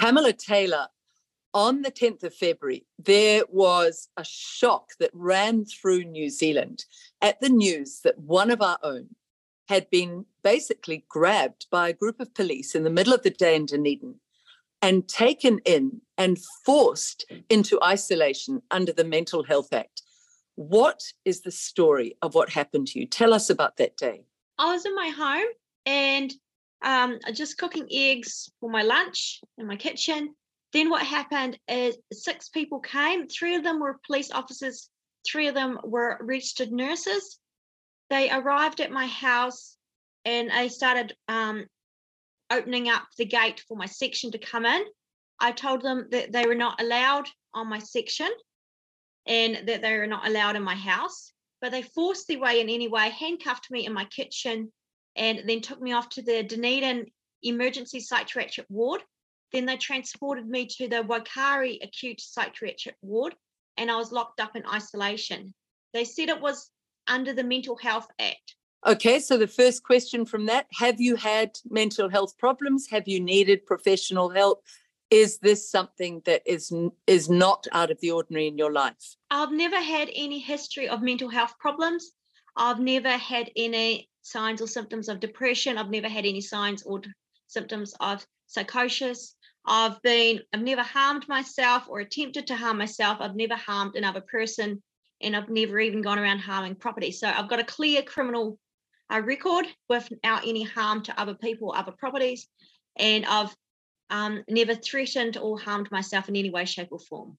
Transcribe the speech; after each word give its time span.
Pamela 0.00 0.32
Taylor, 0.32 0.88
on 1.52 1.82
the 1.82 1.90
10th 1.90 2.22
of 2.22 2.34
February, 2.34 2.86
there 2.98 3.44
was 3.50 4.08
a 4.16 4.24
shock 4.24 4.92
that 4.98 5.10
ran 5.12 5.66
through 5.66 6.04
New 6.04 6.30
Zealand 6.30 6.86
at 7.20 7.38
the 7.42 7.50
news 7.50 8.00
that 8.02 8.18
one 8.18 8.50
of 8.50 8.62
our 8.62 8.78
own 8.82 9.08
had 9.68 9.90
been 9.90 10.24
basically 10.42 11.04
grabbed 11.10 11.66
by 11.70 11.90
a 11.90 11.92
group 11.92 12.18
of 12.18 12.32
police 12.32 12.74
in 12.74 12.82
the 12.82 12.88
middle 12.88 13.12
of 13.12 13.22
the 13.24 13.28
day 13.28 13.54
in 13.54 13.66
Dunedin 13.66 14.14
and 14.80 15.06
taken 15.06 15.58
in 15.66 16.00
and 16.16 16.38
forced 16.64 17.30
into 17.50 17.78
isolation 17.84 18.62
under 18.70 18.94
the 18.94 19.04
Mental 19.04 19.44
Health 19.44 19.70
Act. 19.70 20.00
What 20.54 21.02
is 21.26 21.42
the 21.42 21.50
story 21.50 22.16
of 22.22 22.34
what 22.34 22.48
happened 22.48 22.86
to 22.88 23.00
you? 23.00 23.06
Tell 23.06 23.34
us 23.34 23.50
about 23.50 23.76
that 23.76 23.98
day. 23.98 24.22
I 24.56 24.72
was 24.72 24.86
in 24.86 24.94
my 24.94 25.10
home 25.10 25.52
and 25.84 26.32
um, 26.82 27.18
just 27.32 27.58
cooking 27.58 27.86
eggs 27.90 28.50
for 28.60 28.70
my 28.70 28.82
lunch 28.82 29.40
in 29.58 29.66
my 29.66 29.76
kitchen. 29.76 30.34
Then 30.72 30.88
what 30.88 31.04
happened 31.04 31.58
is 31.68 31.96
six 32.12 32.48
people 32.48 32.80
came. 32.80 33.26
Three 33.26 33.56
of 33.56 33.64
them 33.64 33.80
were 33.80 34.00
police 34.06 34.30
officers. 34.30 34.88
Three 35.26 35.48
of 35.48 35.54
them 35.54 35.78
were 35.84 36.18
registered 36.20 36.70
nurses. 36.70 37.38
They 38.08 38.30
arrived 38.30 38.80
at 38.80 38.90
my 38.90 39.06
house 39.06 39.76
and 40.24 40.50
they 40.50 40.68
started 40.68 41.14
um, 41.28 41.66
opening 42.50 42.88
up 42.88 43.04
the 43.18 43.24
gate 43.24 43.64
for 43.68 43.76
my 43.76 43.86
section 43.86 44.32
to 44.32 44.38
come 44.38 44.64
in. 44.64 44.82
I 45.38 45.52
told 45.52 45.82
them 45.82 46.06
that 46.10 46.32
they 46.32 46.46
were 46.46 46.54
not 46.54 46.80
allowed 46.80 47.28
on 47.54 47.68
my 47.68 47.78
section 47.78 48.30
and 49.26 49.68
that 49.68 49.82
they 49.82 49.96
were 49.96 50.06
not 50.06 50.26
allowed 50.26 50.56
in 50.56 50.62
my 50.62 50.74
house, 50.74 51.32
but 51.60 51.72
they 51.72 51.82
forced 51.82 52.28
their 52.28 52.38
way 52.38 52.60
in 52.60 52.68
anyway, 52.68 53.10
handcuffed 53.10 53.70
me 53.70 53.86
in 53.86 53.92
my 53.92 54.04
kitchen, 54.06 54.72
and 55.20 55.42
then 55.46 55.60
took 55.60 55.80
me 55.80 55.92
off 55.92 56.08
to 56.08 56.22
the 56.22 56.42
Dunedin 56.42 57.06
Emergency 57.42 58.00
Psychiatric 58.00 58.66
Ward. 58.70 59.02
Then 59.52 59.66
they 59.66 59.76
transported 59.76 60.48
me 60.48 60.66
to 60.78 60.88
the 60.88 61.02
Wakari 61.02 61.78
Acute 61.82 62.20
Psychiatric 62.20 62.96
Ward, 63.02 63.36
and 63.76 63.90
I 63.90 63.96
was 63.96 64.12
locked 64.12 64.40
up 64.40 64.56
in 64.56 64.64
isolation. 64.66 65.52
They 65.92 66.04
said 66.04 66.30
it 66.30 66.40
was 66.40 66.70
under 67.06 67.34
the 67.34 67.44
Mental 67.44 67.76
Health 67.76 68.08
Act. 68.18 68.56
Okay, 68.86 69.18
so 69.18 69.36
the 69.36 69.46
first 69.46 69.82
question 69.82 70.24
from 70.24 70.46
that 70.46 70.66
Have 70.78 71.00
you 71.00 71.16
had 71.16 71.50
mental 71.68 72.08
health 72.08 72.38
problems? 72.38 72.88
Have 72.90 73.06
you 73.06 73.20
needed 73.20 73.66
professional 73.66 74.30
help? 74.30 74.64
Is 75.10 75.38
this 75.38 75.68
something 75.68 76.22
that 76.24 76.42
is 76.46 76.72
is 77.06 77.28
not 77.28 77.66
out 77.72 77.90
of 77.90 78.00
the 78.00 78.12
ordinary 78.12 78.46
in 78.46 78.56
your 78.56 78.72
life? 78.72 79.16
I've 79.30 79.52
never 79.52 79.80
had 79.80 80.08
any 80.14 80.38
history 80.38 80.88
of 80.88 81.02
mental 81.02 81.28
health 81.28 81.54
problems. 81.58 82.12
I've 82.56 82.80
never 82.80 83.10
had 83.10 83.50
any 83.56 84.09
signs 84.22 84.60
or 84.60 84.66
symptoms 84.66 85.08
of 85.08 85.20
depression. 85.20 85.78
I've 85.78 85.90
never 85.90 86.08
had 86.08 86.26
any 86.26 86.40
signs 86.40 86.82
or 86.82 87.02
symptoms 87.46 87.94
of 88.00 88.24
psychosis. 88.46 89.34
I've 89.66 90.00
been 90.02 90.40
I've 90.52 90.62
never 90.62 90.82
harmed 90.82 91.28
myself 91.28 91.84
or 91.88 92.00
attempted 92.00 92.46
to 92.48 92.56
harm 92.56 92.78
myself. 92.78 93.18
I've 93.20 93.36
never 93.36 93.56
harmed 93.56 93.96
another 93.96 94.20
person 94.20 94.82
and 95.20 95.36
I've 95.36 95.48
never 95.48 95.78
even 95.78 96.02
gone 96.02 96.18
around 96.18 96.38
harming 96.38 96.76
property. 96.76 97.12
So 97.12 97.28
I've 97.28 97.48
got 97.48 97.60
a 97.60 97.64
clear 97.64 98.02
criminal 98.02 98.58
uh, 99.12 99.20
record 99.20 99.66
without 99.88 100.46
any 100.46 100.62
harm 100.62 101.02
to 101.02 101.20
other 101.20 101.34
people 101.34 101.68
or 101.68 101.76
other 101.76 101.92
properties. 101.92 102.46
And 102.96 103.26
I've 103.26 103.54
um, 104.08 104.42
never 104.48 104.74
threatened 104.74 105.36
or 105.36 105.58
harmed 105.58 105.90
myself 105.90 106.28
in 106.28 106.36
any 106.36 106.50
way, 106.50 106.64
shape, 106.64 106.88
or 106.90 106.98
form. 106.98 107.36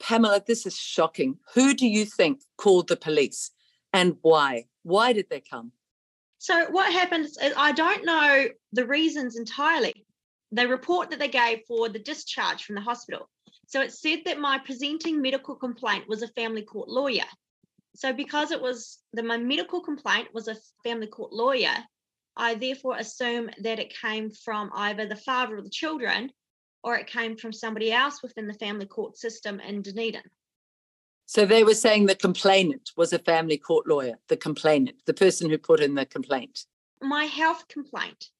Pamela, 0.00 0.42
this 0.46 0.66
is 0.66 0.76
shocking. 0.76 1.38
Who 1.54 1.74
do 1.74 1.86
you 1.86 2.04
think 2.04 2.40
called 2.56 2.88
the 2.88 2.96
police 2.96 3.50
and 3.92 4.16
why? 4.22 4.64
Why 4.82 5.12
did 5.12 5.26
they 5.30 5.40
come? 5.40 5.72
So, 6.40 6.70
what 6.70 6.90
happened 6.90 7.26
is 7.26 7.36
uh, 7.36 7.50
I 7.54 7.72
don't 7.72 8.06
know 8.06 8.46
the 8.72 8.86
reasons 8.86 9.36
entirely. 9.36 10.06
The 10.52 10.66
report 10.66 11.10
that 11.10 11.18
they 11.18 11.28
gave 11.28 11.60
for 11.68 11.90
the 11.90 11.98
discharge 11.98 12.64
from 12.64 12.76
the 12.76 12.80
hospital. 12.80 13.28
So, 13.66 13.82
it 13.82 13.92
said 13.92 14.20
that 14.24 14.40
my 14.40 14.56
presenting 14.56 15.20
medical 15.20 15.54
complaint 15.54 16.08
was 16.08 16.22
a 16.22 16.28
family 16.28 16.62
court 16.62 16.88
lawyer. 16.88 17.26
So, 17.94 18.14
because 18.14 18.52
it 18.52 18.62
was 18.62 19.00
the 19.12 19.22
my 19.22 19.36
medical 19.36 19.82
complaint 19.82 20.28
was 20.32 20.48
a 20.48 20.56
family 20.82 21.08
court 21.08 21.30
lawyer, 21.30 21.76
I 22.38 22.54
therefore 22.54 22.96
assume 22.96 23.50
that 23.58 23.78
it 23.78 23.94
came 24.00 24.30
from 24.30 24.70
either 24.72 25.06
the 25.06 25.16
father 25.16 25.58
of 25.58 25.64
the 25.64 25.70
children 25.70 26.30
or 26.82 26.96
it 26.96 27.06
came 27.06 27.36
from 27.36 27.52
somebody 27.52 27.92
else 27.92 28.22
within 28.22 28.46
the 28.46 28.54
family 28.54 28.86
court 28.86 29.18
system 29.18 29.60
in 29.60 29.82
Dunedin. 29.82 30.22
So 31.30 31.46
they 31.46 31.62
were 31.62 31.74
saying 31.74 32.06
the 32.06 32.16
complainant 32.16 32.90
was 32.96 33.12
a 33.12 33.18
family 33.20 33.56
court 33.56 33.86
lawyer, 33.86 34.18
the 34.26 34.36
complainant, 34.36 34.96
the 35.06 35.14
person 35.14 35.48
who 35.48 35.58
put 35.58 35.78
in 35.78 35.94
the 35.94 36.04
complaint. 36.04 36.66
My 37.00 37.26
health 37.26 37.68
complaint. 37.68 38.30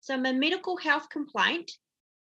So 0.00 0.16
my 0.16 0.30
medical 0.30 0.76
health 0.76 1.08
complaint 1.10 1.72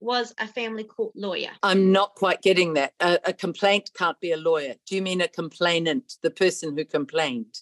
was 0.01 0.33
a 0.39 0.47
family 0.47 0.85
court 0.85 1.13
lawyer. 1.15 1.51
I'm 1.63 1.93
not 1.93 2.15
quite 2.15 2.41
getting 2.41 2.73
that. 2.73 2.95
A, 3.01 3.19
a, 3.27 3.33
complaint 3.35 3.91
can't 3.95 4.19
be 4.19 4.33
a 4.33 4.39
lawyer. 4.39 4.77
Do 4.87 4.95
you 4.95 5.03
mean 5.03 5.21
a 5.21 5.29
complainant, 5.29 6.15
the 6.23 6.31
person 6.31 6.75
who 6.75 6.87
complained, 6.87 7.61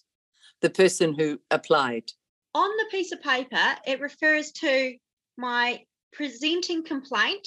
the 0.61 0.69
person 0.69 1.19
who 1.19 1.41
applied? 1.51 2.13
On 2.55 2.69
the 2.77 2.85
piece 2.89 3.11
of 3.11 3.21
paper, 3.21 3.75
it 3.85 3.99
refers 3.99 4.53
to 4.53 4.95
my 5.35 5.81
presenting 6.13 6.85
complaint, 6.85 7.45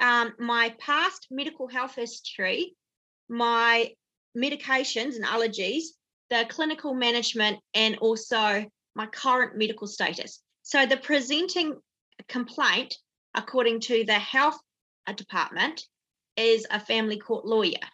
um, 0.00 0.32
my 0.38 0.74
past 0.78 1.26
medical 1.30 1.68
health 1.68 1.96
history, 1.96 2.74
my 3.28 3.90
medications 4.36 5.16
and 5.16 5.24
allergies, 5.24 5.84
the 6.30 6.46
clinical 6.48 6.94
management, 6.94 7.58
and 7.74 7.96
also 7.98 8.64
my 8.94 9.06
current 9.06 9.56
medical 9.56 9.86
status. 9.86 10.40
So 10.62 10.86
the 10.86 10.96
presenting 10.96 11.74
complaint 12.28 12.96
according 13.34 13.80
to 13.80 14.04
the 14.04 14.14
health 14.14 14.58
department, 15.16 15.82
is 16.36 16.66
a 16.70 16.80
family 16.80 17.18
court 17.18 17.44
lawyer. 17.44 17.84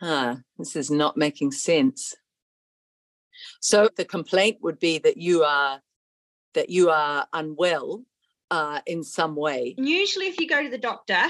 Huh, 0.00 0.36
this 0.58 0.76
is 0.76 0.90
not 0.90 1.16
making 1.16 1.52
sense. 1.52 2.14
So 3.60 3.88
the 3.96 4.04
complaint 4.04 4.58
would 4.62 4.78
be 4.78 4.98
that 4.98 5.16
you 5.16 5.42
are 5.44 5.80
that 6.54 6.70
you 6.70 6.90
are 6.90 7.26
unwell 7.32 8.02
uh, 8.50 8.80
in 8.86 9.02
some 9.02 9.36
way. 9.36 9.74
Usually, 9.78 10.26
if 10.26 10.40
you 10.40 10.48
go 10.48 10.62
to 10.62 10.70
the 10.70 10.78
doctor 10.78 11.22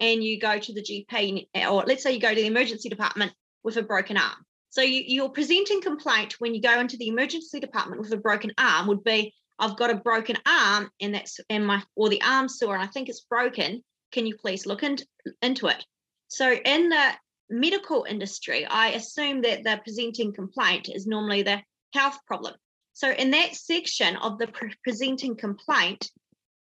and 0.00 0.22
you 0.22 0.38
go 0.38 0.58
to 0.58 0.72
the 0.72 0.82
GP, 0.82 1.48
or 1.70 1.84
let's 1.86 2.02
say 2.02 2.12
you 2.12 2.20
go 2.20 2.30
to 2.30 2.34
the 2.34 2.46
emergency 2.46 2.88
department 2.88 3.32
with 3.66 3.76
a 3.76 3.82
broken 3.82 4.16
arm. 4.16 4.46
So 4.70 4.80
you, 4.80 5.02
your 5.06 5.28
presenting 5.28 5.82
complaint 5.82 6.36
when 6.38 6.54
you 6.54 6.62
go 6.62 6.78
into 6.78 6.96
the 6.96 7.08
emergency 7.08 7.58
department 7.58 8.00
with 8.00 8.12
a 8.12 8.16
broken 8.16 8.52
arm 8.56 8.86
would 8.86 9.02
be, 9.02 9.34
I've 9.58 9.76
got 9.76 9.90
a 9.90 9.96
broken 9.96 10.36
arm 10.46 10.88
and 11.00 11.14
that's 11.14 11.40
and 11.50 11.66
my 11.66 11.82
or 11.96 12.08
the 12.08 12.22
arm 12.22 12.48
sore 12.48 12.74
and 12.74 12.82
I 12.82 12.86
think 12.86 13.08
it's 13.08 13.26
broken. 13.28 13.82
Can 14.12 14.24
you 14.24 14.36
please 14.36 14.66
look 14.66 14.84
in, 14.84 14.98
into 15.42 15.66
it? 15.66 15.84
So 16.28 16.52
in 16.52 16.90
the 16.90 17.10
medical 17.50 18.06
industry, 18.08 18.64
I 18.64 18.90
assume 18.90 19.42
that 19.42 19.64
the 19.64 19.80
presenting 19.82 20.32
complaint 20.32 20.88
is 20.88 21.06
normally 21.06 21.42
the 21.42 21.60
health 21.92 22.18
problem. 22.26 22.54
So 22.92 23.10
in 23.10 23.32
that 23.32 23.56
section 23.56 24.14
of 24.16 24.38
the 24.38 24.46
pre- 24.46 24.74
presenting 24.84 25.36
complaint, 25.36 26.08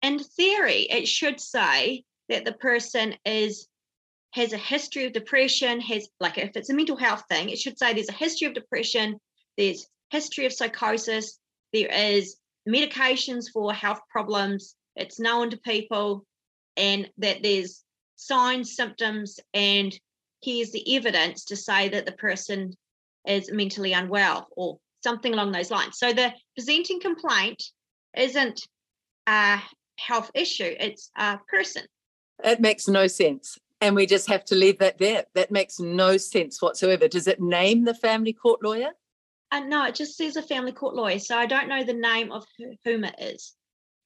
in 0.03 0.19
theory, 0.19 0.83
it 0.91 1.07
should 1.07 1.41
say 1.41 2.03
that 2.29 2.45
the 2.45 2.53
person 2.55 3.15
is 3.25 3.69
has 4.33 4.53
a 4.53 4.59
history 4.59 5.07
of 5.07 5.13
depression, 5.13 5.81
has 5.81 6.09
like 6.21 6.39
if 6.39 6.51
it's 6.55 6.71
a 6.71 6.75
mental 6.75 6.97
health 6.97 7.25
thing, 7.29 7.49
it 7.49 7.59
should 7.59 7.79
say 7.79 7.93
there's 7.93 8.09
a 8.09 8.13
history 8.13 8.47
of 8.47 8.55
depression, 8.55 9.19
there's 9.57 9.87
history 10.11 10.47
of 10.47 10.53
psychosis, 10.53 11.39
there 11.73 11.89
is 11.89 12.37
medications 12.69 13.47
for 13.53 13.73
health 13.73 14.01
problems, 14.11 14.75
it's 14.97 15.21
known 15.21 15.51
to 15.51 15.57
people, 15.59 16.25
and 16.77 17.11
that 17.19 17.43
there's 17.43 17.85
signs, 18.17 18.75
symptoms, 18.75 19.41
and 19.55 19.99
here's 20.43 20.71
the 20.73 20.97
evidence 20.97 21.45
to 21.47 21.57
say 21.57 21.89
that 21.89 22.07
the 22.07 22.13
person 22.13 22.73
is 23.27 23.51
mentally 23.51 23.93
unwell 23.93 24.49
or 24.57 24.79
something 25.03 25.33
along 25.33 25.53
those 25.53 25.71
lines. 25.71 25.99
So 25.99 26.13
the 26.13 26.33
presenting 26.57 27.01
complaint 27.01 27.63
isn't 28.17 28.67
a 29.27 29.61
health 29.97 30.31
issue, 30.35 30.75
it's 30.79 31.11
a 31.17 31.39
person. 31.49 31.83
It 32.45 32.61
makes 32.61 32.87
no 32.89 33.07
sense. 33.07 33.59
And 33.81 33.95
we 33.95 34.07
just 34.07 34.29
have 34.29 34.45
to 34.47 34.55
leave 34.55 34.79
that 34.79 34.99
there. 34.99 35.25
That 35.35 35.51
makes 35.51 35.79
no 35.79 36.17
sense 36.17 36.61
whatsoever. 36.61 37.07
Does 37.07 37.29
it 37.29 37.41
name 37.41 37.85
the 37.85 37.95
family 37.95 38.33
court 38.33 38.63
lawyer? 38.63 38.91
Uh, 39.51 39.61
no, 39.61 39.87
it 39.87 39.95
just 39.95 40.17
says 40.17 40.37
a 40.37 40.43
family 40.43 40.73
court 40.73 40.95
lawyer. 40.95 41.19
So 41.19 41.37
I 41.37 41.47
don't 41.47 41.69
know 41.69 41.85
the 41.85 41.95
name 41.95 42.33
of 42.33 42.45
whom 42.85 43.05
it 43.05 43.15
is. 43.19 43.55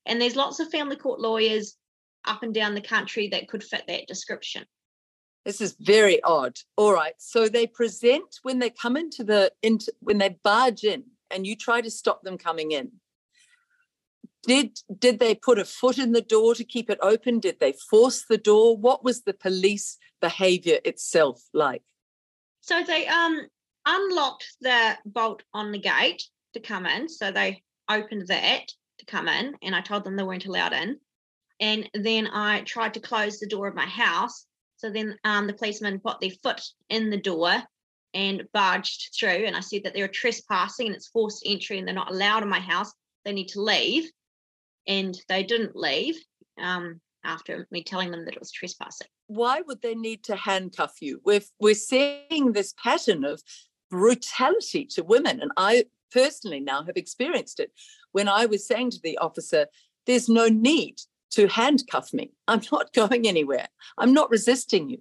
And 0.06 0.20
there's 0.20 0.36
lots 0.36 0.60
of 0.60 0.70
family 0.70 0.96
court 0.96 1.20
lawyers 1.20 1.76
up 2.24 2.42
and 2.42 2.54
down 2.54 2.74
the 2.74 2.80
country 2.80 3.28
that 3.28 3.48
could 3.48 3.64
fit 3.64 3.84
that 3.88 4.06
description. 4.06 4.64
This 5.44 5.60
is 5.60 5.74
very 5.80 6.22
odd. 6.22 6.56
All 6.76 6.92
right. 6.92 7.14
So 7.18 7.48
they 7.48 7.66
present 7.66 8.38
when 8.42 8.58
they 8.58 8.70
come 8.70 8.96
into 8.96 9.24
the 9.24 9.52
into 9.62 9.92
when 10.00 10.18
they 10.18 10.36
barge 10.44 10.84
in 10.84 11.04
and 11.30 11.46
you 11.46 11.56
try 11.56 11.80
to 11.80 11.90
stop 11.90 12.22
them 12.22 12.38
coming 12.38 12.72
in. 12.72 12.92
Did 14.44 14.78
did 14.98 15.20
they 15.20 15.34
put 15.34 15.58
a 15.58 15.64
foot 15.64 15.98
in 15.98 16.12
the 16.12 16.20
door 16.20 16.54
to 16.54 16.64
keep 16.64 16.90
it 16.90 16.98
open? 17.00 17.38
Did 17.38 17.60
they 17.60 17.74
force 17.90 18.24
the 18.28 18.38
door? 18.38 18.76
What 18.76 19.04
was 19.04 19.22
the 19.22 19.34
police 19.34 19.98
behavior 20.20 20.78
itself 20.84 21.42
like? 21.52 21.82
So 22.60 22.82
they 22.82 23.06
um 23.06 23.46
unlocked 23.86 24.46
the 24.60 24.96
bolt 25.04 25.42
on 25.54 25.72
the 25.72 25.78
gate 25.78 26.22
to 26.54 26.60
come 26.60 26.86
in. 26.86 27.08
So 27.08 27.30
they 27.30 27.62
opened 27.88 28.28
that 28.28 28.68
to 28.98 29.06
come 29.06 29.28
in, 29.28 29.54
and 29.62 29.74
I 29.74 29.80
told 29.80 30.04
them 30.04 30.16
they 30.16 30.22
weren't 30.22 30.46
allowed 30.46 30.72
in. 30.72 30.98
And 31.60 31.88
then 31.94 32.26
I 32.26 32.62
tried 32.62 32.94
to 32.94 33.00
close 33.00 33.38
the 33.38 33.46
door 33.46 33.68
of 33.68 33.74
my 33.74 33.86
house. 33.86 34.46
So 34.76 34.90
then 34.90 35.16
um, 35.22 35.46
the 35.46 35.54
policeman 35.54 36.00
put 36.00 36.20
their 36.20 36.30
foot 36.42 36.60
in 36.88 37.10
the 37.10 37.20
door 37.20 37.62
and 38.14 38.42
barged 38.52 39.14
through. 39.18 39.44
And 39.46 39.56
I 39.56 39.60
said 39.60 39.84
that 39.84 39.94
they're 39.94 40.08
trespassing 40.08 40.88
and 40.88 40.96
it's 40.96 41.08
forced 41.08 41.44
entry 41.46 41.78
and 41.78 41.86
they're 41.86 41.94
not 41.94 42.10
allowed 42.10 42.42
in 42.42 42.48
my 42.48 42.58
house. 42.58 42.92
They 43.24 43.32
need 43.32 43.48
to 43.48 43.60
leave. 43.60 44.10
And 44.86 45.18
they 45.28 45.42
didn't 45.42 45.76
leave 45.76 46.16
um, 46.60 47.00
after 47.24 47.66
me 47.70 47.82
telling 47.82 48.10
them 48.10 48.24
that 48.24 48.34
it 48.34 48.40
was 48.40 48.50
trespassing. 48.50 49.08
Why 49.28 49.62
would 49.62 49.82
they 49.82 49.94
need 49.94 50.24
to 50.24 50.36
handcuff 50.36 50.96
you? 51.00 51.20
We're, 51.24 51.42
we're 51.60 51.74
seeing 51.74 52.52
this 52.52 52.74
pattern 52.82 53.24
of 53.24 53.42
brutality 53.90 54.86
to 54.86 55.04
women. 55.04 55.40
And 55.40 55.52
I 55.56 55.84
personally 56.12 56.60
now 56.60 56.84
have 56.84 56.96
experienced 56.96 57.60
it 57.60 57.72
when 58.12 58.28
I 58.28 58.46
was 58.46 58.66
saying 58.66 58.90
to 58.90 59.00
the 59.02 59.18
officer, 59.18 59.66
there's 60.06 60.28
no 60.28 60.48
need 60.48 61.00
to 61.32 61.48
handcuff 61.48 62.12
me. 62.12 62.32
I'm 62.46 62.62
not 62.72 62.92
going 62.92 63.26
anywhere. 63.26 63.68
I'm 63.98 64.12
not 64.12 64.30
resisting 64.30 64.90
you. 64.90 64.98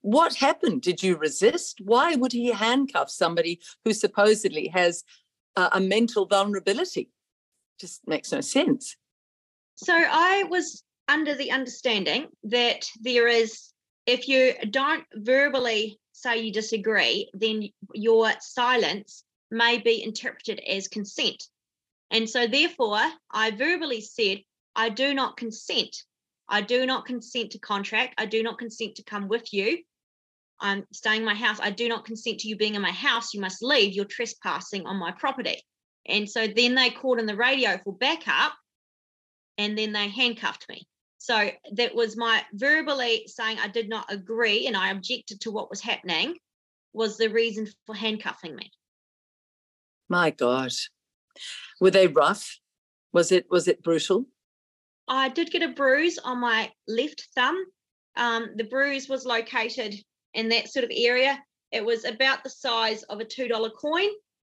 What 0.00 0.36
happened? 0.36 0.82
Did 0.82 1.02
you 1.02 1.16
resist? 1.16 1.80
Why 1.82 2.14
would 2.14 2.32
he 2.32 2.52
handcuff 2.52 3.10
somebody 3.10 3.60
who 3.84 3.92
supposedly 3.92 4.68
has 4.68 5.02
a 5.56 5.80
mental 5.80 6.26
vulnerability? 6.26 7.10
Just 7.80 8.06
makes 8.06 8.30
no 8.30 8.40
sense. 8.40 8.96
So 9.80 9.94
I 9.94 10.42
was 10.50 10.82
under 11.06 11.36
the 11.36 11.52
understanding 11.52 12.26
that 12.44 12.84
there 13.00 13.28
is, 13.28 13.72
if 14.06 14.26
you 14.26 14.54
don't 14.70 15.04
verbally 15.14 16.00
say 16.12 16.38
you 16.38 16.52
disagree, 16.52 17.30
then 17.32 17.68
your 17.94 18.32
silence 18.40 19.22
may 19.52 19.78
be 19.78 20.02
interpreted 20.02 20.60
as 20.68 20.88
consent. 20.88 21.44
And 22.10 22.28
so, 22.28 22.48
therefore, 22.48 23.00
I 23.30 23.52
verbally 23.52 24.00
said, 24.00 24.38
I 24.74 24.88
do 24.88 25.14
not 25.14 25.36
consent. 25.36 25.94
I 26.48 26.60
do 26.60 26.84
not 26.84 27.06
consent 27.06 27.52
to 27.52 27.60
contract. 27.60 28.14
I 28.18 28.26
do 28.26 28.42
not 28.42 28.58
consent 28.58 28.96
to 28.96 29.04
come 29.04 29.28
with 29.28 29.52
you. 29.52 29.78
I'm 30.58 30.86
staying 30.92 31.20
in 31.20 31.26
my 31.26 31.34
house. 31.34 31.60
I 31.62 31.70
do 31.70 31.88
not 31.88 32.04
consent 32.04 32.40
to 32.40 32.48
you 32.48 32.56
being 32.56 32.74
in 32.74 32.82
my 32.82 32.90
house. 32.90 33.32
You 33.32 33.40
must 33.40 33.62
leave. 33.62 33.92
You're 33.92 34.06
trespassing 34.06 34.86
on 34.86 34.96
my 34.96 35.12
property. 35.12 35.62
And 36.04 36.28
so 36.28 36.48
then 36.48 36.74
they 36.74 36.90
called 36.90 37.20
in 37.20 37.26
the 37.26 37.36
radio 37.36 37.78
for 37.84 37.92
backup 37.92 38.54
and 39.58 39.76
then 39.76 39.92
they 39.92 40.08
handcuffed 40.08 40.66
me. 40.68 40.86
So 41.18 41.50
that 41.72 41.94
was 41.94 42.16
my 42.16 42.42
verbally 42.54 43.24
saying 43.26 43.58
I 43.58 43.68
did 43.68 43.88
not 43.88 44.10
agree 44.10 44.66
and 44.66 44.76
I 44.76 44.90
objected 44.90 45.40
to 45.42 45.50
what 45.50 45.68
was 45.68 45.80
happening 45.80 46.36
was 46.92 47.18
the 47.18 47.28
reason 47.28 47.68
for 47.86 47.94
handcuffing 47.94 48.54
me. 48.54 48.70
My 50.08 50.30
God. 50.30 50.72
Were 51.80 51.90
they 51.90 52.06
rough? 52.06 52.58
Was 53.12 53.32
it 53.32 53.46
was 53.50 53.68
it 53.68 53.82
brutal? 53.82 54.26
I 55.06 55.28
did 55.28 55.50
get 55.50 55.62
a 55.62 55.68
bruise 55.68 56.18
on 56.18 56.40
my 56.40 56.70
left 56.86 57.28
thumb. 57.34 57.62
Um, 58.16 58.50
the 58.56 58.64
bruise 58.64 59.08
was 59.08 59.24
located 59.24 59.94
in 60.34 60.48
that 60.50 60.68
sort 60.68 60.84
of 60.84 60.90
area. 60.94 61.42
It 61.72 61.84
was 61.84 62.04
about 62.04 62.42
the 62.42 62.50
size 62.50 63.02
of 63.04 63.20
a 63.20 63.24
$2 63.24 63.70
coin. 63.80 64.08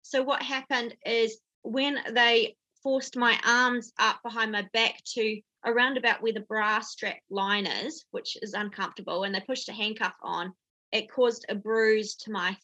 So, 0.02 0.24
what 0.24 0.42
happened 0.42 0.96
is 1.06 1.38
when 1.62 2.00
they 2.14 2.56
forced 2.84 3.16
my 3.16 3.40
arms 3.46 3.92
up 4.00 4.22
behind 4.24 4.52
my 4.52 4.68
back 4.74 5.02
to 5.14 5.40
around 5.66 5.98
about 5.98 6.22
where 6.22 6.34
the 6.34 6.40
bra 6.42 6.80
strap 6.80 7.20
line 7.30 7.66
is, 7.66 8.06
which 8.12 8.38
is 8.42 8.54
uncomfortable, 8.54 9.24
and 9.24 9.34
they 9.34 9.40
pushed 9.42 9.70
a 9.70 9.74
handcuff 9.74 10.16
on, 10.22 10.54
it 10.92 11.12
caused 11.12 11.46
a 11.50 11.56
bruise 11.56 12.16
to 12.16 12.32
my 12.32 12.58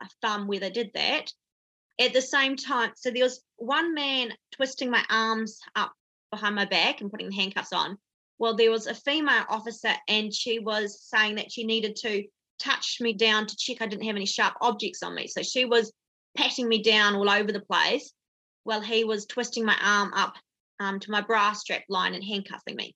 uh, 0.00 0.06
thumb 0.22 0.46
where 0.46 0.60
they 0.60 0.70
did 0.70 0.90
that. 0.94 1.32
At 2.00 2.12
the 2.12 2.22
same 2.22 2.56
time, 2.56 2.92
so 2.96 3.10
there 3.10 3.24
was 3.24 3.42
one 3.56 3.94
man 3.94 4.32
twisting 4.52 4.90
my 4.90 5.04
arms 5.10 5.60
up 5.76 5.92
behind 6.30 6.56
my 6.56 6.64
back 6.64 7.00
and 7.00 7.10
putting 7.10 7.28
the 7.28 7.36
handcuffs 7.36 7.72
on. 7.72 7.98
Well, 8.38 8.56
there 8.56 8.70
was 8.70 8.88
a 8.88 8.94
female 8.94 9.44
officer, 9.48 9.92
and 10.08 10.34
she 10.34 10.58
was 10.58 11.00
saying 11.02 11.36
that 11.36 11.52
she 11.52 11.64
needed 11.64 11.94
to 11.96 12.24
touch 12.58 12.98
me 13.00 13.12
down 13.12 13.46
to 13.46 13.56
check 13.56 13.80
I 13.80 13.86
didn't 13.86 14.06
have 14.06 14.16
any 14.16 14.26
sharp 14.26 14.54
objects 14.60 15.02
on 15.02 15.14
me. 15.14 15.28
So 15.28 15.42
she 15.42 15.64
was 15.64 15.92
patting 16.36 16.68
me 16.68 16.82
down 16.82 17.14
all 17.14 17.30
over 17.30 17.52
the 17.52 17.60
place 17.60 18.12
while 18.64 18.80
he 18.80 19.04
was 19.04 19.26
twisting 19.26 19.64
my 19.64 19.76
arm 19.82 20.12
up 20.14 20.34
um, 20.80 20.98
to 21.00 21.10
my 21.10 21.20
bra 21.20 21.52
strap 21.52 21.84
line 21.88 22.14
and 22.14 22.24
handcuffing 22.24 22.76
me. 22.76 22.94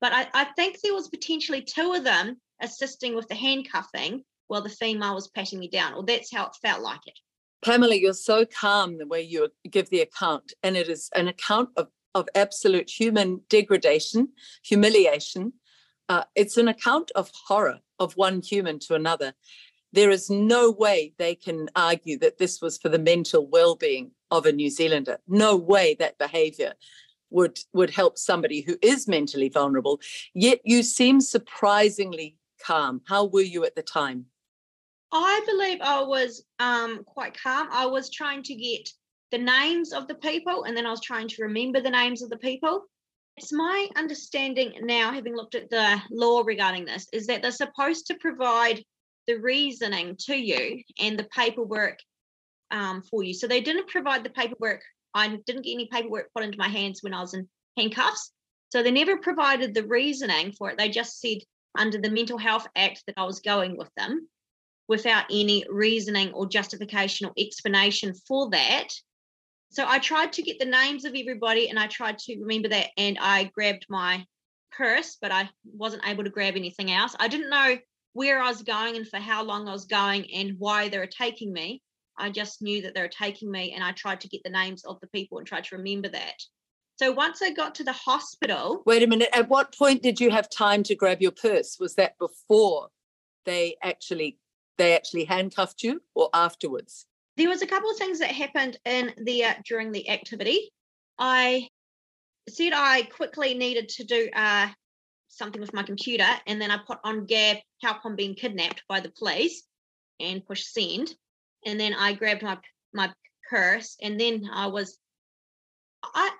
But 0.00 0.12
I, 0.12 0.26
I 0.34 0.44
think 0.56 0.80
there 0.80 0.94
was 0.94 1.08
potentially 1.08 1.62
two 1.62 1.92
of 1.92 2.04
them 2.04 2.38
assisting 2.60 3.14
with 3.14 3.28
the 3.28 3.34
handcuffing 3.34 4.24
while 4.48 4.62
the 4.62 4.68
female 4.68 5.14
was 5.14 5.28
patting 5.28 5.60
me 5.60 5.68
down, 5.68 5.94
or 5.94 6.04
that's 6.04 6.34
how 6.34 6.46
it 6.46 6.56
felt 6.60 6.82
like 6.82 7.00
it. 7.06 7.18
Pamela, 7.64 7.94
you're 7.94 8.14
so 8.14 8.44
calm 8.46 8.98
the 8.98 9.06
way 9.06 9.20
you 9.22 9.48
give 9.70 9.90
the 9.90 10.00
account, 10.00 10.52
and 10.62 10.76
it 10.76 10.88
is 10.88 11.10
an 11.14 11.28
account 11.28 11.68
of, 11.76 11.88
of 12.14 12.28
absolute 12.34 12.90
human 12.90 13.42
degradation, 13.48 14.28
humiliation. 14.64 15.52
Uh, 16.08 16.24
it's 16.34 16.56
an 16.56 16.68
account 16.68 17.12
of 17.14 17.30
horror 17.46 17.78
of 17.98 18.14
one 18.14 18.40
human 18.40 18.78
to 18.80 18.94
another. 18.94 19.34
There 19.92 20.10
is 20.10 20.30
no 20.30 20.70
way 20.70 21.12
they 21.18 21.34
can 21.34 21.68
argue 21.76 22.18
that 22.18 22.38
this 22.38 22.60
was 22.60 22.78
for 22.78 22.88
the 22.88 22.98
mental 22.98 23.46
well 23.46 23.76
being 23.76 24.12
of 24.30 24.46
a 24.46 24.52
New 24.52 24.70
Zealander. 24.70 25.18
No 25.28 25.56
way 25.56 25.96
that 25.98 26.18
behavior 26.18 26.74
would, 27.30 27.58
would 27.72 27.90
help 27.90 28.18
somebody 28.18 28.60
who 28.60 28.76
is 28.82 29.08
mentally 29.08 29.48
vulnerable. 29.48 30.00
Yet 30.34 30.60
you 30.64 30.82
seem 30.82 31.20
surprisingly 31.20 32.36
calm. 32.64 33.00
How 33.06 33.26
were 33.26 33.40
you 33.40 33.64
at 33.64 33.74
the 33.74 33.82
time? 33.82 34.26
I 35.12 35.40
believe 35.46 35.78
I 35.80 36.02
was 36.02 36.44
um, 36.58 37.02
quite 37.04 37.40
calm. 37.40 37.68
I 37.72 37.86
was 37.86 38.10
trying 38.10 38.42
to 38.44 38.54
get 38.54 38.88
the 39.32 39.38
names 39.38 39.92
of 39.92 40.08
the 40.08 40.14
people 40.16 40.64
and 40.64 40.76
then 40.76 40.86
I 40.86 40.90
was 40.90 41.00
trying 41.00 41.28
to 41.28 41.42
remember 41.42 41.80
the 41.80 41.90
names 41.90 42.22
of 42.22 42.30
the 42.30 42.36
people. 42.36 42.84
It's 43.36 43.52
my 43.52 43.88
understanding 43.96 44.74
now, 44.82 45.12
having 45.12 45.34
looked 45.34 45.54
at 45.54 45.70
the 45.70 46.00
law 46.10 46.42
regarding 46.44 46.84
this, 46.84 47.06
is 47.12 47.26
that 47.26 47.42
they're 47.42 47.52
supposed 47.52 48.06
to 48.08 48.16
provide 48.16 48.84
the 49.26 49.36
reasoning 49.36 50.16
to 50.26 50.34
you 50.34 50.82
and 50.98 51.18
the 51.18 51.28
paperwork 51.34 51.98
um, 52.70 53.02
for 53.02 53.22
you. 53.22 53.34
So 53.34 53.46
they 53.46 53.60
didn't 53.60 53.88
provide 53.88 54.24
the 54.24 54.30
paperwork. 54.30 54.82
I 55.14 55.28
didn't 55.28 55.64
get 55.64 55.72
any 55.72 55.88
paperwork 55.90 56.30
put 56.34 56.44
into 56.44 56.58
my 56.58 56.68
hands 56.68 57.02
when 57.02 57.14
I 57.14 57.20
was 57.20 57.34
in 57.34 57.48
handcuffs. 57.76 58.32
So 58.70 58.82
they 58.82 58.90
never 58.90 59.16
provided 59.18 59.74
the 59.74 59.86
reasoning 59.86 60.52
for 60.52 60.70
it. 60.70 60.78
They 60.78 60.88
just 60.88 61.20
said 61.20 61.38
under 61.76 61.98
the 61.98 62.10
Mental 62.10 62.38
Health 62.38 62.66
Act 62.76 63.02
that 63.06 63.14
I 63.16 63.24
was 63.24 63.40
going 63.40 63.76
with 63.76 63.90
them 63.96 64.28
without 64.88 65.24
any 65.30 65.64
reasoning 65.68 66.32
or 66.32 66.48
justification 66.48 67.26
or 67.26 67.32
explanation 67.38 68.14
for 68.26 68.50
that. 68.50 68.88
So 69.70 69.84
I 69.86 70.00
tried 70.00 70.32
to 70.34 70.42
get 70.42 70.58
the 70.58 70.64
names 70.64 71.04
of 71.04 71.14
everybody 71.14 71.68
and 71.68 71.78
I 71.78 71.86
tried 71.86 72.18
to 72.18 72.38
remember 72.40 72.68
that. 72.68 72.88
And 72.96 73.18
I 73.20 73.50
grabbed 73.54 73.86
my 73.88 74.24
purse, 74.72 75.16
but 75.20 75.30
I 75.30 75.48
wasn't 75.64 76.06
able 76.06 76.24
to 76.24 76.30
grab 76.30 76.56
anything 76.56 76.90
else. 76.90 77.14
I 77.20 77.28
didn't 77.28 77.50
know 77.50 77.76
where 78.12 78.40
I 78.40 78.48
was 78.48 78.62
going 78.62 78.96
and 78.96 79.06
for 79.06 79.18
how 79.18 79.44
long 79.44 79.68
I 79.68 79.72
was 79.72 79.84
going 79.84 80.26
and 80.32 80.56
why 80.58 80.88
they 80.88 80.98
were 80.98 81.06
taking 81.06 81.52
me. 81.52 81.82
I 82.20 82.30
just 82.30 82.62
knew 82.62 82.82
that 82.82 82.94
they 82.94 83.00
were 83.00 83.08
taking 83.08 83.50
me 83.50 83.72
and 83.72 83.82
I 83.82 83.92
tried 83.92 84.20
to 84.20 84.28
get 84.28 84.42
the 84.44 84.50
names 84.50 84.84
of 84.84 85.00
the 85.00 85.08
people 85.08 85.38
and 85.38 85.46
tried 85.46 85.64
to 85.64 85.76
remember 85.76 86.08
that. 86.08 86.40
So 86.96 87.12
once 87.12 87.40
I 87.40 87.50
got 87.50 87.74
to 87.76 87.84
the 87.84 87.92
hospital. 87.92 88.82
Wait 88.84 89.02
a 89.02 89.06
minute. 89.06 89.30
At 89.32 89.48
what 89.48 89.74
point 89.76 90.02
did 90.02 90.20
you 90.20 90.30
have 90.30 90.50
time 90.50 90.82
to 90.82 90.94
grab 90.94 91.22
your 91.22 91.30
purse? 91.30 91.78
Was 91.80 91.94
that 91.94 92.18
before 92.18 92.88
they 93.46 93.76
actually 93.82 94.38
they 94.76 94.94
actually 94.94 95.24
handcuffed 95.24 95.82
you 95.82 96.02
or 96.14 96.28
afterwards? 96.34 97.06
There 97.36 97.48
was 97.48 97.62
a 97.62 97.66
couple 97.66 97.90
of 97.90 97.96
things 97.96 98.18
that 98.18 98.30
happened 98.30 98.78
in 98.84 99.14
there 99.16 99.56
during 99.66 99.92
the 99.92 100.10
activity. 100.10 100.70
I 101.18 101.68
said 102.48 102.72
I 102.74 103.02
quickly 103.02 103.54
needed 103.54 103.88
to 103.90 104.04
do 104.04 104.28
uh, 104.34 104.68
something 105.28 105.60
with 105.60 105.72
my 105.72 105.82
computer, 105.82 106.26
and 106.46 106.60
then 106.60 106.70
I 106.70 106.78
put 106.86 106.98
on 107.02 107.24
Gab 107.24 107.58
help 107.82 107.98
I'm 108.04 108.16
being 108.16 108.34
kidnapped 108.34 108.82
by 108.88 109.00
the 109.00 109.10
police 109.10 109.62
and 110.18 110.44
push 110.44 110.64
send. 110.64 111.14
And 111.66 111.78
then 111.78 111.94
I 111.94 112.14
grabbed 112.14 112.42
my 112.42 112.58
my 112.92 113.12
purse, 113.48 113.96
and 114.00 114.18
then 114.18 114.48
I 114.52 114.68
was 114.68 114.98
I 116.02 116.30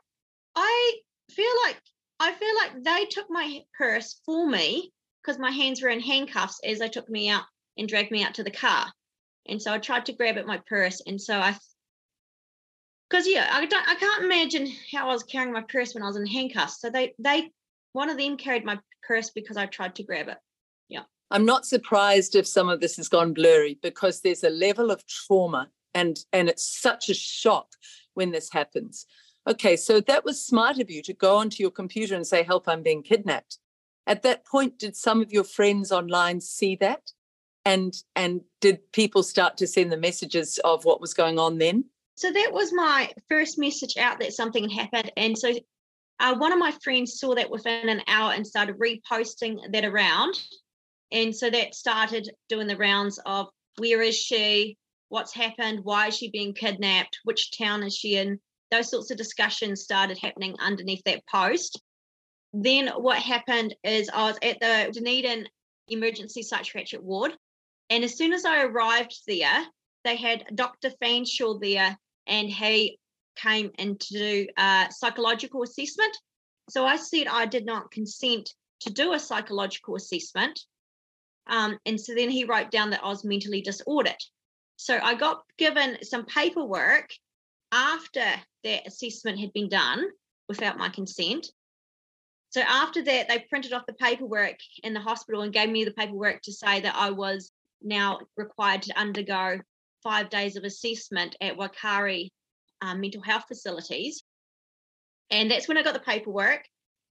I 0.55 0.95
feel 1.31 1.53
like 1.65 1.81
I 2.19 2.33
feel 2.33 2.55
like 2.57 2.83
they 2.83 3.07
took 3.07 3.31
my 3.31 3.61
purse 3.79 4.21
for 4.27 4.47
me 4.47 4.93
because 5.23 5.39
my 5.39 5.51
hands 5.51 5.83
were 5.83 5.89
in 5.89 6.01
handcuffs 6.01 6.61
as 6.65 6.79
they 6.79 6.89
took 6.89 7.09
me 7.09 7.29
out 7.29 7.45
and 7.77 7.89
dragged 7.89 8.11
me 8.11 8.23
out 8.23 8.35
to 8.35 8.45
the 8.45 8.51
car. 8.51 8.93
And 9.47 9.61
so 9.61 9.73
I 9.73 9.79
tried 9.79 10.07
to 10.07 10.13
grab 10.13 10.37
at 10.37 10.47
my 10.47 10.61
purse. 10.67 11.03
And 11.07 11.21
so 11.21 11.39
I, 11.39 11.57
because 13.09 13.27
yeah, 13.27 13.49
I 13.51 13.65
don't, 13.65 13.89
I 13.89 13.95
can't 13.95 14.25
imagine 14.25 14.71
how 14.93 15.09
I 15.09 15.13
was 15.13 15.23
carrying 15.23 15.53
my 15.53 15.63
purse 15.63 15.95
when 15.95 16.03
I 16.03 16.07
was 16.07 16.17
in 16.17 16.27
handcuffs. 16.27 16.81
So 16.81 16.91
they, 16.91 17.15
they, 17.19 17.51
one 17.93 18.11
of 18.11 18.19
them 18.19 18.37
carried 18.37 18.65
my 18.65 18.79
purse 19.03 19.31
because 19.31 19.57
I 19.57 19.67
tried 19.67 19.97
to 19.97 20.03
grab 20.03 20.29
it. 20.29 20.37
I'm 21.31 21.45
not 21.45 21.67
surprised 21.67 22.35
if 22.35 22.47
some 22.47 22.69
of 22.69 22.81
this 22.81 22.97
has 22.97 23.09
gone 23.09 23.33
blurry 23.33 23.79
because 23.83 24.21
there's 24.21 24.45
a 24.45 24.51
level 24.51 24.91
of 24.91 25.07
trauma 25.07 25.69
and 25.95 26.19
and 26.33 26.49
it's 26.49 26.65
such 26.65 27.09
a 27.09 27.15
shock 27.15 27.69
when 28.15 28.33
this 28.33 28.51
happens. 28.51 29.07
Okay, 29.49 29.77
so 29.77 30.01
that 30.01 30.25
was 30.25 30.45
smart 30.45 30.79
of 30.79 30.91
you 30.91 31.03
to 31.03 31.15
go 31.15 31.37
onto 31.37 31.63
your 31.63 31.71
computer 31.71 32.15
and 32.15 32.27
say, 32.27 32.43
"Help, 32.43 32.69
I'm 32.69 32.83
being 32.83 33.03
kidnapped." 33.03 33.59
At 34.07 34.23
that 34.23 34.45
point, 34.45 34.79
did 34.79 34.97
some 34.97 35.23
of 35.23 35.33
your 35.33 35.45
friends 35.45 35.93
online 35.93 36.41
see 36.41 36.77
that? 36.77 37.13
and 37.65 38.03
and 38.17 38.41
did 38.61 38.81
people 38.93 39.23
start 39.23 39.57
to 39.59 39.67
send 39.67 39.93
the 39.93 39.97
messages 39.97 40.59
of 40.65 40.85
what 40.85 41.01
was 41.01 41.13
going 41.13 41.39
on 41.39 41.59
then 41.59 41.85
so 42.15 42.33
that 42.33 42.51
was 42.53 42.73
my 42.73 43.11
first 43.29 43.59
message 43.59 43.97
out 43.99 44.19
that 44.19 44.33
something 44.33 44.69
happened 44.69 45.13
and 45.17 45.37
so 45.37 45.53
uh, 46.21 46.35
one 46.37 46.53
of 46.53 46.59
my 46.59 46.73
friends 46.85 47.19
saw 47.19 47.35
that 47.35 47.51
within 47.51 47.89
an 47.89 48.03
hour 48.07 48.33
and 48.33 48.47
started 48.47 48.79
reposting 48.79 49.57
that 49.73 49.87
around. 49.87 50.39
And 51.13 51.35
so 51.35 51.51
that 51.51 51.75
started 51.75 52.31
doing 52.49 52.67
the 52.67 52.77
rounds 52.77 53.19
of 53.27 53.49
where 53.79 54.03
is 54.03 54.17
she? 54.17 54.77
What's 55.09 55.35
happened? 55.35 55.81
Why 55.83 56.09
is 56.09 56.17
she 56.17 56.31
being 56.31 56.55
kidnapped? 56.55 57.19
Which 57.25 57.57
town 57.57 57.83
is 57.83 57.97
she 57.97 58.17
in? 58.17 58.39
Those 58.71 58.91
sorts 58.91 59.11
of 59.11 59.17
discussions 59.17 59.83
started 59.83 60.19
happening 60.19 60.55
underneath 60.61 61.03
that 61.05 61.27
post. 61.27 61.81
Then 62.53 62.89
what 62.89 63.19
happened 63.19 63.75
is 63.83 64.09
I 64.13 64.25
was 64.25 64.39
at 64.43 64.61
the 64.61 64.91
Dunedin 64.93 65.49
Emergency 65.89 66.43
Psychiatric 66.43 67.03
Ward. 67.03 67.37
And 67.91 68.05
as 68.05 68.17
soon 68.17 68.33
as 68.33 68.45
I 68.45 68.63
arrived 68.63 69.21
there, 69.27 69.67
they 70.05 70.17
had 70.17 70.45
Dr. 70.55 70.91
Fanshawe 71.03 71.61
there 71.61 71.99
and 72.27 72.49
he 72.49 72.99
came 73.37 73.71
in 73.79 73.99
to 73.99 74.15
do 74.15 74.47
a 74.57 74.87
psychological 74.91 75.63
assessment. 75.63 76.17
So 76.69 76.85
I 76.85 76.97
said 76.97 77.27
I 77.27 77.47
did 77.47 77.67
not 77.67 77.91
consent 77.91 78.55
to 78.81 78.91
do 78.91 79.13
a 79.13 79.19
psychological 79.19 79.97
assessment. 79.97 80.61
Um, 81.47 81.79
and 81.87 82.01
so 82.01 82.15
then 82.15 82.31
he 82.31 82.45
wrote 82.45 82.71
down 82.71 82.91
that 82.91 83.03
I 83.03 83.09
was 83.09 83.25
mentally 83.25 83.61
disordered. 83.61 84.23
So 84.77 84.99
I 85.03 85.15
got 85.15 85.43
given 85.59 86.03
some 86.03 86.25
paperwork 86.25 87.11
after 87.73 88.25
that 88.65 88.87
assessment 88.87 89.39
had 89.39 89.53
been 89.53 89.69
done 89.69 90.07
without 90.49 90.79
my 90.79 90.89
consent. 90.89 91.49
So 92.51 92.61
after 92.63 93.03
that, 93.03 93.29
they 93.29 93.47
printed 93.49 93.73
off 93.73 93.87
the 93.87 93.93
paperwork 93.93 94.57
in 94.83 94.93
the 94.93 95.01
hospital 95.01 95.43
and 95.43 95.53
gave 95.53 95.71
me 95.71 95.85
the 95.85 95.93
paperwork 95.93 96.43
to 96.43 96.53
say 96.53 96.81
that 96.81 96.97
I 96.97 97.11
was 97.11 97.53
now 97.83 98.21
required 98.37 98.83
to 98.83 98.99
undergo 98.99 99.61
five 100.03 100.31
days 100.31 100.57
of 100.57 100.65
assessment 100.65 101.37
at 101.41 101.57
Wakari 101.57 102.31
um, 102.83 103.01
mental 103.01 103.23
health 103.23 103.45
facilities. 103.47 104.23
And 105.31 105.51
that's 105.51 105.69
when 105.69 105.77
I 105.77 105.83
got 105.83 105.95
the 105.95 106.01
paperwork, 106.01 106.65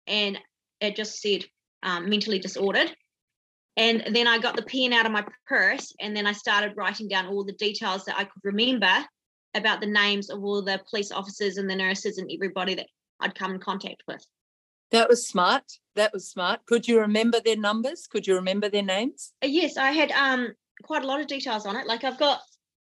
and 0.07 0.39
it 0.81 0.97
just 0.97 1.21
said 1.21 1.45
um, 1.83 2.09
mentally 2.09 2.41
disordered. 2.41 2.93
And 3.79 4.15
then 4.15 4.27
I 4.27 4.39
got 4.39 4.57
the 4.57 4.63
pen 4.63 4.93
out 4.93 5.07
of 5.07 5.13
my 5.13 5.25
purse, 5.47 5.95
and 6.01 6.15
then 6.15 6.27
I 6.27 6.33
started 6.33 6.77
writing 6.77 7.09
down 7.09 7.29
all 7.29 7.45
the 7.45 7.53
details 7.53 8.05
that 8.05 8.19
I 8.19 8.25
could 8.25 8.43
remember 8.43 8.93
about 9.55 9.81
the 9.81 9.87
names 9.87 10.31
of 10.31 10.43
all 10.43 10.61
the 10.63 10.81
police 10.91 11.13
officers 11.13 11.57
and 11.57 11.71
the 11.71 11.77
nurses 11.77 12.19
and 12.19 12.31
everybody 12.31 12.75
that 12.75 12.89
I'd 13.21 13.37
come 13.37 13.53
in 13.53 13.61
contact 13.61 14.03
with. 14.07 14.27
That 14.91 15.09
was 15.09 15.27
smart. 15.27 15.63
That 15.95 16.13
was 16.13 16.29
smart. 16.29 16.67
Could 16.67 16.89
you 16.89 17.01
remember 17.01 17.41
their 17.41 17.57
numbers? 17.57 18.07
Could 18.07 18.27
you 18.27 18.35
remember 18.35 18.69
their 18.69 18.83
names? 18.83 19.33
Uh, 19.43 19.47
yes, 19.47 19.77
I 19.77 19.93
had 19.93 20.11
um 20.13 20.53
quite 20.83 21.05
a 21.05 21.07
lot 21.07 21.21
of 21.21 21.27
details 21.27 21.67
on 21.67 21.77
it. 21.77 21.87
Like 21.87 22.05
I've 22.05 22.19
got 22.19 22.41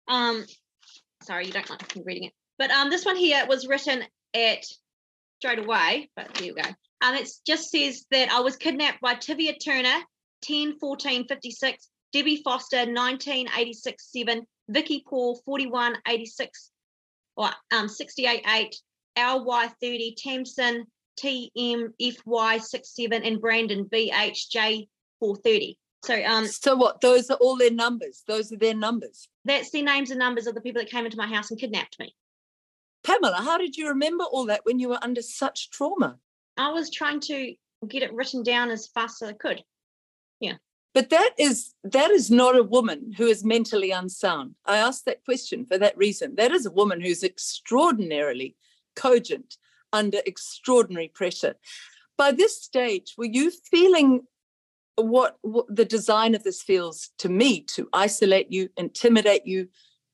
um 0.09 0.44
sorry, 1.23 1.47
you 1.47 1.52
don't 1.52 1.68
like 1.68 1.97
me 1.97 2.02
reading 2.04 2.25
it. 2.25 2.32
But 2.59 2.70
um, 2.70 2.90
this 2.90 3.06
one 3.06 3.16
here 3.16 3.47
was 3.49 3.66
written 3.66 4.04
at 4.35 4.64
straight 5.38 5.59
away, 5.59 6.11
but 6.16 6.32
there 6.35 6.44
you 6.44 6.54
go. 6.54 6.68
Um, 7.02 7.14
it 7.14 7.28
just 7.47 7.70
says 7.70 8.04
that 8.11 8.30
I 8.30 8.40
was 8.40 8.56
kidnapped 8.56 9.00
by 9.00 9.14
Tivia 9.14 9.54
Turner, 9.62 10.04
10 10.42 10.78
14 10.78 11.26
56, 11.26 11.88
Debbie 12.12 12.42
Foster, 12.42 12.87
19 12.87 13.49
86 13.56 14.12
7, 14.12 14.47
Vicky 14.68 15.04
Paul, 15.09 15.40
41 15.44 15.97
86 16.06 16.70
or 17.37 17.50
um, 17.73 17.88
68 17.88 18.44
8, 18.47 18.76
LY 19.16 19.70
30, 19.80 20.14
Tamsin, 20.18 20.85
TMFY 21.18 22.61
67, 22.61 23.23
and 23.23 23.40
Brandon 23.40 23.85
BHJ 23.85 24.88
430. 25.20 25.78
So 26.02 26.25
um 26.25 26.47
so 26.47 26.76
what 26.76 27.00
those 27.02 27.28
are 27.30 27.37
all 27.37 27.56
their 27.56 27.70
numbers. 27.70 28.23
Those 28.26 28.52
are 28.52 28.56
their 28.56 28.75
numbers. 28.75 29.28
That's 29.44 29.70
the 29.70 29.82
names 29.82 30.11
and 30.11 30.18
numbers 30.18 30.47
of 30.47 30.54
the 30.54 30.61
people 30.62 30.80
that 30.80 30.90
came 30.90 31.04
into 31.04 31.18
my 31.18 31.26
house 31.26 31.50
and 31.50 31.61
kidnapped 31.61 31.99
me. 31.99 32.14
Pamela, 33.04 33.37
how 33.37 33.59
did 33.59 33.76
you 33.76 33.88
remember 33.88 34.25
all 34.25 34.47
that 34.47 34.64
when 34.64 34.78
you 34.78 34.88
were 34.88 34.99
under 35.02 35.23
such 35.23 35.70
trauma? 35.70 36.18
I 36.56 36.70
was 36.73 36.90
trying 36.90 37.20
to 37.20 37.54
get 37.88 38.02
it 38.02 38.12
written 38.12 38.42
down 38.42 38.70
as 38.70 38.88
fast 38.88 39.23
as 39.23 39.30
I 39.30 39.32
could. 39.32 39.62
But 40.92 41.11
that 41.11 41.30
is 41.38 41.75
that 41.85 42.11
is 42.11 42.30
not 42.30 42.56
a 42.56 42.64
woman 42.64 43.12
who 43.16 43.26
is 43.26 43.44
mentally 43.44 43.90
unsound. 43.90 44.56
I 44.66 44.78
asked 44.78 45.04
that 45.04 45.25
question 45.25 45.64
for 45.64 45.78
that 45.78 45.97
reason. 45.97 46.35
That 46.37 46.50
is 46.50 46.66
a 46.66 46.70
woman 46.70 47.00
who's 47.00 47.23
extraordinarily 47.23 48.56
cogent 48.97 49.56
under 49.92 50.18
extraordinary 50.26 51.09
pressure. 51.09 51.54
By 52.18 52.32
this 52.32 52.61
stage, 52.61 53.14
were 53.16 53.25
you 53.25 53.52
feeling 53.70 54.23
what, 54.97 55.38
what 55.42 55.75
the 55.75 55.85
design 55.85 56.35
of 56.35 56.42
this 56.42 56.61
feels 56.61 57.11
to 57.18 57.28
me 57.28 57.61
to 57.75 57.88
isolate 57.92 58.52
you, 58.52 58.68
intimidate 58.76 59.47
you, 59.47 59.68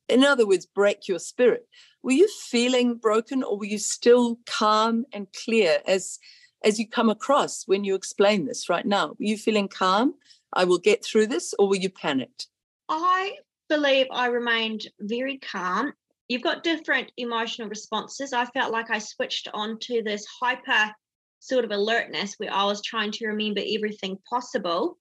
in 0.08 0.24
other 0.24 0.46
words, 0.46 0.66
break 0.66 1.08
your 1.08 1.18
spirit? 1.18 1.66
were 2.06 2.12
you 2.12 2.28
feeling 2.28 2.94
broken 2.94 3.42
or 3.42 3.58
were 3.58 3.64
you 3.64 3.78
still 3.78 4.38
calm 4.46 5.04
and 5.12 5.26
clear 5.44 5.80
as 5.88 6.20
as 6.64 6.78
you 6.78 6.88
come 6.88 7.10
across 7.10 7.64
when 7.66 7.82
you 7.82 7.96
explain 7.96 8.46
this 8.46 8.68
right 8.68 8.86
now 8.86 9.08
were 9.08 9.26
you 9.32 9.36
feeling 9.36 9.66
calm 9.66 10.14
i 10.56 10.64
will 10.64 10.78
get 10.78 11.04
through 11.04 11.26
this 11.26 11.54
or 11.58 11.68
were 11.68 11.76
you 11.76 11.90
panicked 11.90 12.48
i 12.88 13.32
believe 13.68 14.06
i 14.10 14.26
remained 14.26 14.82
very 15.00 15.38
calm. 15.38 15.92
You've 16.28 16.42
got 16.42 16.64
different 16.64 17.12
emotional 17.16 17.68
responses. 17.68 18.32
I 18.32 18.46
felt 18.46 18.72
like 18.72 18.90
i 18.90 18.98
switched 18.98 19.48
on 19.54 19.78
to 19.82 20.02
this 20.02 20.26
hyper 20.40 20.92
sort 21.40 21.64
of 21.64 21.70
alertness 21.70 22.34
where 22.38 22.52
i 22.52 22.64
was 22.64 22.82
trying 22.82 23.12
to 23.12 23.26
remember 23.28 23.60
everything 23.64 24.18
possible 24.28 24.98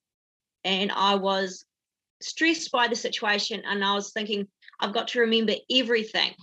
and 0.64 0.92
i 0.92 1.16
was 1.16 1.66
stressed 2.22 2.72
by 2.72 2.88
the 2.88 2.96
situation 2.96 3.62
and 3.66 3.84
i 3.84 3.94
was 3.94 4.12
thinking 4.12 4.48
i've 4.80 4.94
got 4.94 5.08
to 5.10 5.22
remember 5.22 5.54
everything. 5.72 6.34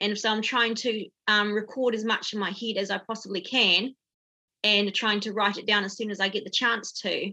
And 0.00 0.18
so 0.18 0.30
I'm 0.30 0.42
trying 0.42 0.74
to 0.76 1.06
um, 1.28 1.52
record 1.52 1.94
as 1.94 2.04
much 2.04 2.32
in 2.32 2.38
my 2.38 2.50
head 2.50 2.76
as 2.76 2.90
I 2.90 2.98
possibly 2.98 3.40
can 3.40 3.94
and 4.62 4.94
trying 4.94 5.20
to 5.20 5.32
write 5.32 5.56
it 5.56 5.66
down 5.66 5.84
as 5.84 5.96
soon 5.96 6.10
as 6.10 6.20
I 6.20 6.28
get 6.28 6.44
the 6.44 6.50
chance 6.50 6.92
to. 7.02 7.32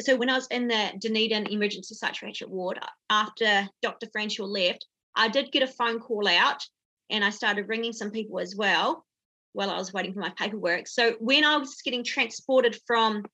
So 0.00 0.16
when 0.16 0.28
I 0.28 0.34
was 0.34 0.46
in 0.48 0.68
the 0.68 0.92
Dunedin 0.98 1.46
Emergency 1.46 1.94
Psychiatric 1.94 2.50
Ward, 2.50 2.78
after 3.08 3.68
Dr. 3.80 4.06
Fanshawe 4.06 4.46
left, 4.46 4.86
I 5.14 5.28
did 5.28 5.52
get 5.52 5.62
a 5.62 5.66
phone 5.66 6.00
call 6.00 6.28
out 6.28 6.62
and 7.08 7.24
I 7.24 7.30
started 7.30 7.68
ringing 7.68 7.92
some 7.92 8.10
people 8.10 8.38
as 8.38 8.54
well 8.54 9.06
while 9.52 9.70
I 9.70 9.78
was 9.78 9.94
waiting 9.94 10.12
for 10.12 10.20
my 10.20 10.32
paperwork. 10.36 10.86
So 10.86 11.12
when 11.18 11.44
I 11.44 11.56
was 11.56 11.80
getting 11.82 12.04
transported 12.04 12.78
from 12.86 13.24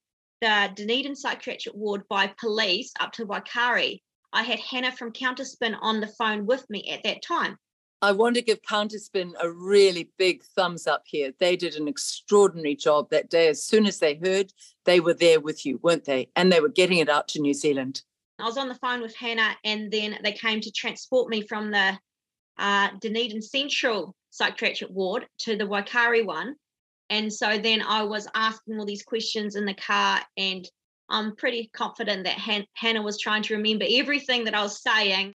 the 0.40 0.70
Dunedin 0.76 1.16
Psychiatric 1.16 1.74
Ward 1.74 2.02
by 2.08 2.32
police 2.38 2.92
up 3.00 3.12
to 3.14 3.26
Wakari, 3.26 4.00
I 4.32 4.44
had 4.44 4.60
Hannah 4.60 4.92
from 4.92 5.12
Counterspin 5.12 5.76
on 5.80 6.00
the 6.00 6.06
phone 6.06 6.46
with 6.46 6.64
me 6.70 6.88
at 6.90 7.02
that 7.02 7.22
time. 7.22 7.56
I 8.04 8.10
want 8.10 8.34
to 8.34 8.42
give 8.42 8.62
Counterspin 8.62 9.34
a 9.40 9.48
really 9.48 10.10
big 10.18 10.42
thumbs 10.42 10.88
up 10.88 11.04
here. 11.06 11.32
They 11.38 11.54
did 11.54 11.76
an 11.76 11.86
extraordinary 11.86 12.74
job 12.74 13.10
that 13.10 13.30
day. 13.30 13.46
As 13.46 13.64
soon 13.64 13.86
as 13.86 14.00
they 14.00 14.16
heard, 14.16 14.52
they 14.84 14.98
were 14.98 15.14
there 15.14 15.38
with 15.38 15.64
you, 15.64 15.78
weren't 15.84 16.04
they? 16.04 16.28
And 16.34 16.50
they 16.50 16.60
were 16.60 16.68
getting 16.68 16.98
it 16.98 17.08
out 17.08 17.28
to 17.28 17.40
New 17.40 17.54
Zealand. 17.54 18.02
I 18.40 18.44
was 18.44 18.58
on 18.58 18.68
the 18.68 18.74
phone 18.74 19.02
with 19.02 19.14
Hannah, 19.14 19.56
and 19.64 19.88
then 19.88 20.18
they 20.24 20.32
came 20.32 20.60
to 20.62 20.72
transport 20.72 21.30
me 21.30 21.46
from 21.46 21.70
the 21.70 21.96
uh, 22.58 22.88
Dunedin 23.00 23.40
Central 23.40 24.16
Psychiatric 24.30 24.90
Ward 24.90 25.28
to 25.42 25.56
the 25.56 25.64
Wakari 25.64 26.26
one. 26.26 26.56
And 27.08 27.32
so 27.32 27.56
then 27.56 27.82
I 27.82 28.02
was 28.02 28.26
asking 28.34 28.80
all 28.80 28.86
these 28.86 29.04
questions 29.04 29.54
in 29.54 29.64
the 29.64 29.74
car, 29.74 30.20
and 30.36 30.68
I'm 31.08 31.36
pretty 31.36 31.70
confident 31.72 32.24
that 32.24 32.38
Han- 32.38 32.66
Hannah 32.72 33.02
was 33.02 33.20
trying 33.20 33.44
to 33.44 33.56
remember 33.56 33.84
everything 33.88 34.44
that 34.46 34.54
I 34.54 34.62
was 34.62 34.82
saying 34.82 35.34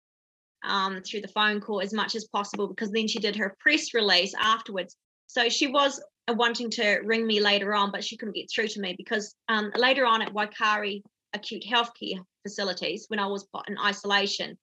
um, 0.66 1.02
through 1.02 1.20
the 1.20 1.28
phone 1.28 1.60
call 1.60 1.80
as 1.80 1.92
much 1.92 2.14
as 2.14 2.24
possible 2.26 2.68
because 2.68 2.90
then 2.90 3.08
she 3.08 3.18
did 3.18 3.36
her 3.36 3.56
press 3.60 3.94
release 3.94 4.34
afterwards. 4.38 4.96
So 5.26 5.48
she 5.48 5.66
was 5.66 6.02
wanting 6.28 6.70
to 6.70 7.00
ring 7.04 7.26
me 7.26 7.40
later 7.40 7.74
on, 7.74 7.90
but 7.90 8.04
she 8.04 8.16
couldn't 8.16 8.34
get 8.34 8.50
through 8.50 8.68
to 8.68 8.80
me 8.80 8.94
because 8.96 9.34
um, 9.48 9.70
later 9.76 10.06
on 10.06 10.22
at 10.22 10.32
Wakari 10.32 11.02
acute 11.34 11.64
healthcare 11.68 12.24
facilities, 12.42 13.06
when 13.08 13.18
I 13.18 13.26
was 13.26 13.46
in 13.68 13.76
isolation, 13.78 14.56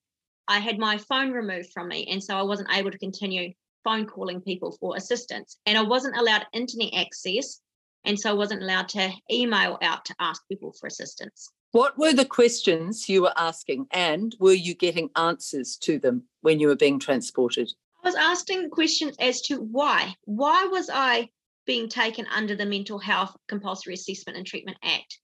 I 0.47 0.59
had 0.59 0.79
my 0.79 0.97
phone 0.97 1.31
removed 1.31 1.69
from 1.73 1.87
me. 1.87 2.07
And 2.09 2.23
so 2.23 2.35
I 2.35 2.41
wasn't 2.41 2.73
able 2.73 2.91
to 2.91 2.97
continue 2.97 3.53
phone 3.83 4.05
calling 4.05 4.41
people 4.41 4.71
for 4.79 4.95
assistance. 4.95 5.57
And 5.65 5.77
I 5.77 5.83
wasn't 5.83 6.17
allowed 6.17 6.45
internet 6.53 6.93
access. 6.93 7.59
And 8.05 8.19
so 8.19 8.29
I 8.29 8.33
wasn't 8.33 8.63
allowed 8.63 8.89
to 8.89 9.11
email 9.31 9.77
out 9.81 10.05
to 10.05 10.15
ask 10.19 10.41
people 10.47 10.73
for 10.79 10.87
assistance. 10.87 11.49
What 11.73 11.97
were 11.97 12.11
the 12.11 12.25
questions 12.25 13.07
you 13.07 13.21
were 13.21 13.33
asking, 13.37 13.87
and 13.91 14.35
were 14.39 14.51
you 14.51 14.75
getting 14.75 15.09
answers 15.15 15.77
to 15.77 15.99
them 15.99 16.23
when 16.41 16.59
you 16.59 16.67
were 16.67 16.75
being 16.75 16.99
transported? 16.99 17.71
I 18.03 18.09
was 18.09 18.15
asking 18.15 18.71
questions 18.71 19.15
as 19.19 19.39
to 19.43 19.61
why. 19.61 20.15
Why 20.25 20.65
was 20.65 20.89
I 20.91 21.29
being 21.65 21.87
taken 21.87 22.25
under 22.27 22.57
the 22.57 22.65
Mental 22.65 22.99
Health 22.99 23.37
Compulsory 23.47 23.93
Assessment 23.93 24.37
and 24.37 24.45
Treatment 24.45 24.79
Act? 24.83 25.19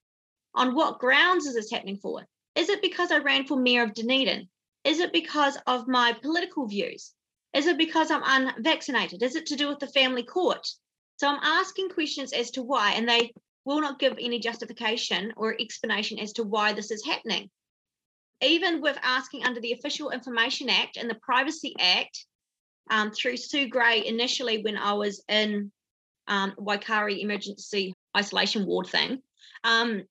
On 0.56 0.74
what 0.74 1.00
grounds 1.00 1.46
is 1.48 1.56
this 1.56 1.70
happening 1.70 1.98
for? 1.98 2.25
Is 2.56 2.70
it 2.70 2.82
because 2.82 3.12
I 3.12 3.18
ran 3.18 3.46
for 3.46 3.58
mayor 3.58 3.84
of 3.84 3.94
Dunedin? 3.94 4.48
Is 4.86 5.00
it 5.00 5.12
because 5.12 5.58
of 5.68 5.89
my 5.89 6.13
political 6.13 6.66
views? 6.66 7.13
Is 7.54 7.68
it 7.68 7.77
because 7.77 8.10
I'm 8.10 8.24
unvaccinated? 8.24 9.22
Is 9.22 9.36
it 9.36 9.48
to 9.48 9.58
do 9.58 9.68
with 9.68 9.80
the 9.80 9.88
family 9.88 10.24
court? 10.24 10.66
So 11.18 11.27
I'm 11.27 11.39
asking 11.44 11.89
questions 11.89 12.32
as 12.32 12.51
to 12.51 12.63
why, 12.63 12.92
and 12.92 13.10
they 13.10 13.34
will 13.68 13.82
not 13.82 14.00
give 14.00 14.14
any 14.14 14.40
justification 14.40 15.34
or 15.36 15.54
explanation 15.60 16.18
as 16.20 16.32
to 16.32 16.44
why 16.44 16.72
this 16.72 16.90
is 16.90 17.06
happening. 17.06 17.50
Even 18.42 18.82
with 18.82 18.98
asking 19.04 19.44
under 19.46 19.60
the 19.60 19.74
Official 19.74 20.12
Information 20.12 20.70
Act 20.70 20.96
and 20.96 21.10
the 21.10 21.16
Privacy 21.16 21.76
Act 21.78 22.26
um, 22.90 23.12
through 23.12 23.36
Sue 23.36 23.68
Gray 23.68 24.06
initially 24.06 24.64
when 24.64 24.78
I 24.78 24.94
was 24.94 25.22
in 25.28 25.70
um, 26.30 26.54
Wakari 26.58 27.22
emergency 27.22 27.94
isolation 28.16 28.66
ward 28.66 28.88
thing. 28.88 29.22
Um, 29.66 30.04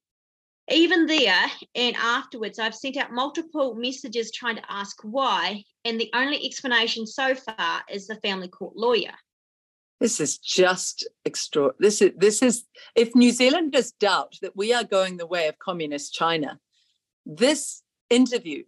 even 0.69 1.07
there 1.07 1.47
and 1.75 1.97
afterwards, 1.97 2.59
I've 2.59 2.75
sent 2.75 2.99
out 2.99 3.13
multiple 3.13 3.75
messages 3.75 4.33
trying 4.33 4.57
to 4.57 4.71
ask 4.71 4.99
why, 5.03 5.63
and 5.87 5.99
the 5.99 6.11
only 6.13 6.45
explanation 6.45 7.07
so 7.07 7.35
far 7.35 7.83
is 7.89 8.07
the 8.07 8.17
family 8.17 8.49
court 8.49 8.77
lawyer. 8.77 9.15
This 10.00 10.21
is 10.21 10.38
just 10.38 11.09
extra. 11.25 11.71
This 11.79 12.03
is 12.03 12.12
this 12.17 12.43
is 12.43 12.65
if 12.95 13.15
New 13.15 13.33
Zealanders 13.33 13.93
doubt 13.93 14.37
that 14.43 14.57
we 14.57 14.73
are 14.73 14.85
going 14.85 15.17
the 15.17 15.26
way 15.26 15.49
of 15.49 15.59
communist 15.59 16.12
China, 16.12 16.61
this 17.25 17.83
interview 18.11 18.65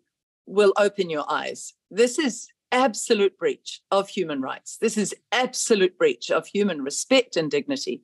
will 0.46 0.72
open 0.78 1.10
your 1.10 1.30
eyes. 1.30 1.74
This 1.90 2.18
is 2.18 2.48
absolute 2.72 3.38
breach 3.38 3.82
of 3.90 4.08
human 4.08 4.40
rights. 4.40 4.78
This 4.80 4.96
is 4.96 5.14
absolute 5.32 5.96
breach 5.98 6.30
of 6.30 6.46
human 6.46 6.82
respect 6.82 7.36
and 7.36 7.50
dignity. 7.50 8.02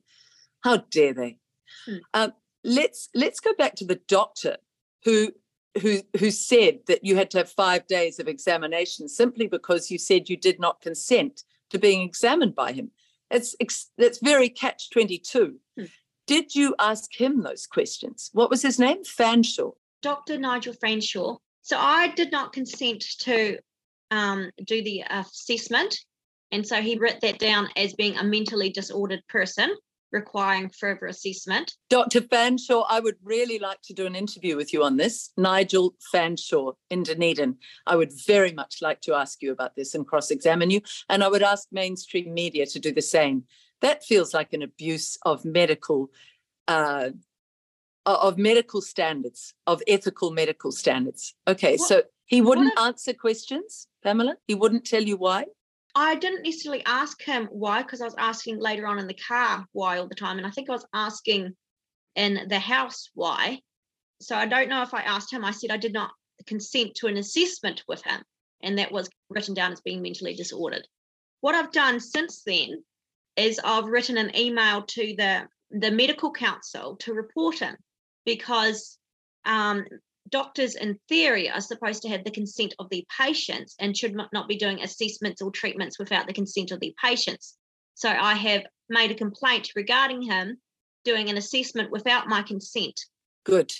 How 0.63 0.77
dare 0.77 1.13
they? 1.13 1.39
Um, 2.13 2.33
let's 2.63 3.09
let's 3.13 3.39
go 3.39 3.53
back 3.55 3.75
to 3.75 3.85
the 3.85 3.99
doctor 4.07 4.57
who 5.03 5.31
who 5.81 6.01
who 6.19 6.31
said 6.31 6.79
that 6.87 7.03
you 7.03 7.15
had 7.15 7.29
to 7.31 7.39
have 7.39 7.51
five 7.51 7.85
days 7.87 8.19
of 8.19 8.27
examination 8.27 9.07
simply 9.07 9.47
because 9.47 9.91
you 9.91 9.97
said 9.97 10.29
you 10.29 10.37
did 10.37 10.59
not 10.59 10.81
consent 10.81 11.43
to 11.69 11.79
being 11.79 12.01
examined 12.01 12.55
by 12.55 12.71
him. 12.71 12.91
It's 13.31 13.55
that's 13.97 14.19
very 14.19 14.49
catch 14.49 14.89
twenty 14.89 15.17
two. 15.17 15.59
Hmm. 15.77 15.85
Did 16.27 16.55
you 16.55 16.75
ask 16.79 17.13
him 17.13 17.41
those 17.41 17.67
questions? 17.67 18.29
What 18.33 18.49
was 18.49 18.61
his 18.61 18.79
name? 18.79 19.03
Fanshawe. 19.03 19.73
Dr. 20.01 20.37
Nigel 20.37 20.73
Fanshawe. 20.73 21.37
So 21.61 21.77
I 21.77 22.09
did 22.09 22.31
not 22.31 22.53
consent 22.53 23.03
to 23.19 23.57
um, 24.11 24.51
do 24.65 24.83
the 24.83 25.03
assessment, 25.09 25.97
and 26.51 26.65
so 26.65 26.81
he 26.81 26.97
wrote 26.97 27.21
that 27.21 27.39
down 27.39 27.69
as 27.75 27.93
being 27.93 28.17
a 28.17 28.23
mentally 28.23 28.69
disordered 28.69 29.21
person 29.29 29.75
requiring 30.15 30.69
further 30.69 31.05
assessment. 31.07 31.73
Dr. 31.89 32.21
Fanshawe, 32.21 32.85
I 32.89 32.99
would 33.01 33.17
really 33.21 33.59
like 33.59 33.81
to 33.83 33.93
do 33.93 34.05
an 34.07 34.15
interview 34.15 34.55
with 34.55 34.73
you 34.73 34.83
on 34.83 34.97
this. 34.97 35.31
Nigel 35.37 35.93
Fanshawe 36.11 36.73
in 36.89 37.03
Dunedin. 37.03 37.57
I 37.85 37.97
would 37.97 38.13
very 38.25 38.53
much 38.53 38.77
like 38.81 39.01
to 39.01 39.13
ask 39.13 39.43
you 39.43 39.51
about 39.51 39.75
this 39.75 39.93
and 39.93 40.07
cross 40.07 40.31
examine 40.31 40.71
you. 40.71 40.81
And 41.09 41.23
I 41.23 41.27
would 41.27 41.43
ask 41.43 41.67
mainstream 41.71 42.33
media 42.33 42.65
to 42.67 42.79
do 42.79 42.91
the 42.93 43.01
same. 43.01 43.43
That 43.81 44.03
feels 44.03 44.33
like 44.33 44.53
an 44.53 44.63
abuse 44.63 45.17
of 45.23 45.45
medical. 45.45 46.09
Uh, 46.67 47.09
of 48.07 48.37
medical 48.37 48.81
standards, 48.83 49.55
of 49.65 49.81
ethical 49.87 50.29
medical 50.29 50.71
standards. 50.71 51.33
Okay, 51.47 51.75
what, 51.75 51.87
so 51.87 52.03
he 52.25 52.39
wouldn't 52.39 52.77
answer 52.79 53.13
questions, 53.13 53.87
Pamela? 54.03 54.35
He 54.47 54.53
wouldn't 54.53 54.85
tell 54.85 55.01
you 55.01 55.17
why? 55.17 55.45
I 55.95 56.15
didn't 56.15 56.43
necessarily 56.43 56.83
ask 56.85 57.21
him 57.21 57.47
why, 57.51 57.81
because 57.81 58.01
I 58.01 58.05
was 58.05 58.15
asking 58.17 58.59
later 58.59 58.85
on 58.85 58.99
in 58.99 59.07
the 59.07 59.13
car 59.13 59.65
why 59.71 59.97
all 59.97 60.07
the 60.07 60.15
time. 60.15 60.37
And 60.37 60.45
I 60.45 60.51
think 60.51 60.69
I 60.69 60.73
was 60.73 60.85
asking 60.93 61.55
in 62.15 62.47
the 62.49 62.59
house 62.59 63.09
why. 63.13 63.61
So 64.21 64.35
I 64.35 64.45
don't 64.45 64.69
know 64.69 64.81
if 64.81 64.93
I 64.93 65.01
asked 65.01 65.31
him. 65.31 65.45
I 65.45 65.51
said 65.51 65.71
I 65.71 65.77
did 65.77 65.93
not 65.93 66.11
consent 66.45 66.95
to 66.95 67.07
an 67.07 67.17
assessment 67.17 67.83
with 67.87 68.03
him. 68.03 68.21
And 68.61 68.77
that 68.77 68.91
was 68.91 69.09
written 69.29 69.53
down 69.53 69.71
as 69.71 69.81
being 69.81 70.01
mentally 70.01 70.35
disordered. 70.35 70.87
What 71.41 71.55
I've 71.55 71.71
done 71.71 71.99
since 71.99 72.43
then 72.43 72.83
is 73.37 73.59
I've 73.63 73.85
written 73.85 74.17
an 74.17 74.35
email 74.35 74.83
to 74.83 75.15
the, 75.17 75.47
the 75.71 75.91
medical 75.91 76.31
council 76.31 76.97
to 76.97 77.13
report 77.13 77.59
him 77.59 77.75
because 78.25 78.97
um, 79.45 79.85
doctors 80.29 80.75
in 80.75 80.97
theory 81.07 81.49
are 81.49 81.61
supposed 81.61 82.01
to 82.01 82.09
have 82.09 82.23
the 82.23 82.31
consent 82.31 82.73
of 82.79 82.89
the 82.89 83.05
patients 83.17 83.75
and 83.79 83.95
should 83.95 84.15
not 84.15 84.47
be 84.47 84.57
doing 84.57 84.81
assessments 84.81 85.41
or 85.41 85.51
treatments 85.51 85.99
without 85.99 86.27
the 86.27 86.33
consent 86.33 86.71
of 86.71 86.79
the 86.79 86.93
patients. 87.01 87.57
So 87.93 88.09
I 88.09 88.33
have 88.33 88.63
made 88.89 89.11
a 89.11 89.15
complaint 89.15 89.71
regarding 89.75 90.21
him 90.21 90.57
doing 91.03 91.29
an 91.29 91.37
assessment 91.37 91.91
without 91.91 92.27
my 92.27 92.41
consent. 92.41 92.99
Good. 93.45 93.71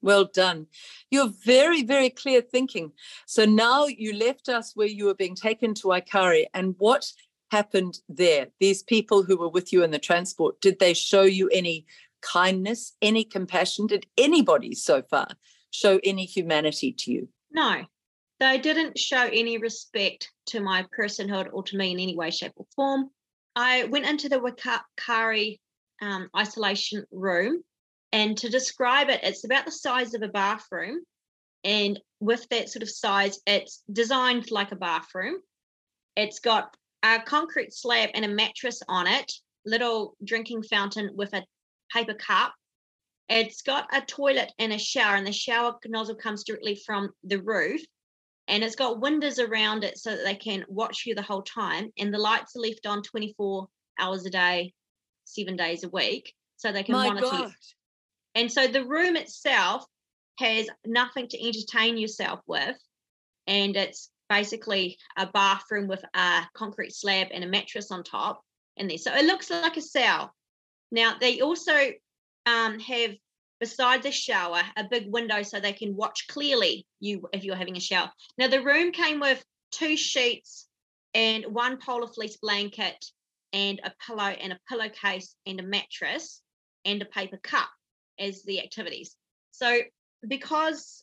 Well 0.00 0.26
done. 0.32 0.66
You're 1.10 1.32
very, 1.44 1.82
very 1.82 2.10
clear 2.10 2.40
thinking. 2.40 2.92
So 3.26 3.44
now 3.44 3.86
you 3.86 4.12
left 4.14 4.48
us 4.48 4.72
where 4.76 4.86
you 4.86 5.06
were 5.06 5.14
being 5.14 5.34
taken 5.34 5.74
to 5.74 5.88
Wakari, 5.88 6.46
and 6.54 6.76
what 6.78 7.12
happened 7.50 7.98
there? 8.08 8.48
These 8.60 8.84
people 8.84 9.24
who 9.24 9.36
were 9.36 9.48
with 9.48 9.72
you 9.72 9.82
in 9.82 9.90
the 9.90 9.98
transport, 9.98 10.60
did 10.60 10.78
they 10.78 10.94
show 10.94 11.22
you 11.22 11.48
any 11.48 11.86
kindness, 12.20 12.92
any 13.02 13.24
compassion? 13.24 13.88
Did 13.88 14.06
anybody 14.16 14.74
so 14.74 15.02
far 15.02 15.28
show 15.70 16.00
any 16.04 16.24
humanity 16.24 16.92
to 16.98 17.12
you? 17.12 17.28
No, 17.50 17.84
they 18.40 18.58
didn't 18.58 18.98
show 18.98 19.22
any 19.22 19.58
respect 19.58 20.30
to 20.46 20.60
my 20.60 20.86
personhood 20.96 21.48
or 21.52 21.62
to 21.64 21.76
me 21.76 21.92
in 21.92 22.00
any 22.00 22.16
way, 22.16 22.30
shape, 22.30 22.52
or 22.56 22.66
form. 22.74 23.10
I 23.56 23.84
went 23.84 24.06
into 24.06 24.28
the 24.28 24.38
Wakari 24.38 25.58
um, 26.00 26.28
isolation 26.36 27.04
room, 27.10 27.62
and 28.12 28.36
to 28.38 28.48
describe 28.48 29.08
it, 29.08 29.20
it's 29.22 29.44
about 29.44 29.66
the 29.66 29.72
size 29.72 30.14
of 30.14 30.22
a 30.22 30.28
bathroom. 30.28 31.00
And 31.64 32.00
with 32.20 32.48
that 32.50 32.68
sort 32.68 32.82
of 32.82 32.90
size, 32.90 33.40
it's 33.46 33.82
designed 33.92 34.50
like 34.50 34.70
a 34.70 34.76
bathroom. 34.76 35.36
It's 36.16 36.38
got 36.38 36.74
a 37.02 37.20
concrete 37.20 37.74
slab 37.74 38.10
and 38.14 38.24
a 38.24 38.28
mattress 38.28 38.80
on 38.88 39.06
it, 39.06 39.32
little 39.66 40.16
drinking 40.24 40.62
fountain 40.62 41.10
with 41.14 41.32
a 41.34 41.44
paper 41.92 42.14
cup 42.14 42.54
it's 43.28 43.62
got 43.62 43.88
a 43.92 44.00
toilet 44.00 44.52
and 44.58 44.72
a 44.72 44.78
shower, 44.78 45.16
and 45.16 45.26
the 45.26 45.32
shower 45.32 45.76
nozzle 45.86 46.14
comes 46.14 46.44
directly 46.44 46.74
from 46.74 47.10
the 47.24 47.40
roof. 47.40 47.82
And 48.48 48.64
it's 48.64 48.76
got 48.76 49.00
windows 49.00 49.38
around 49.38 49.84
it 49.84 49.98
so 49.98 50.10
that 50.10 50.24
they 50.24 50.34
can 50.34 50.64
watch 50.68 51.04
you 51.04 51.14
the 51.14 51.20
whole 51.20 51.42
time. 51.42 51.92
And 51.98 52.12
the 52.12 52.18
lights 52.18 52.56
are 52.56 52.60
left 52.60 52.86
on 52.86 53.02
24 53.02 53.68
hours 53.98 54.24
a 54.24 54.30
day, 54.30 54.72
seven 55.24 55.56
days 55.56 55.84
a 55.84 55.90
week, 55.90 56.34
so 56.56 56.72
they 56.72 56.82
can 56.82 56.94
My 56.94 57.08
monitor 57.08 57.26
God. 57.26 57.40
you. 57.40 57.50
And 58.34 58.50
so 58.50 58.66
the 58.66 58.86
room 58.86 59.16
itself 59.16 59.84
has 60.38 60.68
nothing 60.86 61.28
to 61.28 61.46
entertain 61.46 61.98
yourself 61.98 62.40
with. 62.46 62.76
And 63.46 63.76
it's 63.76 64.10
basically 64.28 64.98
a 65.16 65.26
bathroom 65.26 65.88
with 65.88 66.04
a 66.14 66.42
concrete 66.54 66.94
slab 66.94 67.28
and 67.32 67.44
a 67.44 67.48
mattress 67.48 67.90
on 67.90 68.02
top 68.02 68.42
in 68.76 68.88
there. 68.88 68.98
So 68.98 69.14
it 69.14 69.26
looks 69.26 69.50
like 69.50 69.76
a 69.76 69.82
cell. 69.82 70.32
Now, 70.90 71.16
they 71.20 71.40
also 71.40 71.74
um, 72.48 72.78
have 72.78 73.12
beside 73.60 74.02
the 74.02 74.12
shower 74.12 74.62
a 74.76 74.84
big 74.88 75.10
window 75.12 75.42
so 75.42 75.58
they 75.58 75.72
can 75.72 75.96
watch 75.96 76.26
clearly 76.28 76.86
you 77.00 77.28
if 77.32 77.44
you're 77.44 77.56
having 77.56 77.76
a 77.76 77.80
shower. 77.80 78.10
Now 78.38 78.48
the 78.48 78.62
room 78.62 78.92
came 78.92 79.20
with 79.20 79.44
two 79.72 79.96
sheets 79.96 80.68
and 81.14 81.44
one 81.46 81.78
polar 81.78 82.06
fleece 82.06 82.36
blanket 82.36 83.04
and 83.52 83.80
a 83.82 83.92
pillow 84.06 84.22
and 84.22 84.52
a 84.52 84.60
pillowcase 84.68 85.34
and 85.46 85.58
a 85.60 85.62
mattress 85.62 86.40
and 86.84 87.02
a 87.02 87.06
paper 87.06 87.38
cup 87.42 87.68
as 88.18 88.42
the 88.44 88.60
activities. 88.60 89.16
So 89.50 89.80
because 90.26 91.02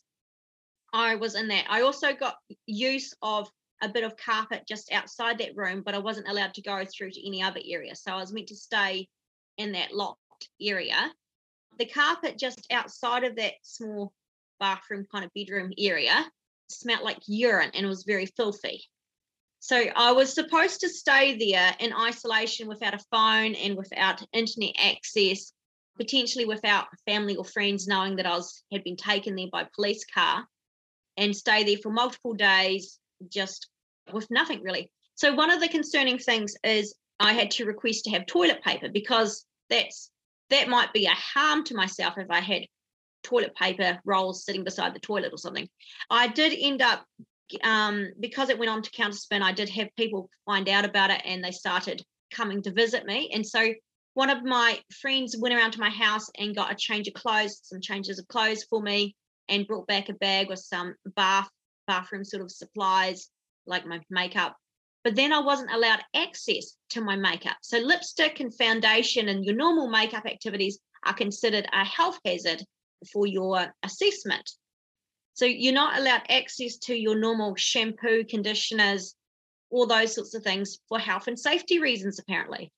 I 0.92 1.16
was 1.16 1.34
in 1.34 1.48
that, 1.48 1.66
I 1.68 1.82
also 1.82 2.14
got 2.14 2.36
use 2.66 3.12
of 3.20 3.50
a 3.82 3.88
bit 3.88 4.04
of 4.04 4.16
carpet 4.16 4.62
just 4.66 4.90
outside 4.92 5.38
that 5.38 5.56
room, 5.56 5.82
but 5.84 5.94
I 5.94 5.98
wasn't 5.98 6.28
allowed 6.28 6.54
to 6.54 6.62
go 6.62 6.84
through 6.84 7.10
to 7.10 7.26
any 7.26 7.42
other 7.42 7.60
area. 7.68 7.94
So 7.94 8.12
I 8.12 8.16
was 8.16 8.32
meant 8.32 8.48
to 8.48 8.56
stay 8.56 9.08
in 9.58 9.72
that 9.72 9.92
locked 9.92 10.48
area 10.60 11.12
the 11.78 11.86
carpet 11.86 12.38
just 12.38 12.66
outside 12.70 13.24
of 13.24 13.36
that 13.36 13.54
small 13.62 14.12
bathroom 14.58 15.06
kind 15.10 15.24
of 15.24 15.30
bedroom 15.34 15.72
area 15.78 16.24
smelled 16.68 17.04
like 17.04 17.18
urine 17.26 17.70
and 17.74 17.86
was 17.86 18.04
very 18.04 18.26
filthy. 18.26 18.84
So 19.60 19.84
I 19.94 20.12
was 20.12 20.32
supposed 20.32 20.80
to 20.80 20.88
stay 20.88 21.36
there 21.38 21.74
in 21.80 21.92
isolation 21.92 22.68
without 22.68 22.94
a 22.94 23.04
phone 23.10 23.54
and 23.54 23.76
without 23.76 24.22
internet 24.32 24.74
access, 24.78 25.52
potentially 25.96 26.44
without 26.44 26.86
family 27.06 27.36
or 27.36 27.44
friends 27.44 27.86
knowing 27.86 28.16
that 28.16 28.26
I 28.26 28.36
was 28.36 28.62
had 28.72 28.84
been 28.84 28.96
taken 28.96 29.34
there 29.34 29.48
by 29.50 29.66
police 29.74 30.04
car, 30.04 30.46
and 31.16 31.34
stay 31.34 31.64
there 31.64 31.78
for 31.82 31.90
multiple 31.90 32.34
days 32.34 32.98
just 33.28 33.68
with 34.12 34.30
nothing 34.30 34.62
really. 34.62 34.90
So 35.14 35.34
one 35.34 35.50
of 35.50 35.60
the 35.60 35.68
concerning 35.68 36.18
things 36.18 36.54
is 36.62 36.94
I 37.18 37.32
had 37.32 37.50
to 37.52 37.64
request 37.64 38.04
to 38.04 38.10
have 38.10 38.26
toilet 38.26 38.62
paper 38.62 38.88
because 38.88 39.46
that's 39.70 40.10
that 40.50 40.68
might 40.68 40.92
be 40.92 41.06
a 41.06 41.10
harm 41.10 41.64
to 41.64 41.74
myself 41.74 42.14
if 42.18 42.30
I 42.30 42.40
had 42.40 42.66
toilet 43.22 43.54
paper 43.56 43.98
rolls 44.04 44.44
sitting 44.44 44.64
beside 44.64 44.94
the 44.94 45.00
toilet 45.00 45.32
or 45.32 45.38
something. 45.38 45.68
I 46.10 46.28
did 46.28 46.56
end 46.56 46.82
up 46.82 47.04
um, 47.62 48.12
because 48.20 48.48
it 48.50 48.58
went 48.58 48.70
on 48.70 48.82
to 48.82 48.90
counterspin. 48.90 49.42
I 49.42 49.52
did 49.52 49.68
have 49.70 49.88
people 49.96 50.30
find 50.44 50.68
out 50.68 50.84
about 50.84 51.10
it 51.10 51.22
and 51.24 51.42
they 51.42 51.50
started 51.50 52.02
coming 52.32 52.62
to 52.62 52.72
visit 52.72 53.04
me. 53.04 53.30
And 53.32 53.46
so 53.46 53.72
one 54.14 54.30
of 54.30 54.44
my 54.44 54.80
friends 55.00 55.36
went 55.36 55.54
around 55.54 55.72
to 55.72 55.80
my 55.80 55.90
house 55.90 56.30
and 56.38 56.56
got 56.56 56.72
a 56.72 56.76
change 56.76 57.08
of 57.08 57.14
clothes, 57.14 57.60
some 57.62 57.80
changes 57.80 58.18
of 58.18 58.28
clothes 58.28 58.64
for 58.68 58.80
me, 58.80 59.14
and 59.48 59.66
brought 59.66 59.86
back 59.86 60.08
a 60.08 60.14
bag 60.14 60.48
with 60.48 60.58
some 60.58 60.94
bath 61.14 61.48
bathroom 61.86 62.24
sort 62.24 62.42
of 62.42 62.50
supplies 62.50 63.28
like 63.66 63.86
my 63.86 64.00
makeup 64.10 64.56
but 65.06 65.14
then 65.14 65.32
I 65.32 65.38
wasn't 65.38 65.70
allowed 65.70 66.00
access 66.16 66.74
to 66.90 67.00
my 67.00 67.14
makeup. 67.14 67.58
So 67.60 67.78
lipstick 67.78 68.40
and 68.40 68.52
foundation 68.52 69.28
and 69.28 69.44
your 69.44 69.54
normal 69.54 69.88
makeup 69.88 70.26
activities 70.26 70.80
are 71.04 71.14
considered 71.14 71.64
a 71.72 71.84
health 71.84 72.18
hazard 72.24 72.60
for 73.12 73.24
your 73.24 73.72
assessment. 73.84 74.50
So 75.34 75.44
you're 75.44 75.72
not 75.72 75.96
allowed 75.96 76.22
access 76.28 76.78
to 76.78 76.96
your 76.96 77.16
normal 77.16 77.54
shampoo, 77.54 78.24
conditioners, 78.24 79.14
all 79.70 79.86
those 79.86 80.12
sorts 80.12 80.34
of 80.34 80.42
things 80.42 80.78
for 80.88 80.98
health 80.98 81.28
and 81.28 81.38
safety 81.38 81.78
reasons, 81.78 82.18
apparently. 82.18 82.72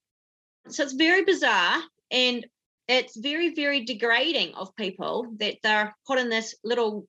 So 0.68 0.82
it's 0.82 0.92
very 0.92 1.24
bizarre 1.24 1.80
and 2.10 2.46
it's 2.88 3.16
very, 3.16 3.54
very 3.54 3.86
degrading 3.86 4.54
of 4.54 4.76
people 4.76 5.28
that 5.38 5.56
they're 5.62 5.96
put 6.06 6.18
in 6.18 6.28
this 6.28 6.54
little 6.62 7.06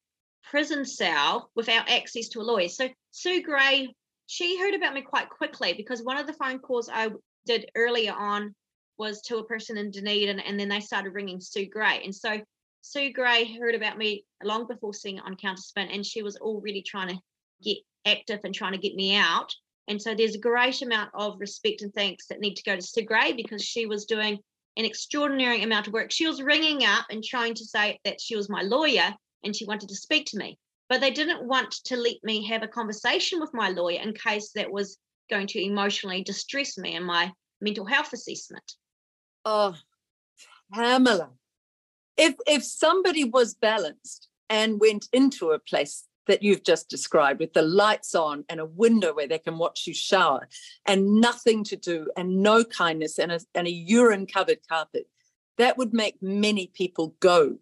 prison 0.49 0.85
cell 0.85 1.51
without 1.57 1.89
access 1.89 2.29
to 2.29 2.39
a 2.39 2.41
lawyer. 2.41 2.69
So 2.69 2.87
Sue 3.11 3.43
Gray, 3.43 3.93
she 4.29 4.59
heard 4.59 4.75
about 4.75 4.93
me 4.93 5.01
quite 5.01 5.27
quickly 5.27 5.73
because 5.73 6.03
one 6.03 6.17
of 6.17 6.27
the 6.27 6.33
phone 6.33 6.59
calls 6.59 6.87
I 6.87 7.09
did 7.47 7.71
earlier 7.75 8.13
on 8.13 8.53
was 8.95 9.21
to 9.23 9.37
a 9.37 9.43
person 9.43 9.75
in 9.75 9.89
Dunedin, 9.89 10.39
and 10.39 10.59
then 10.59 10.69
they 10.69 10.81
started 10.81 11.15
ringing 11.15 11.41
Sue 11.41 11.67
Gray. 11.67 12.01
And 12.03 12.13
so 12.13 12.39
Sue 12.81 13.11
Gray 13.11 13.57
heard 13.57 13.73
about 13.73 13.97
me 13.97 14.25
long 14.43 14.67
before 14.67 14.93
seeing 14.93 15.17
it 15.17 15.23
on 15.25 15.35
Counterspin, 15.35 15.91
and 15.91 16.05
she 16.05 16.21
was 16.21 16.37
already 16.37 16.83
trying 16.83 17.07
to 17.07 17.19
get 17.63 17.77
active 18.05 18.41
and 18.43 18.53
trying 18.53 18.73
to 18.73 18.77
get 18.77 18.93
me 18.93 19.15
out. 19.15 19.51
And 19.87 19.99
so 19.99 20.13
there's 20.13 20.35
a 20.35 20.39
great 20.39 20.83
amount 20.83 21.09
of 21.15 21.39
respect 21.39 21.81
and 21.81 21.91
thanks 21.95 22.27
that 22.27 22.39
need 22.39 22.53
to 22.57 22.63
go 22.63 22.75
to 22.75 22.81
Sue 22.83 23.01
Gray 23.01 23.33
because 23.33 23.63
she 23.63 23.87
was 23.87 24.05
doing 24.05 24.37
an 24.77 24.85
extraordinary 24.85 25.63
amount 25.63 25.87
of 25.87 25.93
work. 25.93 26.11
She 26.11 26.27
was 26.27 26.39
ringing 26.39 26.85
up 26.85 27.07
and 27.09 27.23
trying 27.23 27.55
to 27.55 27.65
say 27.65 27.99
that 28.05 28.21
she 28.21 28.35
was 28.35 28.47
my 28.47 28.61
lawyer 28.61 29.11
and 29.43 29.55
she 29.55 29.65
wanted 29.65 29.89
to 29.89 29.95
speak 29.95 30.27
to 30.27 30.37
me. 30.37 30.59
But 30.89 31.01
they 31.01 31.11
didn't 31.11 31.47
want 31.47 31.71
to 31.85 31.95
let 31.95 32.17
me 32.23 32.45
have 32.47 32.63
a 32.63 32.67
conversation 32.67 33.39
with 33.39 33.53
my 33.53 33.69
lawyer 33.69 34.01
in 34.01 34.13
case 34.13 34.51
that 34.55 34.71
was 34.71 34.97
going 35.29 35.47
to 35.47 35.63
emotionally 35.63 36.23
distress 36.23 36.77
me 36.77 36.95
in 36.95 37.03
my 37.03 37.31
mental 37.61 37.85
health 37.85 38.11
assessment. 38.11 38.73
Oh, 39.45 39.75
Pamela, 40.73 41.29
if 42.17 42.35
if 42.47 42.63
somebody 42.63 43.23
was 43.23 43.53
balanced 43.53 44.27
and 44.49 44.79
went 44.79 45.07
into 45.13 45.51
a 45.51 45.59
place 45.59 46.05
that 46.27 46.43
you've 46.43 46.63
just 46.63 46.89
described 46.89 47.39
with 47.39 47.53
the 47.53 47.61
lights 47.61 48.13
on 48.13 48.45
and 48.49 48.59
a 48.59 48.65
window 48.65 49.13
where 49.13 49.27
they 49.27 49.39
can 49.39 49.57
watch 49.57 49.87
you 49.87 49.93
shower 49.93 50.47
and 50.85 51.19
nothing 51.19 51.63
to 51.63 51.75
do 51.75 52.07
and 52.15 52.43
no 52.43 52.63
kindness 52.63 53.17
and 53.17 53.31
a, 53.31 53.39
and 53.55 53.65
a 53.65 53.71
urine 53.71 54.27
covered 54.27 54.59
carpet 54.69 55.07
that 55.57 55.75
would 55.77 55.91
make 55.91 56.21
many 56.21 56.67
people 56.67 57.15
go 57.19 57.57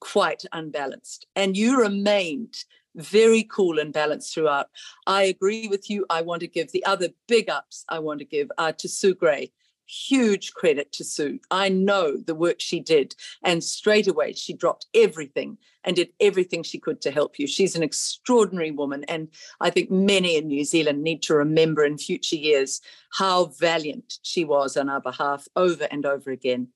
quite 0.00 0.44
unbalanced 0.52 1.26
and 1.34 1.56
you 1.56 1.80
remained 1.80 2.64
very 2.94 3.42
cool 3.44 3.78
and 3.78 3.92
balanced 3.92 4.32
throughout 4.32 4.68
i 5.06 5.22
agree 5.22 5.68
with 5.68 5.90
you 5.90 6.06
i 6.10 6.22
want 6.22 6.40
to 6.40 6.46
give 6.46 6.72
the 6.72 6.84
other 6.84 7.08
big 7.28 7.48
ups 7.48 7.84
i 7.88 7.98
want 7.98 8.18
to 8.18 8.24
give 8.24 8.50
uh, 8.58 8.72
to 8.72 8.88
sue 8.88 9.14
gray 9.14 9.50
huge 9.86 10.52
credit 10.54 10.92
to 10.92 11.04
Sue. 11.04 11.38
I 11.50 11.68
know 11.68 12.16
the 12.16 12.34
work 12.34 12.60
she 12.60 12.80
did. 12.80 13.14
And 13.44 13.62
straight 13.62 14.08
away, 14.08 14.32
she 14.32 14.52
dropped 14.52 14.86
everything 14.94 15.58
and 15.84 15.96
did 15.96 16.12
everything 16.20 16.62
she 16.62 16.78
could 16.78 17.00
to 17.02 17.10
help 17.10 17.38
you. 17.38 17.46
She's 17.46 17.76
an 17.76 17.82
extraordinary 17.82 18.72
woman. 18.72 19.04
And 19.04 19.28
I 19.60 19.70
think 19.70 19.90
many 19.90 20.36
in 20.36 20.48
New 20.48 20.64
Zealand 20.64 21.02
need 21.02 21.22
to 21.24 21.34
remember 21.34 21.84
in 21.84 21.98
future 21.98 22.36
years 22.36 22.80
how 23.12 23.46
valiant 23.58 24.18
she 24.22 24.44
was 24.44 24.76
on 24.76 24.88
our 24.88 25.00
behalf 25.00 25.46
over 25.54 25.86
and 25.90 26.04
over 26.04 26.30
again. 26.30 26.68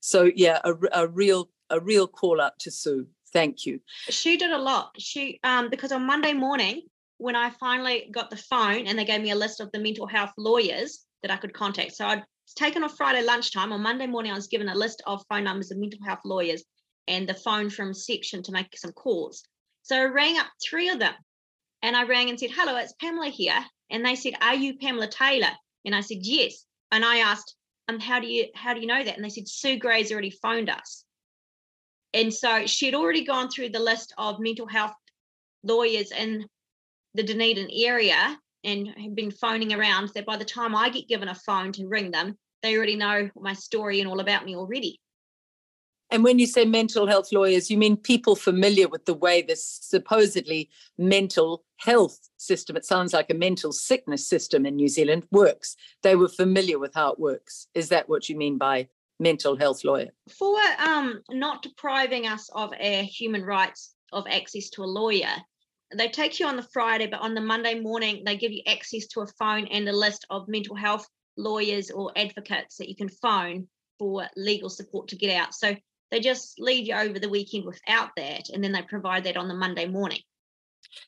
So, 0.00 0.30
yeah, 0.34 0.60
a, 0.64 0.74
a 0.92 1.08
real 1.08 1.50
a 1.70 1.80
real 1.80 2.06
call 2.06 2.40
out 2.40 2.58
to 2.60 2.70
Sue. 2.70 3.06
Thank 3.32 3.66
you. 3.66 3.80
She 4.08 4.36
did 4.36 4.50
a 4.50 4.58
lot. 4.58 4.92
She 4.98 5.40
um 5.42 5.70
because 5.70 5.92
on 5.92 6.06
Monday 6.06 6.32
morning 6.32 6.82
when 7.18 7.36
I 7.36 7.50
finally 7.50 8.08
got 8.12 8.30
the 8.30 8.36
phone 8.36 8.86
and 8.86 8.98
they 8.98 9.04
gave 9.04 9.22
me 9.22 9.30
a 9.30 9.36
list 9.36 9.60
of 9.60 9.70
the 9.72 9.78
mental 9.78 10.06
health 10.06 10.32
lawyers 10.36 11.04
that 11.22 11.30
I 11.30 11.36
could 11.36 11.54
contact. 11.54 11.92
So 11.92 12.06
I'd 12.06 12.24
taken 12.56 12.82
off 12.84 12.96
Friday 12.96 13.22
lunchtime. 13.22 13.72
On 13.72 13.80
Monday 13.80 14.06
morning, 14.06 14.32
I 14.32 14.34
was 14.34 14.46
given 14.46 14.68
a 14.68 14.74
list 14.74 15.02
of 15.06 15.24
phone 15.28 15.44
numbers 15.44 15.70
of 15.70 15.78
mental 15.78 16.00
health 16.04 16.20
lawyers 16.24 16.62
and 17.08 17.28
the 17.28 17.34
phone 17.34 17.70
from 17.70 17.94
section 17.94 18.42
to 18.42 18.52
make 18.52 18.76
some 18.76 18.92
calls. 18.92 19.42
So 19.82 19.96
I 19.96 20.04
rang 20.04 20.38
up 20.38 20.46
three 20.62 20.88
of 20.88 20.98
them 20.98 21.14
and 21.82 21.96
I 21.96 22.04
rang 22.04 22.30
and 22.30 22.38
said, 22.38 22.50
Hello, 22.52 22.76
it's 22.76 22.94
Pamela 23.00 23.28
here. 23.28 23.64
And 23.90 24.04
they 24.04 24.14
said, 24.16 24.34
Are 24.40 24.54
you 24.54 24.76
Pamela 24.78 25.08
Taylor? 25.08 25.52
And 25.84 25.94
I 25.94 26.00
said, 26.00 26.18
Yes. 26.20 26.64
And 26.90 27.04
I 27.04 27.18
asked, 27.18 27.56
um, 27.88 28.00
how 28.00 28.20
do 28.20 28.26
you 28.26 28.46
how 28.54 28.74
do 28.74 28.80
you 28.80 28.86
know 28.86 29.02
that? 29.02 29.16
And 29.16 29.24
they 29.24 29.28
said, 29.28 29.48
Sue 29.48 29.78
Gray's 29.78 30.10
already 30.10 30.30
phoned 30.30 30.70
us. 30.70 31.04
And 32.14 32.32
so 32.32 32.64
she 32.66 32.86
had 32.86 32.94
already 32.94 33.24
gone 33.24 33.50
through 33.50 33.70
the 33.70 33.80
list 33.80 34.14
of 34.16 34.38
mental 34.38 34.68
health 34.68 34.94
lawyers 35.64 36.12
in 36.12 36.46
the 37.14 37.24
Dunedin 37.24 37.68
area 37.72 38.38
and 38.62 38.88
had 38.96 39.16
been 39.16 39.32
phoning 39.32 39.74
around 39.74 40.10
that 40.14 40.24
by 40.24 40.36
the 40.36 40.44
time 40.44 40.76
I 40.76 40.88
get 40.88 41.08
given 41.08 41.28
a 41.28 41.34
phone 41.34 41.72
to 41.72 41.86
ring 41.86 42.12
them, 42.12 42.38
they 42.62 42.76
already 42.76 42.96
know 42.96 43.28
my 43.36 43.52
story 43.52 44.00
and 44.00 44.08
all 44.08 44.20
about 44.20 44.44
me 44.44 44.54
already. 44.54 45.00
And 46.10 46.22
when 46.22 46.38
you 46.38 46.46
say 46.46 46.64
mental 46.64 47.08
health 47.08 47.32
lawyers, 47.32 47.70
you 47.70 47.76
mean 47.76 47.96
people 47.96 48.36
familiar 48.36 48.86
with 48.86 49.04
the 49.04 49.14
way 49.14 49.42
this 49.42 49.66
supposedly 49.82 50.70
mental 50.96 51.64
health 51.78 52.30
system, 52.36 52.76
it 52.76 52.84
sounds 52.84 53.12
like 53.12 53.30
a 53.30 53.34
mental 53.34 53.72
sickness 53.72 54.26
system 54.26 54.64
in 54.64 54.76
New 54.76 54.88
Zealand, 54.88 55.26
works. 55.32 55.76
They 56.02 56.14
were 56.14 56.28
familiar 56.28 56.78
with 56.78 56.94
how 56.94 57.12
it 57.12 57.18
works. 57.18 57.66
Is 57.74 57.88
that 57.88 58.08
what 58.08 58.28
you 58.28 58.36
mean 58.36 58.58
by 58.58 58.88
mental 59.18 59.56
health 59.56 59.84
lawyer? 59.84 60.10
For 60.38 60.58
um, 60.78 61.22
not 61.30 61.62
depriving 61.62 62.26
us 62.26 62.48
of 62.54 62.72
our 62.72 63.02
human 63.02 63.42
rights 63.42 63.94
of 64.12 64.26
access 64.28 64.70
to 64.70 64.82
a 64.82 64.86
lawyer, 64.86 65.34
they 65.96 66.08
take 66.08 66.40
you 66.40 66.46
on 66.46 66.56
the 66.56 66.68
Friday, 66.72 67.06
but 67.06 67.20
on 67.20 67.34
the 67.34 67.40
Monday 67.40 67.78
morning, 67.80 68.22
they 68.24 68.36
give 68.36 68.52
you 68.52 68.62
access 68.66 69.06
to 69.08 69.20
a 69.20 69.26
phone 69.38 69.66
and 69.68 69.88
a 69.88 69.92
list 69.92 70.26
of 70.30 70.48
mental 70.48 70.74
health 70.74 71.06
lawyers 71.36 71.90
or 71.90 72.12
advocates 72.16 72.76
that 72.76 72.88
you 72.88 72.96
can 72.96 73.08
phone 73.08 73.68
for 73.98 74.26
legal 74.36 74.68
support 74.68 75.08
to 75.08 75.16
get 75.16 75.36
out. 75.36 75.54
So 75.54 75.76
they 76.10 76.20
just 76.20 76.58
leave 76.58 76.86
you 76.86 76.94
over 76.94 77.18
the 77.18 77.28
weekend 77.28 77.64
without 77.64 78.10
that, 78.16 78.48
and 78.52 78.62
then 78.62 78.72
they 78.72 78.82
provide 78.82 79.24
that 79.24 79.36
on 79.36 79.48
the 79.48 79.54
Monday 79.54 79.86
morning. 79.86 80.20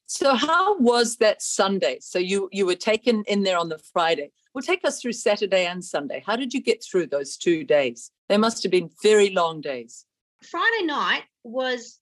So 0.06 0.34
how 0.34 0.78
was 0.78 1.16
that 1.18 1.42
Sunday? 1.42 1.98
So 2.00 2.18
you 2.18 2.48
you 2.52 2.66
were 2.66 2.76
taken 2.76 3.22
in 3.26 3.42
there 3.42 3.58
on 3.58 3.68
the 3.68 3.78
Friday. 3.78 4.32
Well, 4.56 4.62
take 4.62 4.86
us 4.86 5.02
through 5.02 5.12
Saturday 5.12 5.66
and 5.66 5.84
Sunday. 5.84 6.22
How 6.24 6.34
did 6.34 6.54
you 6.54 6.62
get 6.62 6.82
through 6.82 7.08
those 7.08 7.36
two 7.36 7.62
days? 7.62 8.10
They 8.30 8.38
must 8.38 8.62
have 8.62 8.72
been 8.72 8.88
very 9.02 9.28
long 9.28 9.60
days. 9.60 10.06
Friday 10.42 10.86
night 10.86 11.24
was 11.44 12.00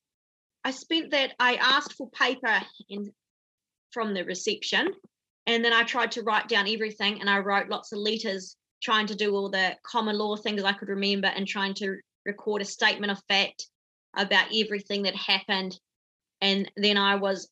I 0.63 0.71
spent 0.71 1.11
that 1.11 1.33
I 1.41 1.57
asked 1.57 1.95
for 1.95 2.09
paper 2.11 2.61
in 2.89 3.11
from 3.91 4.15
the 4.15 4.25
reception 4.25 4.93
and 5.49 5.65
then 5.65 5.73
I 5.73 5.83
tried 5.83 6.13
to 6.13 6.23
write 6.23 6.47
down 6.47 6.69
everything 6.69 7.21
and 7.21 7.29
I 7.29 7.41
wrote 7.41 7.71
lots 7.71 7.91
of 7.91 7.99
letters 7.99 8.55
trying 8.81 9.09
to 9.09 9.17
do 9.17 9.35
all 9.35 9.51
the 9.51 9.77
common 9.83 10.17
law 10.17 10.37
things 10.37 10.63
I 10.63 10.75
could 10.75 10.91
remember 10.91 11.27
and 11.27 11.49
trying 11.49 11.75
to 11.75 11.97
record 12.25 12.63
a 12.63 12.65
statement 12.65 13.11
of 13.11 13.21
fact 13.29 13.67
about 14.17 14.55
everything 14.55 15.03
that 15.03 15.17
happened. 15.17 15.77
And 16.41 16.71
then 16.77 16.99
I 16.99 17.17
was 17.17 17.49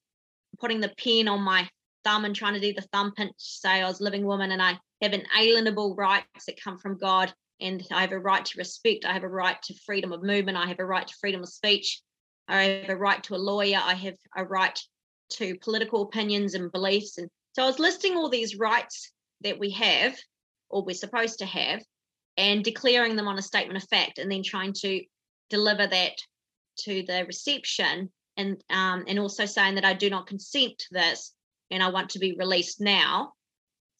putting 0.61 0.79
the 0.79 0.95
pen 0.97 1.27
on 1.27 1.43
my 1.43 1.69
thumb 2.05 2.25
and 2.25 2.37
trying 2.37 2.55
to 2.55 2.61
do 2.61 2.73
the 2.73 2.87
thumb 2.93 3.13
pinch, 3.17 3.35
say 3.39 3.83
I 3.83 3.89
was 3.89 4.01
living 4.01 4.25
woman 4.25 4.53
and 4.53 4.63
I 4.63 4.79
have 5.03 5.13
inalienable 5.13 5.95
rights 5.95 6.47
that 6.47 6.63
come 6.63 6.79
from 6.79 6.99
God. 6.99 7.33
And 7.61 7.87
I 7.93 8.01
have 8.01 8.13
a 8.13 8.19
right 8.19 8.45
to 8.45 8.59
respect. 8.59 9.05
I 9.05 9.13
have 9.13 9.25
a 9.25 9.29
right 9.29 9.61
to 9.63 9.75
freedom 9.87 10.13
of 10.13 10.23
movement. 10.23 10.59
I 10.59 10.67
have 10.67 10.81
a 10.81 10.85
right 10.85 11.07
to 11.07 11.15
freedom 11.21 11.43
of 11.43 11.49
speech. 11.49 12.01
I 12.49 12.63
have 12.63 12.91
a 12.91 12.97
right 12.97 13.23
to 13.25 13.35
a 13.35 13.37
lawyer. 13.37 13.81
I 13.81 13.95
have 13.95 14.17
a 14.37 14.45
right 14.45 14.79
to 15.35 15.57
political 15.59 16.03
opinions 16.03 16.55
and 16.55 16.73
beliefs. 16.73 17.19
And 17.19 17.29
so 17.53 17.63
I 17.63 17.67
was 17.67 17.79
listing 17.79 18.17
all 18.17 18.29
these 18.29 18.57
rights 18.57 19.13
that 19.43 19.59
we 19.59 19.71
have 19.71 20.17
or 20.69 20.85
we're 20.85 20.95
supposed 20.95 21.39
to 21.39 21.47
have 21.47 21.83
and 22.37 22.65
declaring 22.65 23.17
them 23.17 23.29
on 23.29 23.39
a 23.39 23.43
statement 23.43 23.83
of 23.83 23.89
fact 23.89 24.19
and 24.19 24.31
then 24.31 24.43
trying 24.43 24.73
to 24.73 25.03
deliver 25.51 25.87
that 25.87 26.17
to 26.79 27.03
the 27.07 27.25
reception 27.27 28.11
and 28.37 28.63
um, 28.71 29.05
and 29.07 29.19
also 29.19 29.45
saying 29.45 29.75
that 29.75 29.85
I 29.85 29.93
do 29.93 30.09
not 30.09 30.27
consent 30.27 30.79
to 30.79 30.87
this 30.91 31.35
and 31.71 31.83
I 31.83 31.91
want 31.91 32.11
to 32.11 32.19
be 32.19 32.35
released 32.39 32.81
now. 32.81 33.33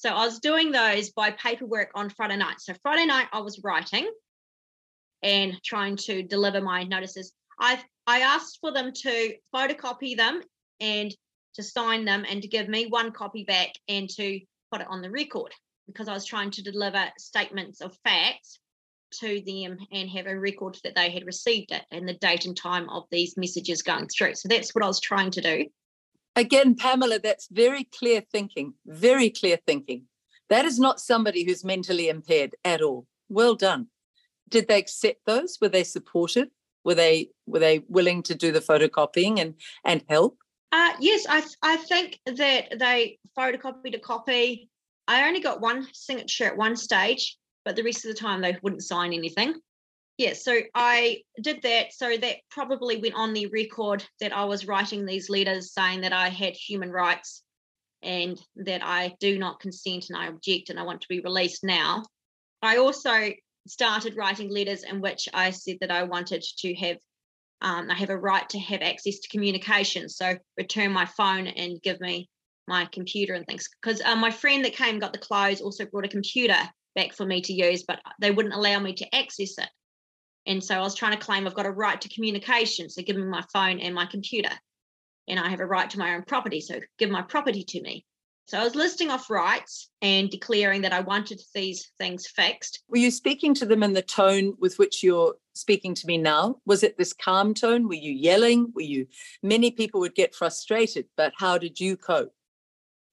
So 0.03 0.09
I 0.09 0.25
was 0.25 0.41
doing 0.41 0.73
those 0.73 1.11
by 1.11 1.31
paperwork 1.31 1.93
on 1.95 2.11
Friday 2.11 2.37
night. 2.37 2.61
So 2.61 2.75
Friday 2.83 3.07
night 3.07 3.29
I 3.33 3.39
was 3.39 3.61
writing 3.63 4.11
and 5.23 5.57
trying 5.63 5.95
to 5.99 6.25
deliver 6.25 6.61
my 6.61 6.83
notices. 6.83 7.33
I 7.61 7.81
I 8.09 8.23
asked 8.23 8.59
for 8.61 8.73
them 8.73 8.91
to 8.93 9.35
photocopy 9.55 10.17
them 10.17 10.43
and 10.81 11.15
to 11.55 11.63
sign 11.63 12.05
them 12.05 12.27
and 12.29 12.43
to 12.43 12.49
give 12.49 12.69
me 12.69 12.87
one 12.87 13.13
copy 13.13 13.45
back 13.45 13.75
and 13.87 14.11
to 14.17 14.41
put 14.73 14.81
it 14.81 14.89
on 14.91 15.03
the 15.03 15.11
record 15.11 15.53
because 15.87 16.09
I 16.09 16.15
was 16.15 16.27
trying 16.27 16.51
to 16.51 16.63
deliver 16.63 17.09
statements 17.17 17.81
of 17.81 17.97
facts 18.03 18.59
to 19.21 19.41
them 19.47 19.79
and 19.93 20.11
have 20.11 20.27
a 20.27 20.37
record 20.37 20.79
that 20.83 20.97
they 20.97 21.11
had 21.11 21.27
received 21.27 21.71
it 21.71 21.85
and 21.93 22.09
the 22.09 22.15
date 22.15 22.45
and 22.45 22.57
time 22.57 22.89
of 22.89 23.05
these 23.13 23.37
messages 23.37 23.83
going 23.83 24.09
through. 24.09 24.35
So 24.35 24.49
that's 24.49 24.75
what 24.75 24.83
I 24.83 24.89
was 24.89 24.99
trying 24.99 25.31
to 25.31 25.41
do. 25.41 25.67
Again, 26.35 26.75
Pamela, 26.75 27.19
that's 27.19 27.49
very 27.51 27.85
clear 27.85 28.23
thinking, 28.33 28.75
very 28.87 29.29
clear 29.29 29.59
thinking. 29.67 30.07
That 30.49 30.65
is 30.65 30.79
not 30.79 31.01
somebody 31.01 31.45
who's 31.45 31.65
mentally 31.65 32.09
impaired 32.09 32.55
at 32.65 32.81
all. 32.83 33.07
Well 33.29 33.55
done. 33.55 33.89
Did 34.49 34.69
they 34.69 34.79
accept 34.79 35.21
those? 35.27 35.59
Were 35.61 35.69
they 35.69 35.85
supportive? 35.85 36.49
Were 36.85 36.95
they 36.95 37.31
were 37.47 37.59
they 37.59 37.81
willing 37.89 38.23
to 38.25 38.35
do 38.35 38.53
the 38.53 38.61
photocopying 38.61 39.41
and 39.41 39.55
and 39.85 40.05
help? 40.09 40.37
Uh, 40.73 40.93
yes, 41.01 41.27
I 41.29 41.43
I 41.63 41.77
think 41.77 42.19
that 42.27 42.79
they 42.79 43.19
photocopied 43.39 43.95
a 43.95 43.99
copy. 43.99 44.69
I 45.09 45.27
only 45.27 45.41
got 45.41 45.61
one 45.61 45.87
signature 45.93 46.45
at 46.45 46.57
one 46.57 46.77
stage, 46.77 47.39
but 47.65 47.77
the 47.77 47.83
rest 47.83 48.05
of 48.05 48.11
the 48.11 48.21
time 48.21 48.41
they 48.41 48.57
wouldn't 48.63 48.83
sign 48.83 49.13
anything. 49.13 49.55
Yeah, 50.23 50.35
so 50.35 50.61
I 50.73 51.23
did 51.41 51.63
that. 51.63 51.93
So 51.93 52.17
that 52.17 52.37
probably 52.49 52.97
went 52.97 53.17
on 53.17 53.33
the 53.33 53.47
record 53.47 54.05
that 54.21 54.33
I 54.33 54.45
was 54.45 54.69
writing 54.69 55.05
these 55.05 55.29
letters 55.29 55.75
saying 55.75 56.03
that 56.03 56.13
I 56.13 56.29
had 56.29 56.55
human 56.55 56.93
rights 56.93 57.43
and 58.05 58.41
that 58.55 58.85
I 58.85 59.17
do 59.19 59.37
not 59.37 59.59
consent 59.59 60.11
and 60.11 60.17
I 60.17 60.29
object 60.29 60.71
and 60.71 60.79
I 60.79 60.85
want 60.85 61.01
to 61.01 61.09
be 61.09 61.19
released 61.19 61.65
now. 61.65 62.05
I 62.63 62.77
also 62.77 63.33
started 63.67 64.17
writing 64.17 64.49
letters 64.49 64.85
in 64.85 65.01
which 65.01 65.29
I 65.35 65.51
said 65.51 65.79
that 65.81 65.91
I 65.91 66.05
wanted 66.05 66.45
to 66.59 66.75
have, 66.77 66.99
um, 67.61 67.91
I 67.91 67.95
have 67.95 68.11
a 68.11 68.17
right 68.17 68.49
to 68.51 68.61
have 68.61 68.81
access 68.81 69.19
to 69.19 69.29
communication. 69.29 70.09
So 70.09 70.37
return 70.57 70.93
my 70.93 71.07
phone 71.07 71.49
and 71.49 71.83
give 71.83 72.01
me 72.01 72.29
my 72.69 72.85
computer 72.93 73.35
and 73.35 73.45
things. 73.45 73.69
Because 73.83 74.01
uh, 74.03 74.15
my 74.15 74.31
friend 74.31 74.65
that 74.65 74.77
came 74.77 75.01
got 75.01 75.13
the 75.13 75.19
clothes 75.19 75.61
also 75.61 75.85
brought 75.85 76.05
a 76.05 76.09
computer 76.09 76.59
back 76.95 77.13
for 77.13 77.27
me 77.27 77.41
to 77.41 77.53
use, 77.53 77.83
but 77.83 77.99
they 78.21 78.31
wouldn't 78.31 78.55
allow 78.55 78.79
me 78.79 78.93
to 78.93 79.13
access 79.13 79.59
it. 79.59 79.69
And 80.47 80.63
so 80.63 80.77
I 80.77 80.81
was 80.81 80.95
trying 80.95 81.13
to 81.13 81.25
claim 81.25 81.47
I've 81.47 81.55
got 81.55 81.67
a 81.67 81.71
right 81.71 82.01
to 82.01 82.09
communication. 82.09 82.91
So 82.91 83.03
give 83.03 83.17
me 83.17 83.25
my 83.25 83.45
phone 83.53 83.79
and 83.79 83.95
my 83.95 84.07
computer. 84.07 84.51
And 85.29 85.39
I 85.39 85.49
have 85.49 85.61
a 85.61 85.67
right 85.67 85.89
to 85.91 85.99
my 85.99 86.15
own 86.15 86.23
property. 86.23 86.61
So 86.61 86.81
give 86.99 87.11
my 87.11 87.23
property 87.23 87.65
to 87.65 87.81
me. 87.81 88.05
So 88.47 88.59
I 88.59 88.65
was 88.65 88.75
listing 88.75 89.09
off 89.09 89.31
rights 89.31 89.89
and 90.03 90.29
declaring 90.29 90.83
that 90.83 90.93
I 90.93 91.01
wanted 91.01 91.41
these 91.55 91.93
things 91.99 92.27
fixed. 92.27 92.83
Were 92.89 92.99
you 92.99 93.11
speaking 93.11 93.55
to 93.55 93.67
them 93.67 93.83
in 93.85 93.93
the 93.93 94.03
tone 94.03 94.55
with 94.59 94.79
which 94.79 95.03
you're 95.03 95.37
speaking 95.55 95.95
to 95.95 96.07
me 96.07 96.19
now? 96.19 96.57
Was 96.67 96.83
it 96.83 96.99
this 96.99 97.13
calm 97.13 97.55
tone? 97.55 97.87
Were 97.87 97.95
you 97.95 98.13
yelling? 98.13 98.73
Were 98.75 98.83
you? 98.83 99.07
Many 99.43 99.71
people 99.71 100.01
would 100.01 100.17
get 100.17 100.35
frustrated, 100.35 101.07
but 101.17 101.33
how 101.39 101.57
did 101.57 101.79
you 101.79 101.97
cope? 101.97 102.35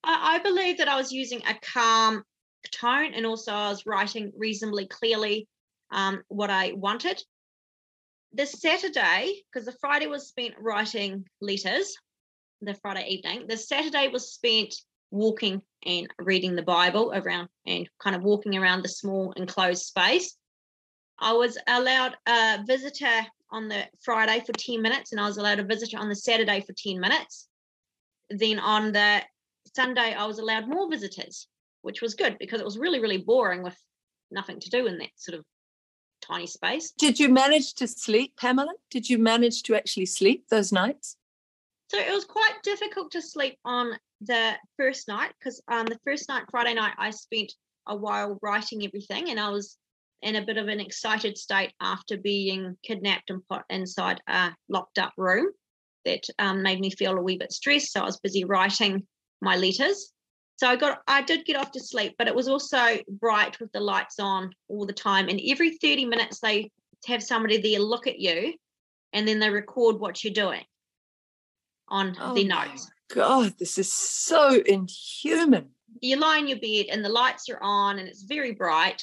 I, 0.02 0.36
I 0.36 0.38
believe 0.40 0.78
that 0.78 0.88
I 0.88 0.96
was 0.96 1.12
using 1.12 1.40
a 1.48 1.54
calm 1.62 2.24
tone 2.72 3.14
and 3.14 3.24
also 3.24 3.52
I 3.52 3.70
was 3.70 3.86
writing 3.86 4.32
reasonably 4.36 4.86
clearly 4.86 5.48
um, 5.90 6.22
what 6.28 6.50
I 6.50 6.72
wanted. 6.72 7.22
The 8.32 8.46
Saturday, 8.46 9.42
because 9.52 9.66
the 9.66 9.76
Friday 9.80 10.06
was 10.06 10.28
spent 10.28 10.54
writing 10.58 11.26
letters, 11.40 11.96
the 12.60 12.74
Friday 12.74 13.06
evening, 13.08 13.46
the 13.48 13.56
Saturday 13.56 14.08
was 14.08 14.32
spent 14.32 14.74
walking 15.10 15.62
and 15.84 16.08
reading 16.18 16.54
the 16.54 16.62
Bible 16.62 17.12
around 17.14 17.48
and 17.66 17.88
kind 17.98 18.14
of 18.14 18.22
walking 18.22 18.56
around 18.56 18.82
the 18.82 18.88
small 18.88 19.32
enclosed 19.32 19.82
space. 19.82 20.36
I 21.18 21.32
was 21.32 21.58
allowed 21.66 22.16
a 22.26 22.60
visitor 22.66 23.26
on 23.50 23.68
the 23.68 23.84
Friday 24.02 24.42
for 24.46 24.52
10 24.52 24.80
minutes, 24.80 25.12
and 25.12 25.20
I 25.20 25.26
was 25.26 25.36
allowed 25.36 25.58
a 25.58 25.64
visitor 25.64 25.98
on 25.98 26.08
the 26.08 26.14
Saturday 26.14 26.60
for 26.60 26.72
10 26.72 27.00
minutes. 27.00 27.48
Then 28.30 28.58
on 28.58 28.92
the 28.92 29.22
Sunday, 29.74 30.14
I 30.14 30.26
was 30.26 30.38
allowed 30.38 30.68
more 30.68 30.88
visitors, 30.88 31.48
which 31.82 32.00
was 32.00 32.14
good 32.14 32.36
because 32.38 32.60
it 32.60 32.64
was 32.64 32.78
really, 32.78 33.00
really 33.00 33.18
boring 33.18 33.62
with 33.62 33.76
nothing 34.30 34.60
to 34.60 34.70
do 34.70 34.86
in 34.86 34.98
that 34.98 35.10
sort 35.16 35.38
of 35.38 35.44
tiny 36.20 36.46
space. 36.46 36.92
Did 36.92 37.18
you 37.18 37.28
manage 37.28 37.74
to 37.74 37.86
sleep, 37.86 38.36
Pamela? 38.36 38.74
Did 38.90 39.08
you 39.08 39.18
manage 39.18 39.62
to 39.64 39.74
actually 39.74 40.06
sleep 40.06 40.48
those 40.48 40.72
nights? 40.72 41.16
So 41.88 41.98
it 41.98 42.12
was 42.12 42.24
quite 42.24 42.54
difficult 42.62 43.10
to 43.12 43.22
sleep 43.22 43.58
on 43.64 43.98
the 44.20 44.54
first 44.76 45.08
night 45.08 45.32
because 45.38 45.60
um, 45.68 45.86
the 45.86 45.98
first 46.04 46.28
night, 46.28 46.44
Friday 46.50 46.74
night, 46.74 46.94
I 46.98 47.10
spent 47.10 47.52
a 47.88 47.96
while 47.96 48.38
writing 48.42 48.84
everything 48.84 49.30
and 49.30 49.40
I 49.40 49.50
was 49.50 49.76
in 50.22 50.36
a 50.36 50.44
bit 50.44 50.58
of 50.58 50.68
an 50.68 50.80
excited 50.80 51.36
state 51.38 51.72
after 51.80 52.16
being 52.16 52.76
kidnapped 52.82 53.30
and 53.30 53.46
put 53.48 53.62
inside 53.70 54.20
a 54.28 54.52
locked 54.68 54.98
up 54.98 55.12
room 55.16 55.48
that 56.04 56.22
um, 56.38 56.62
made 56.62 56.80
me 56.80 56.90
feel 56.90 57.16
a 57.16 57.22
wee 57.22 57.38
bit 57.38 57.52
stressed. 57.52 57.92
So 57.92 58.00
I 58.00 58.04
was 58.04 58.20
busy 58.20 58.44
writing 58.44 59.06
my 59.40 59.56
letters. 59.56 60.12
So 60.60 60.68
I 60.68 60.76
got 60.76 61.00
I 61.08 61.22
did 61.22 61.46
get 61.46 61.56
off 61.56 61.72
to 61.72 61.80
sleep, 61.80 62.16
but 62.18 62.28
it 62.28 62.34
was 62.34 62.46
also 62.46 62.98
bright 63.08 63.58
with 63.60 63.72
the 63.72 63.80
lights 63.80 64.20
on 64.20 64.54
all 64.68 64.84
the 64.84 64.92
time. 64.92 65.30
And 65.30 65.40
every 65.48 65.78
30 65.78 66.04
minutes 66.04 66.38
they 66.40 66.70
have 67.06 67.22
somebody 67.22 67.56
there 67.56 67.80
look 67.80 68.06
at 68.06 68.18
you 68.18 68.52
and 69.14 69.26
then 69.26 69.38
they 69.38 69.48
record 69.48 69.98
what 69.98 70.22
you're 70.22 70.34
doing 70.34 70.62
on 71.88 72.14
oh 72.20 72.34
their 72.34 72.44
notes. 72.44 72.90
God, 73.10 73.54
this 73.58 73.78
is 73.78 73.90
so 73.90 74.60
inhuman. 74.66 75.70
You 76.02 76.16
lie 76.16 76.36
in 76.36 76.46
your 76.46 76.60
bed 76.60 76.92
and 76.92 77.02
the 77.02 77.08
lights 77.08 77.48
are 77.48 77.62
on 77.62 77.98
and 77.98 78.06
it's 78.06 78.24
very 78.24 78.52
bright. 78.52 79.02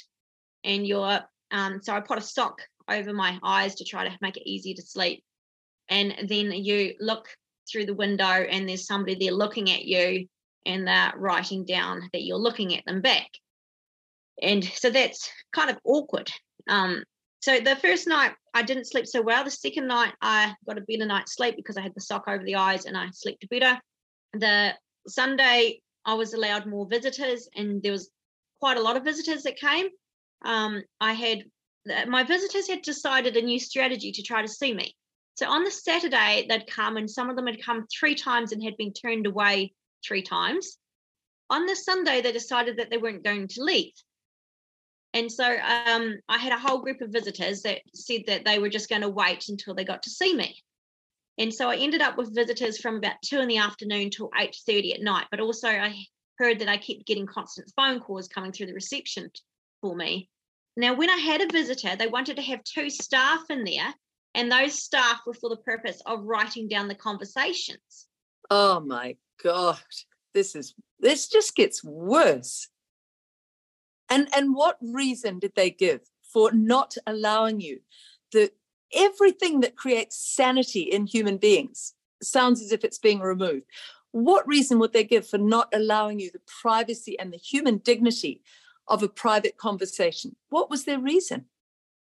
And 0.63 0.85
you're, 0.85 1.21
um, 1.49 1.81
so 1.81 1.95
I 1.95 2.01
put 2.01 2.19
a 2.19 2.21
sock 2.21 2.61
over 2.87 3.13
my 3.13 3.39
eyes 3.41 3.73
to 3.75 3.83
try 3.83 4.07
to 4.07 4.15
make 4.21 4.37
it 4.37 4.47
easier 4.47 4.75
to 4.75 4.83
sleep. 4.83 5.23
And 5.89 6.29
then 6.29 6.51
you 6.51 6.93
look 6.99 7.29
through 7.67 7.87
the 7.87 7.95
window 7.95 8.25
and 8.25 8.69
there's 8.69 8.85
somebody 8.85 9.15
there 9.15 9.33
looking 9.33 9.71
at 9.71 9.85
you 9.85 10.27
and 10.65 10.87
they're 10.87 11.13
writing 11.15 11.65
down 11.65 12.09
that 12.13 12.23
you're 12.23 12.37
looking 12.37 12.75
at 12.75 12.85
them 12.85 13.01
back. 13.01 13.29
And 14.41 14.63
so 14.63 14.89
that's 14.89 15.29
kind 15.53 15.69
of 15.69 15.77
awkward. 15.83 16.31
Um, 16.69 17.03
so 17.41 17.59
the 17.59 17.75
first 17.75 18.07
night 18.07 18.33
I 18.53 18.63
didn't 18.63 18.85
sleep 18.85 19.07
so 19.07 19.21
well. 19.21 19.43
The 19.43 19.51
second 19.51 19.87
night 19.87 20.13
I 20.21 20.53
got 20.67 20.77
a 20.77 20.81
better 20.81 21.05
night's 21.05 21.35
sleep 21.35 21.55
because 21.55 21.77
I 21.77 21.81
had 21.81 21.93
the 21.95 22.01
sock 22.01 22.25
over 22.27 22.43
the 22.43 22.55
eyes 22.55 22.85
and 22.85 22.97
I 22.97 23.07
slept 23.11 23.47
better. 23.49 23.79
The 24.33 24.73
Sunday 25.07 25.81
I 26.05 26.15
was 26.15 26.33
allowed 26.33 26.65
more 26.65 26.87
visitors 26.89 27.49
and 27.55 27.81
there 27.81 27.91
was 27.91 28.09
quite 28.59 28.77
a 28.77 28.81
lot 28.81 28.97
of 28.97 29.03
visitors 29.03 29.43
that 29.43 29.57
came. 29.57 29.87
Um, 30.43 30.83
I 30.99 31.13
had 31.13 31.43
my 32.07 32.23
visitors 32.23 32.67
had 32.67 32.81
decided 32.81 33.37
a 33.37 33.41
new 33.41 33.59
strategy 33.59 34.11
to 34.11 34.21
try 34.21 34.41
to 34.41 34.47
see 34.47 34.73
me. 34.73 34.95
So 35.35 35.47
on 35.47 35.63
the 35.63 35.71
Saturday 35.71 36.45
they'd 36.49 36.67
come 36.67 36.97
and 36.97 37.09
some 37.09 37.29
of 37.29 37.35
them 37.35 37.47
had 37.47 37.63
come 37.63 37.85
three 37.87 38.15
times 38.15 38.51
and 38.51 38.61
had 38.63 38.75
been 38.77 38.93
turned 38.93 39.25
away 39.25 39.73
three 40.07 40.21
times. 40.21 40.77
On 41.49 41.65
the 41.65 41.75
Sunday 41.75 42.21
they 42.21 42.31
decided 42.31 42.77
that 42.77 42.89
they 42.89 42.97
weren't 42.97 43.23
going 43.23 43.47
to 43.49 43.63
leave. 43.63 43.93
And 45.13 45.31
so 45.31 45.45
um, 45.45 46.19
I 46.27 46.37
had 46.37 46.53
a 46.53 46.59
whole 46.59 46.79
group 46.79 47.01
of 47.01 47.09
visitors 47.09 47.61
that 47.63 47.81
said 47.93 48.23
that 48.27 48.45
they 48.45 48.59
were 48.59 48.69
just 48.69 48.89
going 48.89 49.01
to 49.01 49.09
wait 49.09 49.49
until 49.49 49.73
they 49.73 49.85
got 49.85 50.03
to 50.03 50.09
see 50.09 50.35
me. 50.35 50.61
And 51.37 51.53
so 51.53 51.69
I 51.69 51.77
ended 51.77 52.01
up 52.01 52.17
with 52.17 52.35
visitors 52.35 52.79
from 52.79 52.95
about 52.97 53.21
two 53.23 53.39
in 53.39 53.47
the 53.47 53.57
afternoon 53.57 54.09
till 54.09 54.29
8.30 54.31 54.95
at 54.95 55.01
night. 55.01 55.27
But 55.31 55.39
also 55.39 55.69
I 55.69 55.95
heard 56.37 56.59
that 56.59 56.69
I 56.69 56.77
kept 56.77 57.05
getting 57.05 57.25
constant 57.25 57.71
phone 57.75 57.99
calls 57.99 58.27
coming 58.27 58.51
through 58.51 58.67
the 58.67 58.73
reception 58.73 59.31
for 59.81 59.95
me. 59.95 60.29
Now, 60.75 60.93
when 60.93 61.09
I 61.09 61.17
had 61.17 61.41
a 61.41 61.51
visitor, 61.51 61.95
they 61.95 62.07
wanted 62.07 62.35
to 62.35 62.43
have 62.43 62.63
two 62.63 62.89
staff 62.89 63.41
in 63.49 63.63
there, 63.63 63.93
and 64.35 64.51
those 64.51 64.81
staff 64.81 65.21
were 65.25 65.33
for 65.33 65.49
the 65.49 65.57
purpose 65.57 65.99
of 66.05 66.23
writing 66.23 66.67
down 66.67 66.87
the 66.87 66.95
conversations. 66.95 68.06
Oh 68.49 68.79
my 68.79 69.17
God. 69.43 69.79
This 70.33 70.55
is 70.55 70.73
this 70.99 71.27
just 71.27 71.55
gets 71.55 71.83
worse. 71.83 72.69
And 74.09 74.27
and 74.35 74.55
what 74.55 74.77
reason 74.81 75.39
did 75.39 75.53
they 75.55 75.69
give 75.69 76.01
for 76.33 76.51
not 76.51 76.95
allowing 77.05 77.59
you 77.59 77.79
the 78.31 78.51
everything 78.93 79.61
that 79.61 79.75
creates 79.75 80.17
sanity 80.17 80.81
in 80.81 81.05
human 81.05 81.37
beings 81.37 81.93
sounds 82.21 82.61
as 82.61 82.71
if 82.71 82.83
it's 82.83 82.97
being 82.97 83.19
removed. 83.19 83.65
What 84.11 84.47
reason 84.47 84.79
would 84.79 84.93
they 84.93 85.03
give 85.03 85.27
for 85.27 85.37
not 85.37 85.69
allowing 85.73 86.19
you 86.19 86.31
the 86.31 86.41
privacy 86.61 87.19
and 87.19 87.31
the 87.31 87.37
human 87.37 87.77
dignity 87.77 88.41
of 88.87 89.03
a 89.03 89.09
private 89.09 89.57
conversation? 89.57 90.35
What 90.49 90.69
was 90.69 90.85
their 90.85 90.99
reason? 90.99 91.45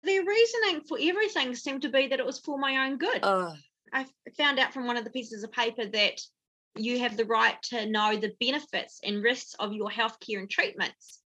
Their 0.03 0.23
reasoning 0.23 0.81
for 0.81 0.97
everything 1.01 1.55
seemed 1.55 1.81
to 1.81 1.89
be 1.89 2.07
that 2.07 2.19
it 2.19 2.25
was 2.25 2.39
for 2.39 2.57
my 2.57 2.85
own 2.85 2.97
good. 2.97 3.19
Uh, 3.23 3.55
I 3.93 4.05
found 4.37 4.59
out 4.59 4.73
from 4.73 4.87
one 4.87 4.97
of 4.97 5.03
the 5.03 5.09
pieces 5.09 5.43
of 5.43 5.51
paper 5.51 5.85
that 5.85 6.21
you 6.75 6.99
have 6.99 7.17
the 7.17 7.25
right 7.25 7.61
to 7.63 7.85
know 7.85 8.15
the 8.15 8.33
benefits 8.39 8.99
and 9.03 9.23
risks 9.23 9.55
of 9.59 9.73
your 9.73 9.89
healthcare 9.89 10.39
and 10.39 10.49
treatments. 10.49 11.21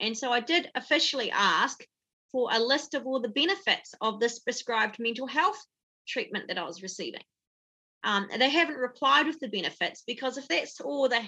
And 0.00 0.16
so 0.16 0.30
I 0.30 0.40
did 0.40 0.70
officially 0.74 1.30
ask 1.30 1.82
for 2.30 2.50
a 2.52 2.58
list 2.58 2.94
of 2.94 3.06
all 3.06 3.20
the 3.20 3.28
benefits 3.28 3.94
of 4.00 4.20
this 4.20 4.38
prescribed 4.38 4.98
mental 4.98 5.26
health 5.26 5.60
treatment 6.06 6.48
that 6.48 6.58
I 6.58 6.64
was 6.64 6.82
receiving. 6.82 7.22
Um, 8.04 8.28
they 8.36 8.50
haven't 8.50 8.76
replied 8.76 9.26
with 9.26 9.40
the 9.40 9.48
benefits 9.48 10.02
because 10.06 10.38
if 10.38 10.46
that's 10.46 10.80
all 10.80 11.08
the 11.08 11.22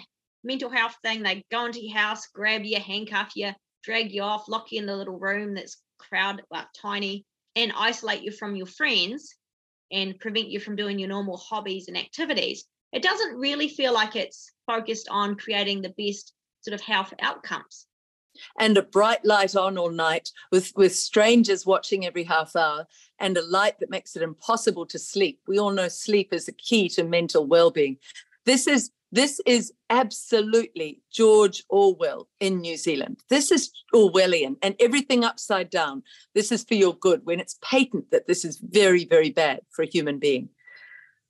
mental 0.45 0.71
health 0.71 0.97
thing, 1.03 1.23
they 1.23 1.43
go 1.51 1.67
into 1.67 1.83
your 1.83 1.97
house, 1.97 2.27
grab 2.29 2.65
you, 2.65 2.79
handcuff 2.79 3.33
you, 3.35 3.53
drag 3.83 4.13
you 4.13 4.23
off, 4.23 4.49
lock 4.49 4.71
you 4.71 4.81
in 4.81 4.87
the 4.87 4.97
little 4.97 5.19
room 5.19 5.55
that's 5.55 5.83
crowded, 5.99 6.45
tiny, 6.81 7.25
and 7.57 7.73
isolate 7.77 8.23
you 8.23 8.31
from 8.31 8.55
your 8.55 8.67
friends 8.67 9.35
and 9.91 10.19
prevent 10.19 10.49
you 10.49 10.61
from 10.61 10.77
doing 10.77 10.99
your 10.99 11.09
normal 11.09 11.37
hobbies 11.37 11.89
and 11.89 11.97
activities. 11.97 12.65
It 12.93 13.03
doesn't 13.03 13.37
really 13.37 13.69
feel 13.69 13.93
like 13.93 14.17
it's 14.17 14.53
focused 14.67 15.09
on 15.11 15.37
creating 15.37 15.83
the 15.83 15.95
best 15.97 16.33
sort 16.63 16.75
of 16.75 16.81
health 16.81 17.13
outcomes 17.21 17.87
and 18.59 18.77
a 18.77 18.83
bright 18.83 19.25
light 19.25 19.57
on 19.57 19.79
all 19.79 19.91
night 19.91 20.31
with, 20.51 20.73
with 20.77 20.95
strangers 20.95 21.67
watching 21.67 22.07
every 22.07 22.25
half 22.25 22.55
hour 22.57 22.87
and 23.19 23.37
a 23.37 23.45
light 23.45 23.79
that 23.81 23.91
makes 23.91 24.17
it 24.17 24.23
impossible 24.23 24.87
to 24.87 24.99
sleep. 24.99 25.41
We 25.47 25.59
all 25.59 25.71
know 25.71 25.89
sleep 25.89 26.33
is 26.33 26.49
a 26.49 26.53
key 26.53 26.89
to 26.91 27.05
mental 27.05 27.47
well-being. 27.47 27.99
This 28.45 28.67
is 28.67 28.91
this 29.11 29.41
is 29.47 29.73
absolutely 29.91 31.01
George 31.11 31.65
Orwell 31.69 32.29
in 32.41 32.61
New 32.61 32.77
Zealand. 32.77 33.21
This 33.31 33.51
is 33.51 33.71
Orwellian 33.95 34.57
and 34.63 34.75
everything 34.81 35.25
upside 35.25 35.71
down. 35.71 36.03
This 36.35 36.53
is 36.53 36.65
for 36.65 36.75
your 36.75 36.95
good 36.95 37.25
when 37.25 37.41
it's 37.41 37.59
patent 37.63 38.11
that 38.11 38.27
this 38.27 38.45
is 38.45 38.59
very, 38.59 39.05
very 39.05 39.31
bad 39.31 39.61
for 39.71 39.83
a 39.83 39.89
human 39.89 40.19
being 40.19 40.51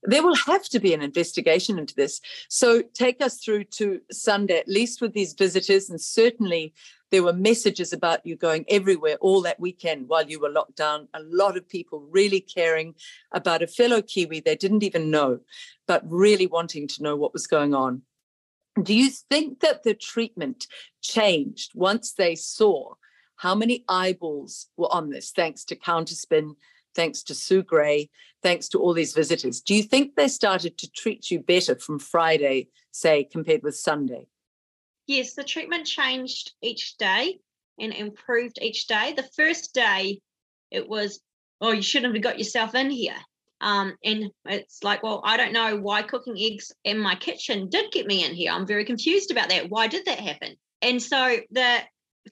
there 0.03 0.23
will 0.23 0.35
have 0.35 0.65
to 0.69 0.81
be 0.81 0.95
an 0.95 1.03
investigation 1.03 1.79
into 1.79 1.95
this. 1.95 2.21
So 2.49 2.83
take 2.95 3.21
us 3.21 3.39
through 3.39 3.65
to 3.65 4.01
Sunday, 4.11 4.59
at 4.59 4.69
least 4.69 5.01
with 5.01 5.13
these 5.13 5.33
visitors. 5.33 5.91
And 5.91 6.01
certainly 6.01 6.73
there 7.11 7.23
were 7.23 7.33
messages 7.33 7.93
about 7.93 8.25
you 8.25 8.37
going 8.37 8.65
everywhere 8.69 9.17
all 9.21 9.43
that 9.43 9.61
weekend 9.61 10.09
while 10.09 10.29
you 10.29 10.41
were 10.41 10.51
locked 10.51 10.77
down. 10.77 11.09
A 11.15 11.23
lot 11.23 11.57
of 11.57 11.69
people 11.69 12.07
really 12.11 12.41
caring 12.41 12.95
about 13.33 13.63
a 13.63 13.67
fellow 13.67 14.03
Kiwi 14.03 14.41
they 14.41 14.57
didn't 14.57 14.83
even 14.83 15.11
know, 15.11 15.41
but 15.87 16.03
really 16.07 16.47
wanting 16.47 16.87
to 16.89 17.03
know 17.03 17.17
what 17.17 17.33
was 17.33 17.47
going 17.47 17.75
on. 17.75 18.03
Do 18.81 18.95
you 18.95 19.11
think 19.11 19.61
that 19.61 19.83
the 19.83 19.95
treatment 19.95 20.69
changed 21.03 21.73
once 21.75 22.13
they 22.13 22.37
saw 22.37 22.95
how 23.37 23.55
many 23.55 23.85
eyeballs 23.89 24.67
were 24.77 24.93
on 24.93 25.11
this, 25.11 25.31
thanks 25.31 25.65
to 25.65 25.77
Counterspin, 25.77 26.57
thanks 26.99 27.23
to 27.23 27.33
Sue 27.33 27.63
Grey, 27.63 28.11
thanks 28.43 28.69
to 28.71 28.81
all 28.81 28.93
these 28.93 29.13
visitors. 29.13 29.61
Do 29.61 29.73
you 29.73 29.85
think 29.85 30.17
they 30.17 30.27
started 30.27 30.77
to 30.79 30.91
treat 30.91 31.31
you 31.31 31.39
better 31.39 31.77
from 31.77 32.01
Friday, 32.01 32.71
say, 32.91 33.23
compared 33.23 33.63
with 33.63 33.77
Sunday? 33.77 34.27
Yes, 35.07 35.35
the 35.35 35.45
treatment 35.45 35.87
changed 35.87 36.55
each 36.61 36.97
day 36.97 37.39
and 37.79 37.95
improved 37.95 38.59
each 38.61 38.89
day. 38.89 39.15
The 39.17 39.31
first 39.37 39.73
day, 39.73 40.21
it 40.73 40.89
was, 40.89 41.21
oh, 41.61 41.71
you 41.71 41.83
shouldn't 41.83 42.15
have 42.15 42.23
got 42.23 42.39
yourself 42.39 42.75
in 42.75 42.91
here. 42.91 43.17
Um, 43.61 43.95
and 44.03 44.33
it's 44.47 44.83
like, 44.83 45.05
well, 45.05 45.23
I 45.25 45.37
don't 45.37 45.53
know 45.53 45.77
why 45.77 46.03
cooking 46.03 46.37
eggs 46.37 46.73
in 46.83 46.99
my 46.99 47.15
kitchen 47.15 47.69
did 47.69 47.93
get 47.93 48.09
me 48.09 48.25
in 48.25 48.35
here. 48.35 48.51
I'm 48.51 48.67
very 48.67 48.85
confused 48.85 49.31
about 49.31 49.51
that. 49.51 49.71
Why 49.71 49.87
did 49.87 50.05
that 50.07 50.19
happen? 50.19 50.57
And 50.83 51.01
so 51.01 51.37
the 51.53 51.79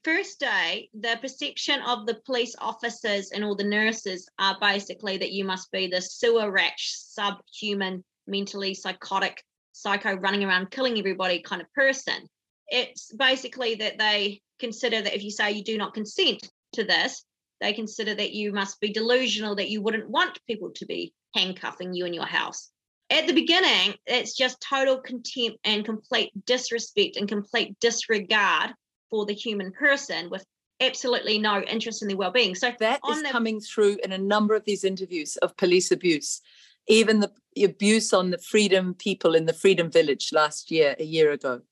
first 0.05 0.41
day, 0.41 0.89
the 0.95 1.19
perception 1.21 1.81
of 1.83 2.07
the 2.07 2.21
police 2.27 2.55
officers 2.59 3.31
and 3.31 3.45
all 3.45 3.55
the 3.55 3.65
nurses 3.65 4.29
are 4.39 4.57
basically 4.61 5.19
that 5.19 5.33
you 5.33 5.45
must 5.45 5.71
be 5.71 5.87
the 5.87 6.01
sewer 6.01 6.51
rat, 6.51 6.73
subhuman, 6.77 8.05
mentally 8.27 8.75
psychotic, 8.75 9.45
psycho 9.73 10.15
running 10.15 10.45
around 10.45 10.71
killing 10.71 10.99
everybody 10.99 11.41
kind 11.41 11.63
of 11.63 11.73
person. 11.73 12.27
It's 12.69 13.13
basically 13.13 13.77
that 13.77 13.99
they 13.99 14.41
consider 14.59 15.01
that 15.03 15.15
if 15.15 15.23
you 15.23 15.31
say 15.31 15.53
you 15.53 15.63
do 15.63 15.79
not 15.79 15.95
consent 15.95 16.49
to 16.73 16.85
this, 16.85 17.25
they 17.61 17.73
consider 17.73 18.15
that 18.15 18.33
you 18.33 18.53
must 18.53 18.81
be 18.81 18.93
delusional, 18.93 19.57
that 19.57 19.71
you 19.71 19.83
wouldn't 19.83 20.11
want 20.11 20.39
people 20.47 20.71
to 20.77 20.87
be 20.87 21.13
handcuffing 21.35 21.95
you 21.95 22.07
in 22.07 22.15
your 22.15 22.27
house. 22.27 22.71
At 23.09 23.27
the 23.27 23.33
beginning, 23.33 23.95
it's 24.07 24.37
just 24.37 24.61
total 24.61 24.99
contempt 24.99 25.59
and 25.65 25.85
complete 25.85 26.33
disrespect 26.45 27.17
and 27.17 27.29
complete 27.29 27.79
disregard 27.81 28.75
for 29.11 29.27
the 29.27 29.35
human 29.35 29.73
person 29.73 30.31
with 30.31 30.45
absolutely 30.81 31.39
no 31.39 31.63
interest 31.63 32.03
in 32.03 32.09
their 32.09 32.17
well-being. 32.17 32.55
So 32.55 32.73
that 32.79 33.01
is 33.11 33.23
the- 33.23 33.29
coming 33.29 33.61
through 33.61 33.99
in 34.05 34.13
a 34.13 34.19
number 34.19 34.55
of 34.55 34.65
these 34.65 34.85
interviews 34.85 35.37
of 35.39 35.57
police 35.57 35.91
abuse. 35.91 36.41
Even 36.89 37.21
the 37.21 37.33
abuse 37.65 38.13
on 38.13 38.31
the 38.31 38.39
freedom 38.39 38.95
people 38.95 39.35
in 39.35 39.47
the 39.47 39.53
Freedom 39.53 39.91
Village 39.91 40.31
last 40.33 40.71
year, 40.71 40.95
a 40.99 41.05
year 41.05 41.33
ago 41.33 41.63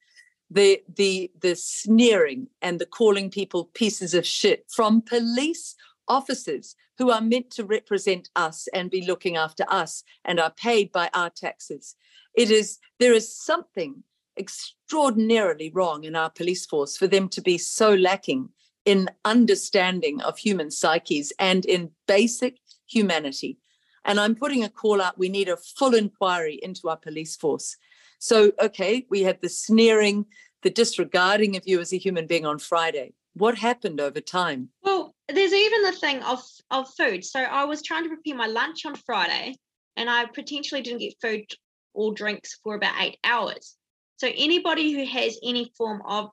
the 0.51 0.83
the 0.94 1.31
the 1.40 1.57
sneering 1.57 2.49
and 2.62 2.79
the 2.79 2.87
calling 2.87 3.31
people 3.31 3.70
pieces 3.75 4.14
of 4.14 4.27
shit 4.27 4.64
from 4.70 5.03
police 5.03 5.75
officers 6.09 6.77
who 6.99 7.11
are 7.11 7.20
meant 7.20 7.51
to 7.51 7.64
represent 7.64 8.29
us 8.37 8.68
and 8.73 8.90
be 8.90 9.05
looking 9.05 9.37
after 9.37 9.64
us 9.68 10.05
and 10.25 10.38
are 10.38 10.53
paid 10.53 10.92
by 10.92 11.11
our 11.14 11.31
taxes 11.31 11.97
it 12.35 12.51
is 12.51 12.79
there 13.01 13.12
is 13.12 13.35
something 13.35 14.03
extraordinarily 14.37 15.70
wrong 15.75 16.05
in 16.05 16.16
our 16.16 16.31
police 16.31 16.66
force 16.66 16.97
for 16.97 17.07
them 17.07 17.29
to 17.29 17.40
be 17.40 17.59
so 17.59 17.94
lacking 17.94 18.49
in 18.85 19.09
understanding 19.25 20.20
of 20.23 20.38
human 20.38 20.70
psyches 20.70 21.33
and 21.38 21.64
in 21.64 21.90
basic 22.07 22.59
humanity 22.87 23.59
and 24.05 24.20
i'm 24.20 24.35
putting 24.35 24.62
a 24.62 24.68
call 24.68 25.01
out 25.01 25.18
we 25.18 25.29
need 25.29 25.49
a 25.49 25.57
full 25.57 25.94
inquiry 25.94 26.59
into 26.62 26.88
our 26.88 26.97
police 26.97 27.35
force 27.37 27.77
so, 28.25 28.53
okay, 28.59 29.05
we 29.11 29.20
had 29.20 29.42
the 29.42 29.51
sneering, 29.51 30.25
the 30.62 30.70
disregarding 30.70 31.57
of 31.57 31.64
you 31.66 31.79
as 31.81 31.92
a 31.92 31.99
human 31.99 32.27
being 32.27 32.47
on 32.47 32.59
Friday. 32.59 33.12
What 33.35 33.59
happened 33.59 34.01
over 34.01 34.23
time? 34.23 34.70
Well, 34.83 35.14
there's 35.29 35.53
even 35.53 35.83
the 35.83 35.92
thing 35.92 36.23
of, 36.23 36.42
of 36.70 36.88
food. 36.97 37.23
So, 37.23 37.40
I 37.40 37.64
was 37.64 37.83
trying 37.83 38.05
to 38.05 38.09
prepare 38.09 38.35
my 38.35 38.47
lunch 38.47 38.87
on 38.87 38.94
Friday 38.94 39.57
and 39.97 40.09
I 40.09 40.25
potentially 40.25 40.81
didn't 40.81 41.01
get 41.01 41.20
food 41.20 41.44
or 41.92 42.14
drinks 42.14 42.59
for 42.64 42.75
about 42.75 42.94
eight 42.99 43.18
hours. 43.25 43.77
So, 44.16 44.29
anybody 44.29 44.92
who 44.92 45.05
has 45.05 45.38
any 45.42 45.72
form 45.77 46.03
of 46.07 46.31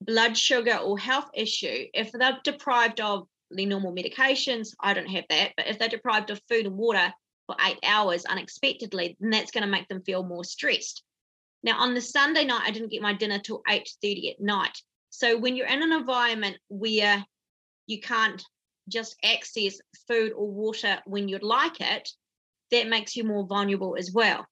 blood 0.00 0.36
sugar 0.36 0.76
or 0.76 0.98
health 0.98 1.30
issue, 1.34 1.86
if 1.94 2.12
they're 2.12 2.38
deprived 2.44 3.00
of 3.00 3.26
the 3.50 3.66
normal 3.66 3.94
medications, 3.94 4.74
I 4.80 4.94
don't 4.94 5.08
have 5.08 5.24
that, 5.30 5.52
but 5.56 5.68
if 5.68 5.78
they're 5.78 5.88
deprived 5.88 6.30
of 6.30 6.40
food 6.48 6.66
and 6.66 6.76
water 6.76 7.12
for 7.46 7.56
eight 7.66 7.78
hours 7.84 8.24
unexpectedly, 8.24 9.16
then 9.20 9.30
that's 9.30 9.50
going 9.50 9.64
to 9.64 9.70
make 9.70 9.88
them 9.88 10.02
feel 10.02 10.24
more 10.24 10.44
stressed. 10.44 11.02
Now, 11.62 11.78
on 11.80 11.94
the 11.94 12.00
Sunday 12.00 12.44
night, 12.44 12.64
I 12.66 12.70
didn't 12.70 12.90
get 12.90 13.02
my 13.02 13.14
dinner 13.14 13.38
till 13.38 13.62
8.30 13.68 14.32
at 14.32 14.40
night. 14.40 14.78
So 15.10 15.38
when 15.38 15.56
you're 15.56 15.66
in 15.66 15.82
an 15.82 15.92
environment 15.92 16.58
where 16.68 17.24
you 17.86 18.00
can't 18.00 18.42
just 18.88 19.16
access 19.24 19.78
food 20.08 20.32
or 20.32 20.50
water 20.50 20.98
when 21.06 21.28
you'd 21.28 21.42
like 21.42 21.80
it, 21.80 22.08
that 22.70 22.88
makes 22.88 23.16
you 23.16 23.24
more 23.24 23.46
vulnerable 23.46 23.96
as 23.98 24.12
well. 24.12 24.46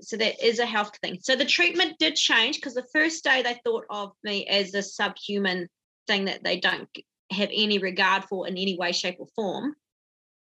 So 0.00 0.16
that 0.16 0.44
is 0.44 0.58
a 0.58 0.66
health 0.66 0.92
thing. 1.02 1.18
So 1.22 1.36
the 1.36 1.44
treatment 1.44 1.98
did 1.98 2.16
change 2.16 2.56
because 2.56 2.74
the 2.74 2.86
first 2.92 3.24
day 3.24 3.42
they 3.42 3.60
thought 3.64 3.84
of 3.90 4.12
me 4.22 4.46
as 4.46 4.74
a 4.74 4.82
subhuman 4.82 5.68
thing 6.06 6.26
that 6.26 6.44
they 6.44 6.60
don't 6.60 6.88
have 7.30 7.48
any 7.52 7.78
regard 7.78 8.24
for 8.24 8.46
in 8.46 8.56
any 8.56 8.76
way, 8.76 8.92
shape, 8.92 9.16
or 9.18 9.26
form. 9.34 9.74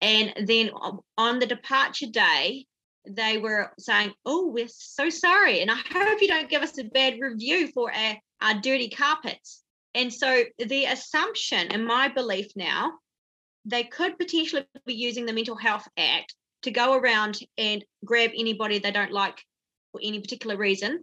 And 0.01 0.33
then 0.47 0.71
on 1.19 1.39
the 1.39 1.47
departure 1.47 2.07
day, 2.07 2.67
they 3.07 3.39
were 3.39 3.73
saying, 3.79 4.13
Oh, 4.25 4.49
we're 4.49 4.69
so 4.69 5.11
sorry. 5.11 5.61
And 5.61 5.71
I 5.71 5.77
hope 5.77 6.23
you 6.23 6.29
don't 6.29 6.49
give 6.49 6.63
us 6.63 6.79
a 6.79 6.85
bad 6.85 7.19
review 7.21 7.69
for 7.69 7.93
our, 7.93 8.17
our 8.41 8.55
dirty 8.61 8.89
carpets. 8.89 9.63
And 9.95 10.13
so 10.13 10.45
the 10.59 10.85
assumption, 10.87 11.73
in 11.73 11.85
my 11.85 12.09
belief 12.09 12.53
now, 12.55 12.93
they 13.65 13.85
could 13.85 14.19
potentially 14.19 14.65
be 14.87 14.95
using 14.95 15.27
the 15.27 15.33
Mental 15.33 15.57
Health 15.57 15.87
Act 15.97 16.35
to 16.63 16.71
go 16.71 16.95
around 16.95 17.39
and 17.59 17.85
grab 18.05 18.31
anybody 18.37 18.79
they 18.79 18.91
don't 18.91 19.13
like 19.13 19.43
for 19.93 20.01
any 20.03 20.21
particular 20.21 20.57
reason. 20.57 21.03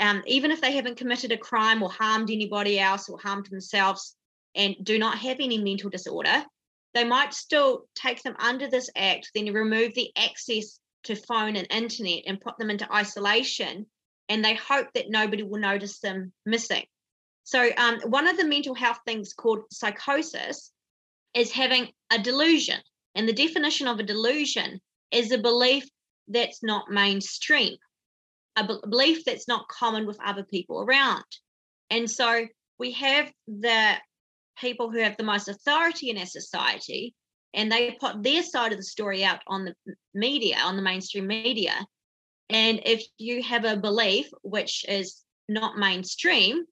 Um, 0.00 0.22
even 0.26 0.50
if 0.50 0.60
they 0.60 0.72
haven't 0.72 0.96
committed 0.96 1.30
a 1.30 1.38
crime 1.38 1.82
or 1.82 1.90
harmed 1.90 2.30
anybody 2.30 2.80
else 2.80 3.08
or 3.08 3.18
harmed 3.18 3.46
themselves 3.46 4.16
and 4.54 4.74
do 4.82 4.98
not 4.98 5.18
have 5.18 5.36
any 5.40 5.58
mental 5.58 5.90
disorder, 5.90 6.44
they 6.94 7.04
might 7.04 7.32
still 7.32 7.84
take 7.94 8.22
them 8.22 8.34
under 8.40 8.68
this 8.68 8.90
act, 8.96 9.30
then 9.34 9.52
remove 9.52 9.94
the 9.94 10.10
access 10.16 10.80
to 11.04 11.14
phone 11.14 11.56
and 11.56 11.66
internet 11.70 12.24
and 12.26 12.40
put 12.40 12.58
them 12.58 12.70
into 12.70 12.92
isolation 12.92 13.86
and 14.28 14.44
they 14.44 14.54
hope 14.54 14.88
that 14.94 15.08
nobody 15.08 15.42
will 15.42 15.60
notice 15.60 16.00
them 16.00 16.32
missing 16.44 16.84
so 17.44 17.70
um, 17.76 18.00
one 18.06 18.26
of 18.26 18.36
the 18.36 18.44
mental 18.44 18.74
health 18.74 18.98
things 19.06 19.32
called 19.32 19.60
psychosis 19.72 20.72
is 21.34 21.50
having 21.50 21.88
a 22.12 22.18
delusion 22.18 22.78
and 23.18 23.28
the 23.28 23.32
definition 23.34 23.86
of 23.86 23.98
a 23.98 24.02
delusion 24.02 24.80
is 25.10 25.30
a 25.32 25.38
belief 25.38 25.84
that's 26.28 26.62
not 26.62 26.90
mainstream 26.90 27.76
a 28.56 28.78
belief 28.88 29.24
that's 29.24 29.46
not 29.46 29.68
common 29.68 30.06
with 30.06 30.18
other 30.24 30.44
people 30.44 30.80
around 30.80 31.24
and 31.90 32.10
so 32.10 32.46
we 32.78 32.92
have 32.92 33.30
the 33.46 33.94
people 34.58 34.90
who 34.90 34.98
have 34.98 35.16
the 35.16 35.24
most 35.24 35.48
authority 35.48 36.10
in 36.10 36.18
our 36.18 36.26
society 36.26 37.14
and 37.54 37.70
they 37.70 37.96
put 38.00 38.22
their 38.22 38.42
side 38.42 38.72
of 38.72 38.78
the 38.78 38.84
story 38.84 39.24
out 39.24 39.40
on 39.46 39.64
the 39.64 39.74
media, 40.14 40.58
on 40.62 40.76
the 40.76 40.82
mainstream 40.82 41.26
media. 41.26 41.74
And 42.50 42.80
if 42.84 43.04
you 43.16 43.42
have 43.42 43.64
a 43.64 43.76
belief 43.76 44.28
which 44.42 44.84
is 44.88 45.22
not 45.48 45.78
mainstream 45.78 46.64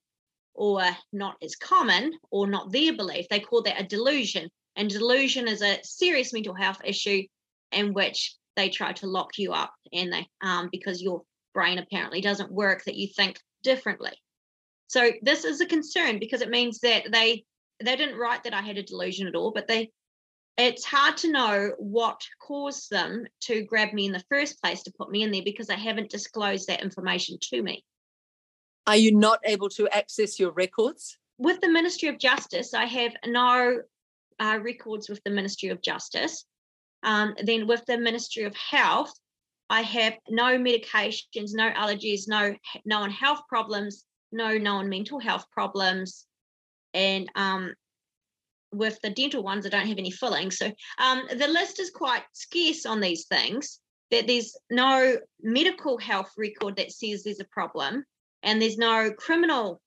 or 0.54 0.82
not 1.12 1.36
as 1.42 1.56
common 1.56 2.12
or 2.30 2.46
not 2.46 2.72
their 2.72 2.94
belief, 2.94 3.26
they 3.30 3.40
call 3.40 3.62
that 3.62 3.80
a 3.80 3.84
delusion. 3.84 4.50
And 4.76 4.90
delusion 4.90 5.48
is 5.48 5.62
a 5.62 5.80
serious 5.82 6.32
mental 6.32 6.54
health 6.54 6.80
issue 6.84 7.22
in 7.72 7.94
which 7.94 8.36
they 8.56 8.68
try 8.68 8.92
to 8.92 9.06
lock 9.06 9.38
you 9.38 9.52
up 9.52 9.72
and 9.92 10.12
they 10.12 10.26
um, 10.42 10.68
because 10.70 11.02
your 11.02 11.22
brain 11.54 11.78
apparently 11.78 12.20
doesn't 12.20 12.52
work 12.52 12.84
that 12.84 12.96
you 12.96 13.08
think 13.08 13.40
differently. 13.62 14.12
So 14.88 15.10
this 15.22 15.44
is 15.44 15.60
a 15.60 15.66
concern 15.66 16.18
because 16.18 16.42
it 16.42 16.50
means 16.50 16.80
that 16.80 17.10
they 17.10 17.44
they 17.82 17.96
didn't 17.96 18.18
write 18.18 18.44
that 18.44 18.54
I 18.54 18.62
had 18.62 18.78
a 18.78 18.82
delusion 18.82 19.26
at 19.26 19.34
all, 19.34 19.52
but 19.52 19.66
they 19.66 19.90
it's 20.56 20.84
hard 20.84 21.18
to 21.18 21.30
know 21.30 21.72
what 21.78 22.20
caused 22.40 22.90
them 22.90 23.26
to 23.42 23.62
grab 23.64 23.92
me 23.92 24.06
in 24.06 24.12
the 24.12 24.24
first 24.30 24.60
place 24.62 24.82
to 24.84 24.92
put 24.98 25.10
me 25.10 25.22
in 25.22 25.30
there 25.30 25.42
because 25.44 25.66
they 25.66 25.76
haven't 25.76 26.10
disclosed 26.10 26.68
that 26.68 26.82
information 26.82 27.36
to 27.50 27.62
me. 27.62 27.84
Are 28.86 28.96
you 28.96 29.14
not 29.14 29.40
able 29.44 29.68
to 29.70 29.88
access 29.88 30.38
your 30.38 30.52
records? 30.52 31.18
With 31.38 31.60
the 31.60 31.68
Ministry 31.68 32.08
of 32.08 32.18
Justice, 32.18 32.72
I 32.72 32.86
have 32.86 33.12
no 33.26 33.82
uh, 34.38 34.58
records 34.62 35.08
with 35.08 35.20
the 35.24 35.30
Ministry 35.30 35.70
of 35.70 35.82
Justice. 35.82 36.44
Um, 37.02 37.34
then 37.42 37.66
with 37.66 37.84
the 37.86 37.98
Ministry 37.98 38.44
of 38.44 38.54
Health, 38.56 39.12
I 39.68 39.82
have 39.82 40.14
no 40.28 40.58
medications, 40.58 41.52
no 41.52 41.70
allergies, 41.70 42.28
no 42.28 42.54
known 42.84 43.10
health 43.10 43.40
problems, 43.48 44.04
no 44.32 44.56
known 44.58 44.88
mental 44.88 45.18
health 45.18 45.44
problems, 45.50 46.26
and 46.94 47.28
um, 47.34 47.74
with 48.72 48.98
the 49.02 49.10
dental 49.10 49.42
ones 49.42 49.66
I 49.66 49.70
don't 49.70 49.86
have 49.86 49.98
any 49.98 50.10
filling. 50.10 50.50
So 50.50 50.72
um, 50.98 51.26
the 51.30 51.48
list 51.48 51.80
is 51.80 51.90
quite 51.90 52.22
scarce 52.32 52.86
on 52.86 53.00
these 53.00 53.26
things. 53.26 53.80
That 54.12 54.28
there's 54.28 54.56
no 54.70 55.16
medical 55.42 55.98
health 55.98 56.30
record 56.36 56.76
that 56.76 56.92
says 56.92 57.24
there's 57.24 57.40
a 57.40 57.46
problem, 57.46 58.04
and 58.44 58.62
there's 58.62 58.78
no 58.78 59.10
criminal 59.10 59.80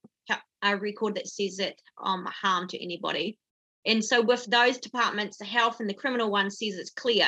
uh, 0.62 0.78
record 0.80 1.16
that 1.16 1.28
says 1.28 1.60
it 1.60 1.80
um, 2.04 2.26
harm 2.26 2.68
to 2.68 2.84
anybody. 2.84 3.38
And 3.89 4.05
so 4.05 4.21
with 4.21 4.45
those 4.45 4.77
departments, 4.77 5.37
the 5.37 5.45
health 5.45 5.79
and 5.79 5.89
the 5.89 5.95
criminal 5.95 6.29
one 6.29 6.51
says 6.51 6.75
it's 6.75 6.91
clear, 6.91 7.25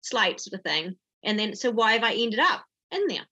slate 0.00 0.40
sort 0.40 0.54
of 0.54 0.62
thing. 0.64 0.96
And 1.22 1.38
then 1.38 1.54
so 1.54 1.70
why 1.70 1.92
have 1.92 2.02
I 2.02 2.14
ended 2.14 2.40
up 2.40 2.64
in 2.90 3.06
there? 3.06 3.26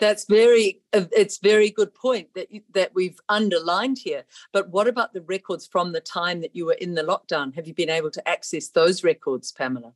That's 0.00 0.24
very 0.24 0.82
uh, 0.92 1.04
it's 1.12 1.38
very 1.38 1.70
good 1.70 1.94
point 1.94 2.30
that 2.34 2.48
that 2.72 2.92
we've 2.96 3.20
underlined 3.28 3.98
here. 3.98 4.24
But 4.52 4.70
what 4.70 4.88
about 4.88 5.12
the 5.12 5.22
records 5.22 5.68
from 5.68 5.92
the 5.92 6.00
time 6.00 6.40
that 6.40 6.56
you 6.56 6.66
were 6.66 6.72
in 6.80 6.94
the 6.94 7.04
lockdown? 7.04 7.54
Have 7.54 7.68
you 7.68 7.74
been 7.74 7.90
able 7.90 8.10
to 8.10 8.28
access 8.28 8.70
those 8.70 9.04
records, 9.04 9.52
Pamela? 9.52 9.92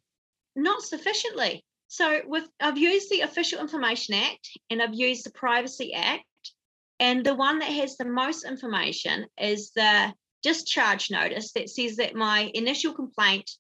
Not 0.55 0.83
sufficiently. 0.83 1.65
So 1.89 2.21
with 2.27 2.49
I've 2.61 2.79
used 2.79 3.11
the 3.11 3.23
Official 3.23 3.59
Information 3.59 4.15
Act 4.15 4.51
and 4.71 4.81
I've 4.81 4.95
used 4.95 5.27
the 5.27 5.33
Privacy 5.33 5.95
Act, 5.95 6.53
and 7.01 7.27
the 7.27 7.35
one 7.35 7.59
that 7.59 7.73
has 7.73 7.97
the 7.97 8.05
most 8.05 8.45
information 8.45 9.27
is 9.37 9.73
the 9.73 10.15
discharge 10.43 11.11
notice 11.11 11.53
that 11.53 11.69
says 11.69 11.97
that 11.97 12.15
my 12.15 12.51
initial 12.55 12.93
complaint 12.93 13.51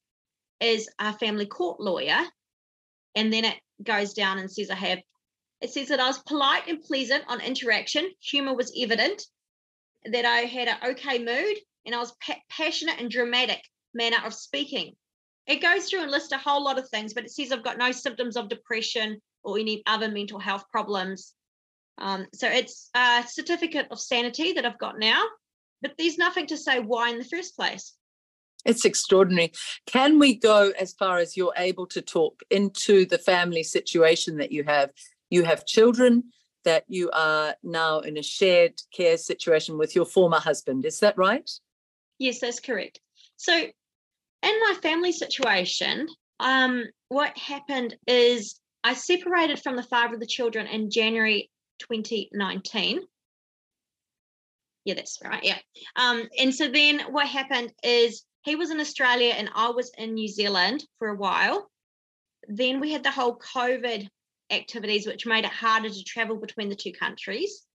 is 0.60 0.88
a 0.98 1.12
family 1.12 1.46
court 1.46 1.80
lawyer, 1.80 2.24
and 3.14 3.32
then 3.32 3.44
it 3.44 3.56
goes 3.82 4.14
down 4.14 4.38
and 4.38 4.50
says 4.50 4.70
I 4.70 4.74
have 4.74 4.98
it 5.60 5.72
says 5.72 5.88
that 5.88 6.00
I 6.00 6.06
was 6.06 6.18
polite 6.20 6.68
and 6.68 6.80
pleasant 6.80 7.24
on 7.26 7.40
interaction, 7.40 8.08
humor 8.20 8.54
was 8.54 8.72
evident, 8.80 9.24
that 10.04 10.24
I 10.24 10.40
had 10.40 10.68
an 10.68 10.76
okay 10.90 11.18
mood, 11.18 11.56
and 11.84 11.94
I 11.94 11.98
was 11.98 12.14
pa- 12.24 12.40
passionate 12.48 13.00
and 13.00 13.10
dramatic 13.10 13.60
manner 13.92 14.18
of 14.24 14.34
speaking. 14.34 14.94
It 15.46 15.62
goes 15.62 15.88
through 15.88 16.02
and 16.02 16.10
lists 16.10 16.32
a 16.32 16.38
whole 16.38 16.62
lot 16.62 16.78
of 16.78 16.88
things, 16.88 17.14
but 17.14 17.24
it 17.24 17.30
says 17.30 17.50
I've 17.50 17.64
got 17.64 17.78
no 17.78 17.90
symptoms 17.90 18.36
of 18.36 18.48
depression 18.48 19.20
or 19.42 19.58
any 19.58 19.82
other 19.86 20.08
mental 20.08 20.38
health 20.38 20.64
problems. 20.70 21.32
Um, 21.96 22.26
so 22.34 22.46
it's 22.48 22.90
a 22.94 23.24
certificate 23.26 23.88
of 23.90 23.98
sanity 23.98 24.52
that 24.52 24.64
I've 24.64 24.78
got 24.78 24.98
now, 24.98 25.24
but 25.82 25.92
there's 25.98 26.18
nothing 26.18 26.46
to 26.46 26.56
say 26.56 26.80
why 26.80 27.10
in 27.10 27.18
the 27.18 27.24
first 27.24 27.56
place. 27.56 27.94
It's 28.64 28.84
extraordinary. 28.84 29.52
Can 29.86 30.18
we 30.18 30.34
go 30.34 30.72
as 30.78 30.92
far 30.92 31.18
as 31.18 31.36
you're 31.36 31.54
able 31.56 31.86
to 31.86 32.02
talk 32.02 32.40
into 32.50 33.06
the 33.06 33.18
family 33.18 33.62
situation 33.62 34.36
that 34.38 34.52
you 34.52 34.64
have 34.64 34.90
you 35.30 35.44
have 35.44 35.66
children, 35.66 36.24
that 36.64 36.84
you 36.88 37.10
are 37.12 37.54
now 37.62 38.00
in 38.00 38.16
a 38.16 38.22
shared 38.22 38.74
care 38.92 39.16
situation 39.16 39.78
with 39.78 39.94
your 39.94 40.04
former 40.04 40.38
husband. 40.38 40.84
Is 40.84 41.00
that 41.00 41.16
right? 41.16 41.48
Yes, 42.18 42.40
that's 42.40 42.60
correct. 42.60 43.00
So, 43.36 43.54
in 43.54 43.72
my 44.42 44.74
family 44.82 45.12
situation, 45.12 46.08
um, 46.40 46.84
what 47.08 47.36
happened 47.36 47.96
is 48.06 48.60
I 48.84 48.94
separated 48.94 49.60
from 49.60 49.76
the 49.76 49.82
father 49.82 50.14
of 50.14 50.20
the 50.20 50.26
children 50.26 50.66
in 50.66 50.90
January 50.90 51.50
2019. 51.80 53.00
Yeah, 54.88 54.94
that's 54.94 55.18
right. 55.22 55.44
Yeah. 55.44 55.58
Um, 55.96 56.30
and 56.40 56.54
so 56.54 56.66
then 56.66 57.00
what 57.10 57.26
happened 57.26 57.74
is 57.82 58.24
he 58.46 58.56
was 58.56 58.70
in 58.70 58.80
Australia 58.80 59.34
and 59.36 59.50
I 59.54 59.68
was 59.68 59.92
in 59.98 60.14
New 60.14 60.28
Zealand 60.28 60.82
for 60.98 61.08
a 61.08 61.14
while. 61.14 61.68
Then 62.48 62.80
we 62.80 62.90
had 62.90 63.02
the 63.02 63.10
whole 63.10 63.38
COVID 63.54 64.08
activities, 64.50 65.06
which 65.06 65.26
made 65.26 65.44
it 65.44 65.50
harder 65.50 65.90
to 65.90 66.04
travel 66.04 66.36
between 66.36 66.70
the 66.70 66.74
two 66.74 66.92
countries. 66.92 67.66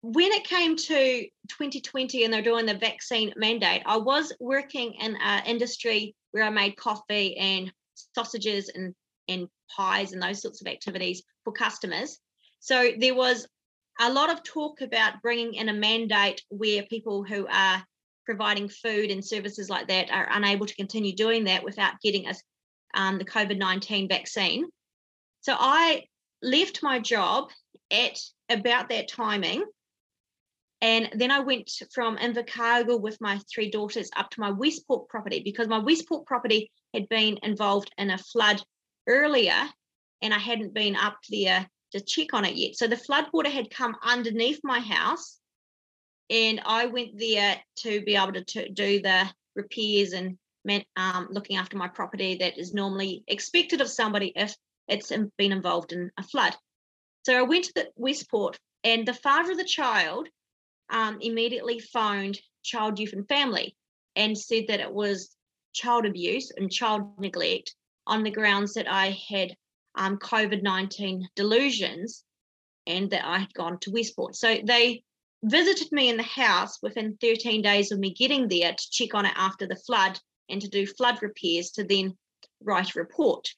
When 0.00 0.32
it 0.32 0.44
came 0.44 0.74
to 0.74 1.26
2020 1.50 2.24
and 2.24 2.32
they're 2.32 2.40
doing 2.40 2.64
the 2.64 2.72
vaccine 2.72 3.34
mandate, 3.36 3.82
I 3.84 3.98
was 3.98 4.32
working 4.40 4.94
in 4.94 5.18
an 5.20 5.44
industry 5.44 6.16
where 6.30 6.44
I 6.44 6.50
made 6.50 6.78
coffee 6.78 7.36
and 7.36 7.70
sausages 8.14 8.70
and, 8.70 8.94
and 9.28 9.48
pies 9.76 10.14
and 10.14 10.22
those 10.22 10.40
sorts 10.40 10.62
of 10.62 10.66
activities 10.66 11.22
for 11.44 11.52
customers. 11.52 12.18
So 12.60 12.92
there 12.98 13.14
was 13.14 13.46
a 14.00 14.12
lot 14.12 14.32
of 14.32 14.42
talk 14.42 14.80
about 14.80 15.22
bringing 15.22 15.54
in 15.54 15.68
a 15.68 15.72
mandate 15.72 16.42
where 16.48 16.82
people 16.84 17.22
who 17.22 17.46
are 17.46 17.84
providing 18.24 18.68
food 18.68 19.10
and 19.10 19.24
services 19.24 19.68
like 19.68 19.88
that 19.88 20.10
are 20.10 20.28
unable 20.32 20.66
to 20.66 20.74
continue 20.74 21.14
doing 21.14 21.44
that 21.44 21.62
without 21.62 22.00
getting 22.02 22.26
us 22.26 22.42
um, 22.94 23.18
the 23.18 23.24
COVID 23.24 23.58
19 23.58 24.08
vaccine. 24.08 24.66
So 25.42 25.54
I 25.58 26.04
left 26.42 26.82
my 26.82 26.98
job 26.98 27.50
at 27.90 28.18
about 28.48 28.88
that 28.88 29.08
timing. 29.08 29.64
And 30.80 31.08
then 31.14 31.30
I 31.30 31.40
went 31.40 31.70
from 31.92 32.18
Invercargill 32.18 33.00
with 33.00 33.20
my 33.20 33.40
three 33.52 33.70
daughters 33.70 34.10
up 34.16 34.30
to 34.30 34.40
my 34.40 34.50
Westport 34.50 35.08
property 35.08 35.40
because 35.42 35.66
my 35.66 35.78
Westport 35.78 36.26
property 36.26 36.70
had 36.92 37.08
been 37.08 37.38
involved 37.42 37.90
in 37.96 38.10
a 38.10 38.18
flood 38.18 38.62
earlier 39.06 39.68
and 40.20 40.34
I 40.34 40.38
hadn't 40.38 40.74
been 40.74 40.96
up 40.96 41.18
there 41.30 41.66
to 41.94 42.00
check 42.00 42.34
on 42.34 42.44
it 42.44 42.56
yet. 42.56 42.76
So 42.76 42.86
the 42.86 42.96
flood 42.96 43.26
water 43.32 43.50
had 43.50 43.70
come 43.70 43.96
underneath 44.02 44.60
my 44.62 44.80
house 44.80 45.38
and 46.28 46.60
I 46.64 46.86
went 46.86 47.18
there 47.18 47.60
to 47.80 48.00
be 48.02 48.16
able 48.16 48.32
to, 48.32 48.44
to 48.44 48.68
do 48.68 49.00
the 49.00 49.30
repairs 49.54 50.12
and 50.12 50.36
um, 50.96 51.28
looking 51.30 51.56
after 51.56 51.76
my 51.76 51.88
property 51.88 52.36
that 52.36 52.58
is 52.58 52.74
normally 52.74 53.22
expected 53.28 53.80
of 53.80 53.88
somebody 53.88 54.32
if 54.34 54.56
it's 54.88 55.12
been 55.38 55.52
involved 55.52 55.92
in 55.92 56.10
a 56.18 56.22
flood. 56.22 56.54
So 57.24 57.38
I 57.38 57.42
went 57.42 57.64
to 57.64 57.72
the 57.74 57.88
Westport, 57.96 58.58
and 58.82 59.06
the 59.06 59.14
father 59.14 59.52
of 59.52 59.58
the 59.58 59.64
child 59.64 60.28
um, 60.90 61.18
immediately 61.20 61.78
phoned 61.78 62.38
Child, 62.62 62.98
Youth 62.98 63.12
and 63.12 63.28
Family 63.28 63.76
and 64.16 64.36
said 64.36 64.64
that 64.68 64.80
it 64.80 64.92
was 64.92 65.34
child 65.72 66.06
abuse 66.06 66.50
and 66.56 66.70
child 66.70 67.18
neglect 67.18 67.74
on 68.06 68.22
the 68.22 68.30
grounds 68.30 68.74
that 68.74 68.90
I 68.90 69.16
had 69.28 69.56
um, 69.94 70.18
COVID 70.18 70.62
19 70.62 71.28
delusions 71.36 72.24
and 72.86 73.10
that 73.10 73.26
I 73.26 73.38
had 73.38 73.54
gone 73.54 73.78
to 73.80 73.90
Westport. 73.90 74.36
So 74.36 74.58
they 74.64 75.02
visited 75.42 75.92
me 75.92 76.08
in 76.08 76.16
the 76.16 76.22
house 76.22 76.78
within 76.82 77.16
13 77.20 77.62
days 77.62 77.92
of 77.92 77.98
me 77.98 78.12
getting 78.12 78.48
there 78.48 78.72
to 78.72 78.90
check 78.90 79.14
on 79.14 79.26
it 79.26 79.34
after 79.36 79.66
the 79.66 79.76
flood 79.76 80.18
and 80.48 80.60
to 80.60 80.68
do 80.68 80.86
flood 80.86 81.22
repairs 81.22 81.70
to 81.72 81.84
then 81.84 82.16
write 82.62 82.94
a 82.94 82.98
report. 82.98 83.48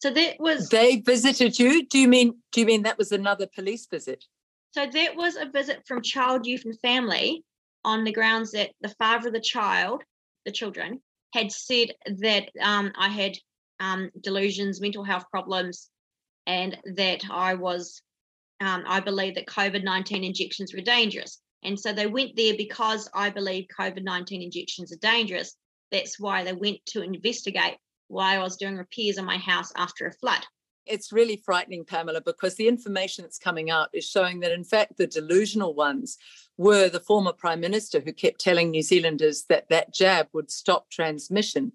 So 0.00 0.10
that 0.10 0.36
was 0.38 0.68
they 0.68 0.96
visited 0.96 1.58
you. 1.58 1.86
Do 1.86 1.98
you 1.98 2.08
mean 2.08 2.38
do 2.52 2.60
you 2.60 2.66
mean 2.66 2.82
that 2.82 2.98
was 2.98 3.10
another 3.10 3.48
police 3.52 3.86
visit? 3.86 4.24
So 4.72 4.86
that 4.86 5.16
was 5.16 5.36
a 5.36 5.46
visit 5.46 5.82
from 5.86 6.02
Child, 6.02 6.46
Youth 6.46 6.64
and 6.64 6.78
Family 6.80 7.44
on 7.84 8.04
the 8.04 8.12
grounds 8.12 8.52
that 8.52 8.70
the 8.80 8.94
father 8.98 9.28
of 9.28 9.34
the 9.34 9.40
child, 9.40 10.02
the 10.44 10.52
children, 10.52 11.00
had 11.32 11.50
said 11.50 11.94
that 12.06 12.50
um, 12.62 12.92
I 12.96 13.08
had 13.08 13.38
um, 13.80 14.10
delusions, 14.20 14.80
mental 14.80 15.04
health 15.04 15.24
problems, 15.30 15.88
and 16.46 16.76
that 16.96 17.24
I 17.30 17.54
was, 17.54 18.02
um, 18.60 18.84
I 18.86 19.00
believe 19.00 19.34
that 19.36 19.46
COVID 19.46 19.84
19 19.84 20.24
injections 20.24 20.72
were 20.74 20.80
dangerous. 20.80 21.40
And 21.62 21.78
so 21.78 21.92
they 21.92 22.06
went 22.06 22.36
there 22.36 22.56
because 22.56 23.08
I 23.14 23.30
believe 23.30 23.66
COVID 23.78 24.02
19 24.02 24.42
injections 24.42 24.92
are 24.92 24.98
dangerous. 24.98 25.56
That's 25.90 26.18
why 26.18 26.44
they 26.44 26.52
went 26.52 26.84
to 26.86 27.02
investigate 27.02 27.76
why 28.08 28.36
I 28.36 28.38
was 28.38 28.56
doing 28.56 28.76
repairs 28.76 29.18
on 29.18 29.24
my 29.24 29.38
house 29.38 29.72
after 29.76 30.06
a 30.06 30.12
flood. 30.12 30.44
It's 30.86 31.12
really 31.12 31.36
frightening, 31.36 31.84
Pamela, 31.84 32.22
because 32.22 32.54
the 32.54 32.66
information 32.66 33.22
that's 33.22 33.38
coming 33.38 33.70
out 33.70 33.90
is 33.92 34.08
showing 34.08 34.40
that, 34.40 34.52
in 34.52 34.64
fact, 34.64 34.96
the 34.96 35.06
delusional 35.06 35.74
ones 35.74 36.16
were 36.56 36.88
the 36.88 37.00
former 37.00 37.32
Prime 37.32 37.60
Minister 37.60 38.00
who 38.00 38.12
kept 38.12 38.40
telling 38.40 38.70
New 38.70 38.82
Zealanders 38.82 39.44
that 39.50 39.68
that 39.68 39.92
jab 39.92 40.28
would 40.32 40.50
stop 40.50 40.88
transmission. 40.90 41.72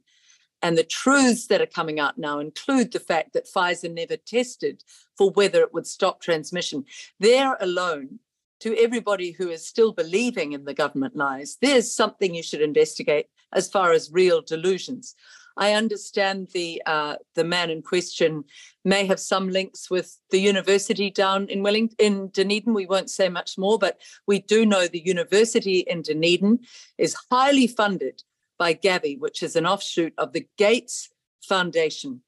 And 0.63 0.77
the 0.77 0.83
truths 0.85 1.47
that 1.47 1.61
are 1.61 1.67
coming 1.67 1.99
out 1.99 2.17
now 2.17 2.39
include 2.39 2.93
the 2.93 2.99
fact 3.01 3.33
that 3.33 3.47
Pfizer 3.53 3.93
never 3.93 4.15
tested 4.15 4.81
for 5.17 5.29
whether 5.29 5.59
it 5.61 5.73
would 5.73 5.85
stop 5.85 6.21
transmission. 6.21 6.85
There 7.19 7.57
alone, 7.59 8.19
to 8.61 8.73
everybody 8.77 9.31
who 9.31 9.49
is 9.49 9.67
still 9.67 9.91
believing 9.91 10.53
in 10.53 10.63
the 10.63 10.73
government 10.73 11.17
lies, 11.17 11.57
there's 11.61 11.93
something 11.93 12.33
you 12.33 12.41
should 12.41 12.61
investigate 12.61 13.27
as 13.51 13.69
far 13.69 13.91
as 13.91 14.09
real 14.13 14.41
delusions. 14.41 15.15
I 15.57 15.73
understand 15.73 16.47
the 16.53 16.81
uh, 16.85 17.17
the 17.35 17.43
man 17.43 17.69
in 17.69 17.81
question 17.81 18.45
may 18.85 19.05
have 19.05 19.19
some 19.19 19.49
links 19.49 19.89
with 19.89 20.17
the 20.31 20.39
university 20.39 21.11
down 21.11 21.47
in 21.49 21.61
Wellington, 21.61 21.97
in 21.99 22.29
Dunedin. 22.29 22.73
We 22.73 22.87
won't 22.87 23.09
say 23.09 23.29
much 23.29 23.57
more, 23.57 23.77
but 23.77 23.99
we 24.25 24.39
do 24.39 24.65
know 24.65 24.87
the 24.87 25.05
university 25.05 25.79
in 25.79 26.01
Dunedin 26.01 26.59
is 26.97 27.15
highly 27.29 27.67
funded 27.67 28.23
by 28.63 28.73
Gavi, 28.73 29.19
which 29.19 29.43
is 29.43 29.57
an 29.57 29.65
offshoot 29.65 30.13
of 30.17 30.31
the 30.31 30.47
Gates 30.57 31.09
Foundation. 31.41 32.21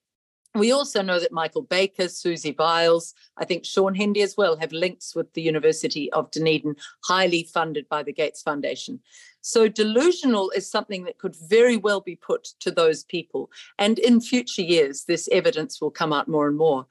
We 0.54 0.74
also 0.74 1.02
know 1.02 1.18
that 1.18 1.32
Michael 1.32 1.62
Baker, 1.62 2.08
Siouxsie 2.08 2.58
Wiles, 2.60 3.14
I 3.38 3.46
think 3.46 3.64
Shaun 3.64 3.96
Hendy 3.96 4.22
as 4.22 4.36
well, 4.36 4.58
have 4.58 4.74
links 4.74 5.16
with 5.16 5.32
the 5.34 5.42
University 5.42 6.12
of 6.12 6.30
Dunedin, 6.32 6.76
highly 7.06 7.44
funded 7.44 7.88
by 7.88 8.04
the 8.04 8.12
Gates 8.12 8.42
Foundation. 8.42 9.00
So 9.40 9.70
delusional 9.70 10.50
is 10.50 10.70
something 10.70 11.06
that 11.06 11.20
could 11.20 11.38
very 11.38 11.78
well 11.78 12.02
be 12.02 12.18
put 12.18 12.44
to 12.60 12.70
those 12.70 13.06
people. 13.06 13.50
And 13.80 13.98
in 13.98 14.20
future 14.20 14.62
years, 14.62 15.06
this 15.06 15.30
evidence 15.32 15.80
will 15.80 15.92
come 15.92 16.12
out 16.12 16.28
more 16.28 16.50
and 16.50 16.58
more. 16.58 16.86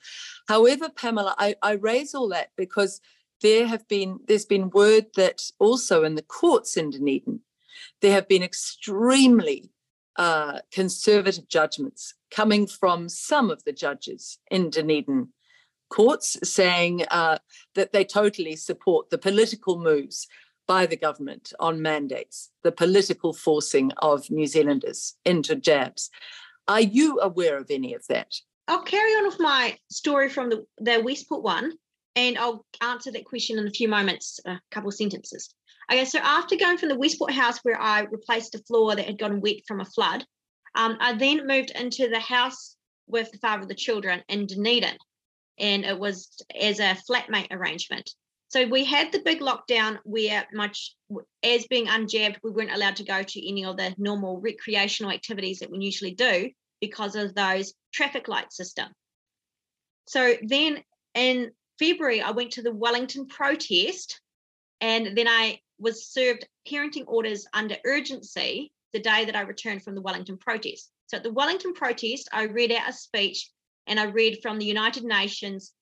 However, 0.48 0.88
Pamela, 0.88 1.34
I, 1.36 1.54
I 1.60 1.72
raise 1.72 2.14
all 2.14 2.30
that 2.30 2.48
because 2.56 3.02
there 3.42 3.66
have 3.66 3.86
been 3.88 4.20
there's 4.26 4.46
been 4.46 4.70
word 4.70 5.04
that 5.16 5.42
also 5.58 6.02
in 6.02 6.14
the 6.14 6.22
courts 6.22 6.78
in 6.78 6.88
Dunedin, 6.88 7.40
there 8.00 8.12
have 8.12 8.28
been 8.28 8.42
extremely 8.42 9.70
uh, 10.16 10.60
conservative 10.72 11.48
judgments 11.48 12.14
coming 12.30 12.66
from 12.66 13.08
some 13.08 13.50
of 13.50 13.64
the 13.64 13.72
judges 13.72 14.38
in 14.50 14.70
Dunedin 14.70 15.28
courts 15.90 16.36
saying 16.42 17.04
uh, 17.10 17.38
that 17.74 17.92
they 17.92 18.04
totally 18.04 18.56
support 18.56 19.10
the 19.10 19.18
political 19.18 19.78
moves 19.78 20.26
by 20.66 20.86
the 20.86 20.96
government 20.96 21.52
on 21.60 21.82
mandates, 21.82 22.50
the 22.62 22.72
political 22.72 23.32
forcing 23.32 23.92
of 23.98 24.30
New 24.30 24.46
Zealanders 24.46 25.14
into 25.24 25.54
jabs. 25.54 26.10
Are 26.66 26.80
you 26.80 27.20
aware 27.20 27.58
of 27.58 27.70
any 27.70 27.94
of 27.94 28.06
that? 28.08 28.34
I'll 28.66 28.82
carry 28.82 29.10
on 29.12 29.26
with 29.26 29.38
my 29.38 29.76
story 29.90 30.30
from 30.30 30.48
the, 30.48 30.66
the 30.78 31.02
Westport 31.02 31.42
one, 31.42 31.72
and 32.16 32.38
I'll 32.38 32.64
answer 32.80 33.10
that 33.12 33.24
question 33.24 33.58
in 33.58 33.66
a 33.66 33.70
few 33.70 33.88
moments, 33.88 34.40
a 34.46 34.60
couple 34.70 34.88
of 34.88 34.94
sentences. 34.94 35.52
Okay, 35.90 36.04
so 36.04 36.18
after 36.18 36.56
going 36.56 36.78
from 36.78 36.88
the 36.88 36.98
Westport 36.98 37.32
house 37.32 37.58
where 37.62 37.80
I 37.80 38.02
replaced 38.02 38.54
a 38.54 38.58
floor 38.60 38.94
that 38.94 39.04
had 39.04 39.18
gotten 39.18 39.40
wet 39.40 39.66
from 39.66 39.80
a 39.80 39.84
flood, 39.84 40.24
um, 40.74 40.96
I 41.00 41.14
then 41.14 41.46
moved 41.46 41.70
into 41.70 42.08
the 42.08 42.20
house 42.20 42.76
with 43.06 43.30
the 43.30 43.38
father 43.38 43.62
of 43.62 43.68
the 43.68 43.74
children 43.74 44.22
in 44.28 44.46
Dunedin, 44.46 44.96
and 45.58 45.84
it 45.84 45.98
was 45.98 46.42
as 46.58 46.80
a 46.80 46.96
flatmate 47.08 47.52
arrangement. 47.52 48.10
So 48.48 48.66
we 48.66 48.84
had 48.84 49.10
the 49.10 49.20
big 49.20 49.40
lockdown 49.40 49.98
where 50.04 50.46
much 50.52 50.94
as 51.42 51.66
being 51.66 51.86
unjabbed, 51.86 52.38
we 52.42 52.50
weren't 52.50 52.72
allowed 52.72 52.96
to 52.96 53.04
go 53.04 53.22
to 53.22 53.48
any 53.48 53.64
of 53.64 53.76
the 53.76 53.94
normal 53.98 54.40
recreational 54.40 55.12
activities 55.12 55.58
that 55.58 55.70
we 55.70 55.78
usually 55.78 56.14
do 56.14 56.50
because 56.80 57.16
of 57.16 57.34
those 57.34 57.74
traffic 57.92 58.28
light 58.28 58.52
system. 58.52 58.88
So 60.06 60.34
then 60.42 60.82
in 61.14 61.50
February, 61.78 62.20
I 62.20 62.30
went 62.30 62.52
to 62.52 62.62
the 62.62 62.72
Wellington 62.72 63.26
protest 63.26 64.20
and 64.80 65.16
then 65.16 65.28
I 65.28 65.60
was 65.78 66.06
served 66.06 66.46
parenting 66.68 67.04
orders 67.06 67.46
under 67.52 67.76
urgency 67.84 68.72
the 68.92 69.00
day 69.00 69.24
that 69.24 69.36
I 69.36 69.42
returned 69.42 69.82
from 69.82 69.94
the 69.94 70.00
Wellington 70.00 70.38
protest. 70.38 70.90
So 71.06 71.16
at 71.16 71.22
the 71.22 71.32
Wellington 71.32 71.74
protest, 71.74 72.28
I 72.32 72.44
read 72.44 72.72
out 72.72 72.88
a 72.88 72.92
speech 72.92 73.50
and 73.86 73.98
I 73.98 74.04
read 74.04 74.38
from 74.40 74.58
the 74.58 74.64
United 74.64 75.04
Nations 75.04 75.72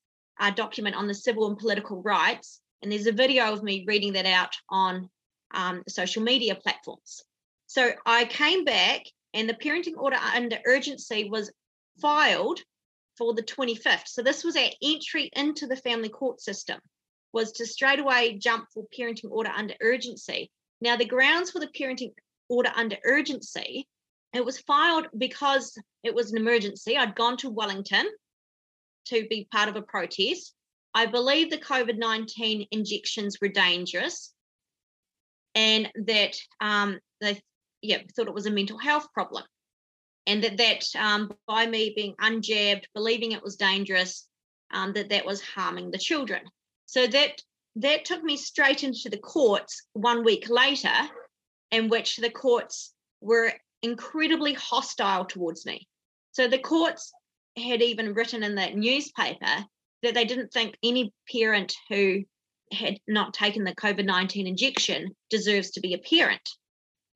uh, 0.40 0.50
document 0.50 0.96
on 0.96 1.06
the 1.06 1.14
civil 1.14 1.46
and 1.46 1.58
political 1.58 2.02
rights. 2.02 2.60
And 2.82 2.90
there's 2.90 3.06
a 3.06 3.12
video 3.12 3.52
of 3.52 3.62
me 3.62 3.84
reading 3.86 4.14
that 4.14 4.26
out 4.26 4.54
on 4.68 5.08
um, 5.54 5.82
social 5.88 6.22
media 6.22 6.54
platforms. 6.54 7.22
So 7.66 7.92
I 8.06 8.24
came 8.24 8.64
back 8.64 9.02
and 9.34 9.48
the 9.48 9.54
parenting 9.54 9.96
order 9.96 10.16
under 10.16 10.58
urgency 10.66 11.28
was 11.30 11.50
filed 12.00 12.60
for 13.16 13.34
the 13.34 13.42
25th. 13.42 14.06
So 14.06 14.22
this 14.22 14.44
was 14.44 14.56
our 14.56 14.70
entry 14.82 15.30
into 15.34 15.66
the 15.66 15.76
family 15.76 16.08
court 16.08 16.40
system, 16.40 16.78
was 17.32 17.52
to 17.52 17.66
straight 17.66 17.98
away 17.98 18.38
jump 18.38 18.66
for 18.72 18.84
parenting 18.96 19.30
order 19.30 19.50
under 19.50 19.74
urgency. 19.80 20.50
Now 20.80 20.96
the 20.96 21.04
grounds 21.04 21.50
for 21.50 21.60
the 21.60 21.68
parenting 21.68 22.12
order 22.48 22.72
under 22.74 22.96
urgency, 23.04 23.88
it 24.32 24.44
was 24.44 24.58
filed 24.60 25.08
because 25.16 25.76
it 26.02 26.14
was 26.14 26.32
an 26.32 26.38
emergency. 26.38 26.96
I'd 26.96 27.14
gone 27.14 27.36
to 27.38 27.50
Wellington 27.50 28.06
to 29.06 29.26
be 29.28 29.48
part 29.52 29.68
of 29.68 29.76
a 29.76 29.82
protest. 29.82 30.54
I 30.94 31.06
believe 31.06 31.50
the 31.50 31.58
COVID 31.58 31.98
19 31.98 32.66
injections 32.70 33.38
were 33.40 33.48
dangerous 33.48 34.32
and 35.54 35.90
that 36.06 36.36
um, 36.60 36.98
they 37.20 37.40
yeah, 37.82 37.98
thought 38.14 38.28
it 38.28 38.34
was 38.34 38.46
a 38.46 38.50
mental 38.50 38.78
health 38.78 39.08
problem. 39.12 39.44
And 40.26 40.44
that, 40.44 40.56
that 40.58 40.84
um, 40.96 41.32
by 41.46 41.66
me 41.66 41.92
being 41.96 42.14
unjabbed, 42.20 42.84
believing 42.94 43.32
it 43.32 43.42
was 43.42 43.56
dangerous, 43.56 44.26
um, 44.72 44.92
that 44.94 45.10
that 45.10 45.26
was 45.26 45.40
harming 45.40 45.90
the 45.90 45.98
children. 45.98 46.42
So 46.86 47.06
that 47.06 47.42
that 47.76 48.04
took 48.04 48.22
me 48.22 48.36
straight 48.36 48.84
into 48.84 49.08
the 49.08 49.18
courts 49.18 49.86
one 49.94 50.24
week 50.24 50.48
later, 50.48 50.92
in 51.70 51.88
which 51.88 52.16
the 52.16 52.30
courts 52.30 52.92
were 53.20 53.52
incredibly 53.82 54.52
hostile 54.52 55.24
towards 55.24 55.64
me. 55.64 55.88
So 56.32 56.48
the 56.48 56.58
courts 56.58 57.12
had 57.56 57.82
even 57.82 58.14
written 58.14 58.42
in 58.42 58.56
that 58.56 58.76
newspaper 58.76 59.64
that 60.02 60.14
they 60.14 60.24
didn't 60.24 60.52
think 60.52 60.76
any 60.82 61.12
parent 61.30 61.74
who 61.88 62.24
had 62.72 62.98
not 63.06 63.34
taken 63.34 63.64
the 63.64 63.74
COVID 63.74 64.04
19 64.04 64.46
injection 64.46 65.14
deserves 65.30 65.70
to 65.72 65.80
be 65.80 65.94
a 65.94 65.98
parent. 65.98 66.48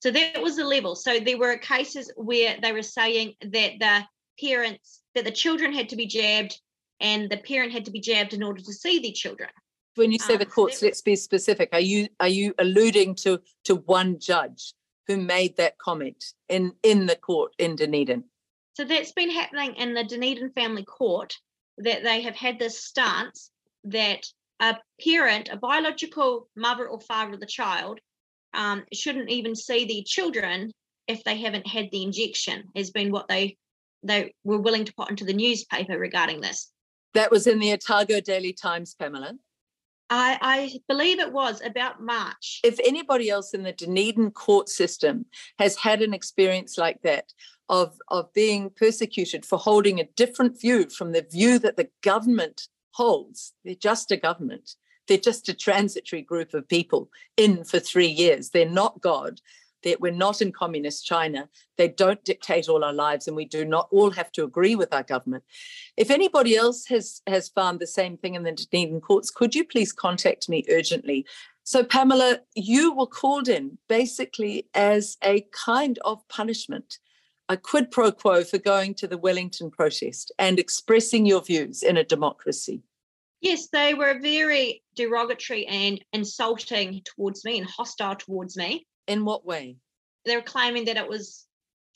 So 0.00 0.10
that 0.10 0.42
was 0.42 0.56
the 0.56 0.64
level. 0.64 0.94
So 0.94 1.18
there 1.18 1.38
were 1.38 1.56
cases 1.56 2.12
where 2.16 2.56
they 2.60 2.72
were 2.72 2.82
saying 2.82 3.34
that 3.40 3.72
the 3.80 4.04
parents, 4.40 5.02
that 5.14 5.24
the 5.24 5.30
children 5.30 5.72
had 5.72 5.88
to 5.90 5.96
be 5.96 6.06
jabbed 6.06 6.60
and 7.00 7.30
the 7.30 7.38
parent 7.38 7.72
had 7.72 7.84
to 7.86 7.90
be 7.90 8.00
jabbed 8.00 8.34
in 8.34 8.42
order 8.42 8.62
to 8.62 8.72
see 8.72 8.98
their 8.98 9.12
children. 9.12 9.50
When 9.94 10.12
you 10.12 10.18
say 10.18 10.34
um, 10.34 10.40
the 10.40 10.46
courts, 10.46 10.82
let's 10.82 11.00
be 11.00 11.16
specific. 11.16 11.70
Are 11.72 11.80
you 11.80 12.08
are 12.20 12.28
you 12.28 12.54
alluding 12.58 13.14
to 13.16 13.40
to 13.64 13.76
one 13.76 14.18
judge 14.18 14.74
who 15.06 15.16
made 15.16 15.56
that 15.56 15.78
comment 15.78 16.22
in 16.50 16.72
in 16.82 17.06
the 17.06 17.16
court 17.16 17.52
in 17.58 17.76
Dunedin? 17.76 18.24
So 18.74 18.84
that's 18.84 19.12
been 19.12 19.30
happening 19.30 19.74
in 19.76 19.94
the 19.94 20.04
Dunedin 20.04 20.50
family 20.50 20.84
court 20.84 21.38
that 21.78 22.02
they 22.02 22.20
have 22.22 22.36
had 22.36 22.58
this 22.58 22.84
stance 22.84 23.50
that 23.84 24.26
a 24.60 24.76
parent, 25.02 25.48
a 25.50 25.56
biological 25.56 26.48
mother 26.56 26.86
or 26.86 27.00
father 27.00 27.34
of 27.34 27.40
the 27.40 27.46
child, 27.46 28.00
um, 28.56 28.84
shouldn't 28.92 29.30
even 29.30 29.54
see 29.54 29.84
their 29.84 30.02
children 30.04 30.72
if 31.06 31.22
they 31.24 31.36
haven't 31.36 31.66
had 31.66 31.88
the 31.92 32.02
injection, 32.02 32.64
has 32.74 32.90
been 32.90 33.12
what 33.12 33.28
they 33.28 33.56
they 34.02 34.34
were 34.44 34.58
willing 34.58 34.84
to 34.84 34.94
put 34.94 35.10
into 35.10 35.24
the 35.24 35.32
newspaper 35.32 35.98
regarding 35.98 36.40
this. 36.40 36.70
That 37.14 37.30
was 37.30 37.46
in 37.46 37.58
the 37.58 37.72
Otago 37.72 38.20
Daily 38.20 38.52
Times, 38.52 38.94
Pamela. 38.94 39.32
I, 40.10 40.38
I, 40.40 40.78
believe 40.86 41.18
it 41.18 41.32
was 41.32 41.60
about 41.64 42.00
March. 42.00 42.60
If 42.62 42.78
anybody 42.84 43.30
else 43.30 43.54
in 43.54 43.64
the 43.64 43.72
Dunedin 43.72 44.30
court 44.30 44.68
system 44.68 45.26
has 45.58 45.76
had 45.76 46.02
an 46.02 46.14
experience 46.14 46.78
like 46.78 47.02
that, 47.02 47.32
of, 47.68 47.98
of 48.08 48.32
being 48.32 48.70
persecuted 48.70 49.44
for 49.44 49.58
holding 49.58 49.98
a 49.98 50.08
different 50.16 50.60
view 50.60 50.88
from 50.88 51.12
the 51.12 51.26
view 51.30 51.58
that 51.58 51.76
the 51.76 51.88
government 52.02 52.68
holds. 52.92 53.52
They're 53.64 53.74
just 53.74 54.10
a 54.10 54.16
government. 54.16 54.76
They're 55.06 55.18
just 55.18 55.48
a 55.48 55.54
transitory 55.54 56.22
group 56.22 56.54
of 56.54 56.68
people 56.68 57.10
in 57.36 57.64
for 57.64 57.78
three 57.78 58.08
years. 58.08 58.50
They're 58.50 58.68
not 58.68 59.00
God. 59.00 59.40
They're, 59.82 59.96
we're 60.00 60.12
not 60.12 60.42
in 60.42 60.52
communist 60.52 61.06
China. 61.06 61.48
They 61.76 61.88
don't 61.88 62.24
dictate 62.24 62.68
all 62.68 62.84
our 62.84 62.92
lives, 62.92 63.26
and 63.26 63.36
we 63.36 63.44
do 63.44 63.64
not 63.64 63.88
all 63.90 64.10
have 64.10 64.32
to 64.32 64.44
agree 64.44 64.74
with 64.74 64.92
our 64.92 65.02
government. 65.02 65.44
If 65.96 66.10
anybody 66.10 66.56
else 66.56 66.86
has, 66.86 67.22
has 67.26 67.48
found 67.48 67.78
the 67.78 67.86
same 67.86 68.16
thing 68.16 68.34
in 68.34 68.42
the 68.42 68.52
Dunedin 68.52 69.00
courts, 69.00 69.30
could 69.30 69.54
you 69.54 69.64
please 69.64 69.92
contact 69.92 70.48
me 70.48 70.64
urgently? 70.70 71.26
So, 71.64 71.84
Pamela, 71.84 72.40
you 72.54 72.94
were 72.94 73.06
called 73.06 73.48
in 73.48 73.78
basically 73.88 74.68
as 74.74 75.16
a 75.22 75.46
kind 75.52 75.98
of 76.04 76.26
punishment 76.28 76.98
a 77.48 77.56
quid 77.56 77.90
pro 77.90 78.10
quo 78.10 78.42
for 78.44 78.58
going 78.58 78.94
to 78.94 79.06
the 79.06 79.18
Wellington 79.18 79.70
protest 79.70 80.32
and 80.38 80.58
expressing 80.58 81.26
your 81.26 81.42
views 81.42 81.82
in 81.82 81.96
a 81.96 82.04
democracy. 82.04 82.82
Yes, 83.40 83.68
they 83.68 83.94
were 83.94 84.18
very 84.20 84.82
derogatory 84.94 85.66
and 85.66 86.02
insulting 86.12 87.02
towards 87.04 87.44
me 87.44 87.58
and 87.58 87.68
hostile 87.68 88.16
towards 88.16 88.56
me. 88.56 88.86
In 89.06 89.24
what 89.24 89.46
way? 89.46 89.76
They 90.24 90.36
were 90.36 90.42
claiming 90.42 90.86
that 90.86 90.96
it 90.96 91.08
was 91.08 91.46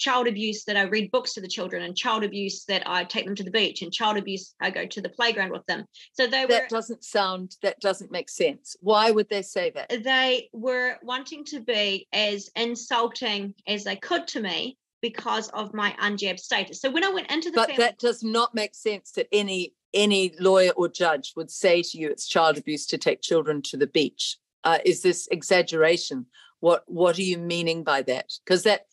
child 0.00 0.26
abuse 0.26 0.64
that 0.64 0.76
I 0.76 0.82
read 0.82 1.10
books 1.10 1.34
to 1.34 1.40
the 1.40 1.48
children 1.48 1.82
and 1.82 1.96
child 1.96 2.24
abuse 2.24 2.64
that 2.64 2.82
I 2.86 3.04
take 3.04 3.26
them 3.26 3.34
to 3.34 3.44
the 3.44 3.50
beach 3.50 3.82
and 3.82 3.92
child 3.92 4.16
abuse 4.16 4.54
I 4.60 4.70
go 4.70 4.86
to 4.86 5.00
the 5.00 5.10
playground 5.10 5.52
with 5.52 5.64
them. 5.66 5.84
So 6.14 6.26
they 6.26 6.46
were 6.46 6.52
That 6.52 6.70
doesn't 6.70 7.04
sound 7.04 7.56
that 7.62 7.80
doesn't 7.80 8.10
make 8.10 8.30
sense. 8.30 8.76
Why 8.80 9.10
would 9.10 9.28
they 9.28 9.42
say 9.42 9.70
that? 9.70 9.90
They 10.02 10.48
were 10.52 10.96
wanting 11.02 11.44
to 11.46 11.60
be 11.60 12.08
as 12.12 12.48
insulting 12.56 13.54
as 13.66 13.84
they 13.84 13.96
could 13.96 14.26
to 14.28 14.40
me 14.40 14.78
because 15.02 15.48
of 15.50 15.74
my 15.74 15.94
unjabbed 16.00 16.40
status. 16.40 16.80
So 16.80 16.90
when 16.90 17.04
I 17.04 17.10
went 17.10 17.30
into 17.30 17.50
the 17.50 17.56
but 17.56 17.68
family- 17.68 17.84
that 17.84 17.98
does 17.98 18.22
not 18.22 18.54
make 18.54 18.74
sense 18.74 19.12
that 19.12 19.28
any 19.32 19.74
any 19.94 20.34
lawyer 20.38 20.72
or 20.76 20.88
judge 20.88 21.32
would 21.36 21.50
say 21.50 21.82
to 21.82 21.98
you 21.98 22.10
it's 22.10 22.28
child 22.28 22.58
abuse 22.58 22.86
to 22.86 22.98
take 22.98 23.22
children 23.22 23.62
to 23.62 23.76
the 23.76 23.86
beach. 23.86 24.36
Uh, 24.64 24.78
is 24.84 25.02
this 25.02 25.26
exaggeration? 25.28 26.26
What 26.60 26.84
what 26.86 27.18
are 27.18 27.22
you 27.22 27.38
meaning 27.38 27.82
by 27.82 28.02
that? 28.02 28.32
Because 28.44 28.64
that 28.64 28.86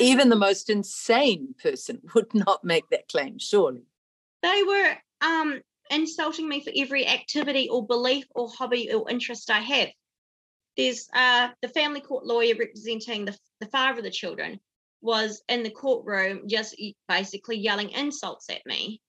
even 0.00 0.28
the 0.28 0.36
most 0.36 0.70
insane 0.70 1.54
person 1.62 2.00
would 2.14 2.34
not 2.34 2.64
make 2.64 2.88
that 2.90 3.08
claim, 3.08 3.38
surely. 3.38 3.82
They 4.42 4.62
were 4.62 4.96
um, 5.20 5.60
insulting 5.90 6.48
me 6.48 6.62
for 6.62 6.72
every 6.76 7.06
activity 7.06 7.68
or 7.68 7.86
belief 7.86 8.26
or 8.34 8.48
hobby 8.48 8.92
or 8.92 9.10
interest 9.10 9.50
I 9.50 9.60
have. 9.60 9.88
There's 10.76 11.08
uh, 11.12 11.48
the 11.60 11.68
family 11.68 12.00
court 12.00 12.24
lawyer 12.24 12.54
representing 12.56 13.24
the, 13.24 13.36
the 13.60 13.66
father 13.66 13.98
of 13.98 14.04
the 14.04 14.10
children 14.10 14.60
was 15.00 15.42
in 15.48 15.62
the 15.62 15.70
courtroom 15.70 16.48
just 16.48 16.74
basically 17.08 17.56
yelling 17.56 17.90
insults 17.90 18.50
at 18.50 18.64
me 18.66 19.00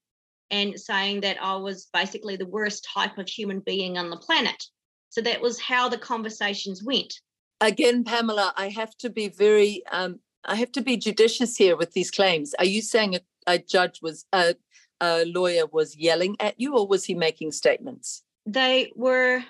and 0.51 0.79
saying 0.79 1.21
that 1.21 1.37
I 1.41 1.55
was 1.55 1.87
basically 1.93 2.35
the 2.35 2.45
worst 2.45 2.87
type 2.91 3.17
of 3.17 3.27
human 3.27 3.59
being 3.59 3.97
on 3.97 4.09
the 4.09 4.17
planet. 4.17 4.63
So 5.09 5.21
that 5.21 5.41
was 5.41 5.59
how 5.59 5.89
the 5.89 5.97
conversations 5.97 6.83
went. 6.83 7.13
Again, 7.61 8.03
Pamela, 8.03 8.53
I 8.55 8.69
have 8.69 8.95
to 8.97 9.09
be 9.09 9.29
very, 9.29 9.83
um, 9.91 10.19
I 10.45 10.55
have 10.55 10.71
to 10.73 10.81
be 10.81 10.97
judicious 10.97 11.57
here 11.57 11.75
with 11.75 11.91
these 11.93 12.11
claims. 12.11 12.53
Are 12.57 12.65
you 12.65 12.81
saying 12.81 13.15
a, 13.15 13.19
a 13.47 13.59
judge 13.59 13.99
was, 14.01 14.25
a, 14.33 14.55
a 15.01 15.25
lawyer 15.25 15.65
was 15.67 15.97
yelling 15.97 16.35
at 16.39 16.59
you, 16.59 16.77
or 16.77 16.87
was 16.87 17.05
he 17.05 17.15
making 17.15 17.51
statements? 17.51 18.23
They 18.45 18.91
were 18.95 19.43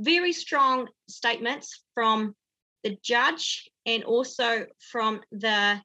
very 0.00 0.32
strong 0.32 0.88
statements 1.08 1.82
from 1.94 2.34
the 2.82 2.98
judge 3.02 3.70
and 3.86 4.04
also 4.04 4.66
from 4.78 5.20
the 5.30 5.80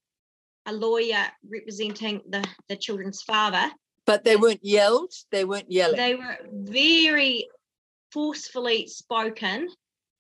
a 0.66 0.74
lawyer 0.74 1.26
representing 1.50 2.22
the, 2.30 2.44
the 2.68 2.76
children's 2.76 3.22
father. 3.24 3.72
But 4.10 4.24
they 4.24 4.38
weren't 4.38 4.66
yelled, 4.66 5.14
they 5.30 5.46
weren't 5.46 5.72
yelling. 5.72 5.98
They 5.98 6.16
were 6.16 6.40
very 6.52 7.48
forcefully 8.12 8.88
spoken 8.88 9.70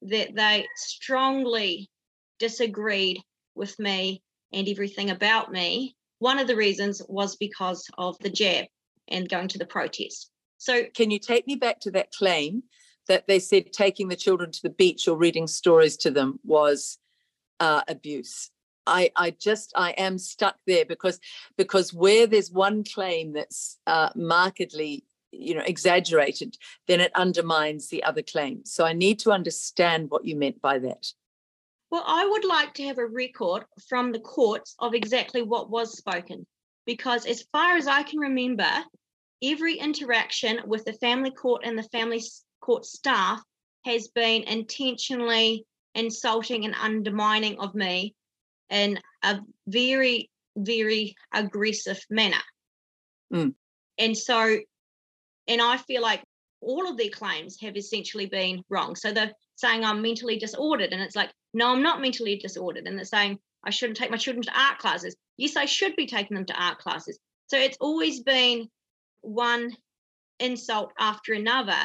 that 0.03 0.35
they 0.35 0.67
strongly 0.75 1.89
disagreed 2.37 3.19
with 3.55 3.79
me 3.79 4.21
and 4.53 4.67
everything 4.67 5.09
about 5.09 5.51
me. 5.51 5.95
One 6.19 6.37
of 6.37 6.45
the 6.45 6.55
reasons 6.55 7.01
was 7.09 7.35
because 7.35 7.83
of 7.97 8.15
the 8.19 8.29
jab. 8.29 8.67
and 9.07 9.27
going 9.27 9.47
to 9.47 9.57
the 9.57 9.65
protest. 9.65 10.29
So, 10.59 10.83
can 10.93 11.09
you 11.09 11.17
take 11.17 11.47
me 11.47 11.55
back 11.55 11.79
to 11.79 11.91
that 11.91 12.11
claim 12.11 12.61
that 13.07 13.25
they 13.25 13.39
said 13.39 13.73
taking 13.73 14.07
the 14.07 14.15
children 14.15 14.51
to 14.51 14.61
the 14.61 14.69
beach 14.69 15.07
or 15.07 15.17
reading 15.17 15.47
stories 15.47 15.97
to 15.97 16.11
them 16.11 16.39
was 16.43 16.99
uh, 17.59 17.81
abuse? 17.87 18.51
I, 18.89 19.11
I 19.15 19.31
just 19.31 19.73
I 19.75 19.91
am 19.91 20.17
stuck 20.17 20.57
there 20.65 20.85
because 20.85 21.19
because 21.57 21.93
where 21.93 22.27
there's 22.27 22.51
one 22.51 22.83
claim 22.83 23.33
that's 23.33 23.77
uh, 23.87 24.09
markedly 24.15 25.05
you 25.31 25.55
know 25.55 25.63
exaggerated, 25.65 26.57
then 26.87 26.99
it 26.99 27.11
undermines 27.15 27.89
the 27.89 28.03
other 28.03 28.21
claims. 28.21 28.73
So 28.73 28.85
I 28.85 28.93
need 28.93 29.19
to 29.19 29.31
understand 29.31 30.09
what 30.09 30.25
you 30.25 30.35
meant 30.35 30.61
by 30.61 30.79
that. 30.79 31.07
Well, 31.91 32.03
I 32.05 32.25
would 32.25 32.45
like 32.45 32.73
to 32.75 32.83
have 32.83 32.99
a 32.99 33.05
record 33.05 33.65
from 33.87 34.11
the 34.11 34.19
courts 34.19 34.75
of 34.79 34.93
exactly 34.93 35.41
what 35.41 35.69
was 35.69 35.97
spoken, 35.97 36.45
because 36.85 37.25
as 37.25 37.43
far 37.51 37.77
as 37.77 37.87
I 37.87 38.03
can 38.03 38.19
remember, 38.19 38.69
every 39.43 39.75
interaction 39.75 40.61
with 40.65 40.85
the 40.85 40.93
family 40.93 41.31
court 41.31 41.61
and 41.65 41.77
the 41.77 41.83
family 41.83 42.21
court 42.61 42.85
staff 42.85 43.41
has 43.85 44.09
been 44.09 44.43
intentionally 44.43 45.65
insulting 45.95 46.65
and 46.65 46.75
undermining 46.75 47.59
of 47.59 47.73
me 47.73 48.13
in 48.69 48.99
a 49.23 49.39
very, 49.67 50.29
very 50.57 51.15
aggressive 51.33 51.99
manner. 52.09 52.41
Mm. 53.33 53.53
And 53.97 54.17
so, 54.17 54.57
and 55.47 55.61
I 55.61 55.77
feel 55.77 56.01
like 56.01 56.23
all 56.61 56.89
of 56.89 56.97
their 56.97 57.09
claims 57.09 57.57
have 57.61 57.77
essentially 57.77 58.25
been 58.25 58.63
wrong. 58.69 58.95
So 58.95 59.11
they're 59.11 59.33
saying 59.55 59.83
I'm 59.83 60.01
mentally 60.01 60.37
disordered, 60.37 60.91
and 60.91 61.01
it's 61.01 61.15
like, 61.15 61.31
no, 61.53 61.71
I'm 61.71 61.83
not 61.83 62.01
mentally 62.01 62.37
disordered. 62.37 62.85
And 62.87 62.97
they're 62.97 63.05
saying 63.05 63.39
I 63.63 63.71
shouldn't 63.71 63.97
take 63.97 64.11
my 64.11 64.17
children 64.17 64.43
to 64.43 64.59
art 64.59 64.79
classes. 64.79 65.15
Yes, 65.37 65.55
I 65.55 65.65
should 65.65 65.95
be 65.95 66.05
taking 66.05 66.35
them 66.35 66.45
to 66.45 66.61
art 66.61 66.79
classes. 66.79 67.19
So 67.47 67.57
it's 67.57 67.77
always 67.81 68.21
been 68.21 68.67
one 69.21 69.75
insult 70.39 70.91
after 70.99 71.33
another 71.33 71.75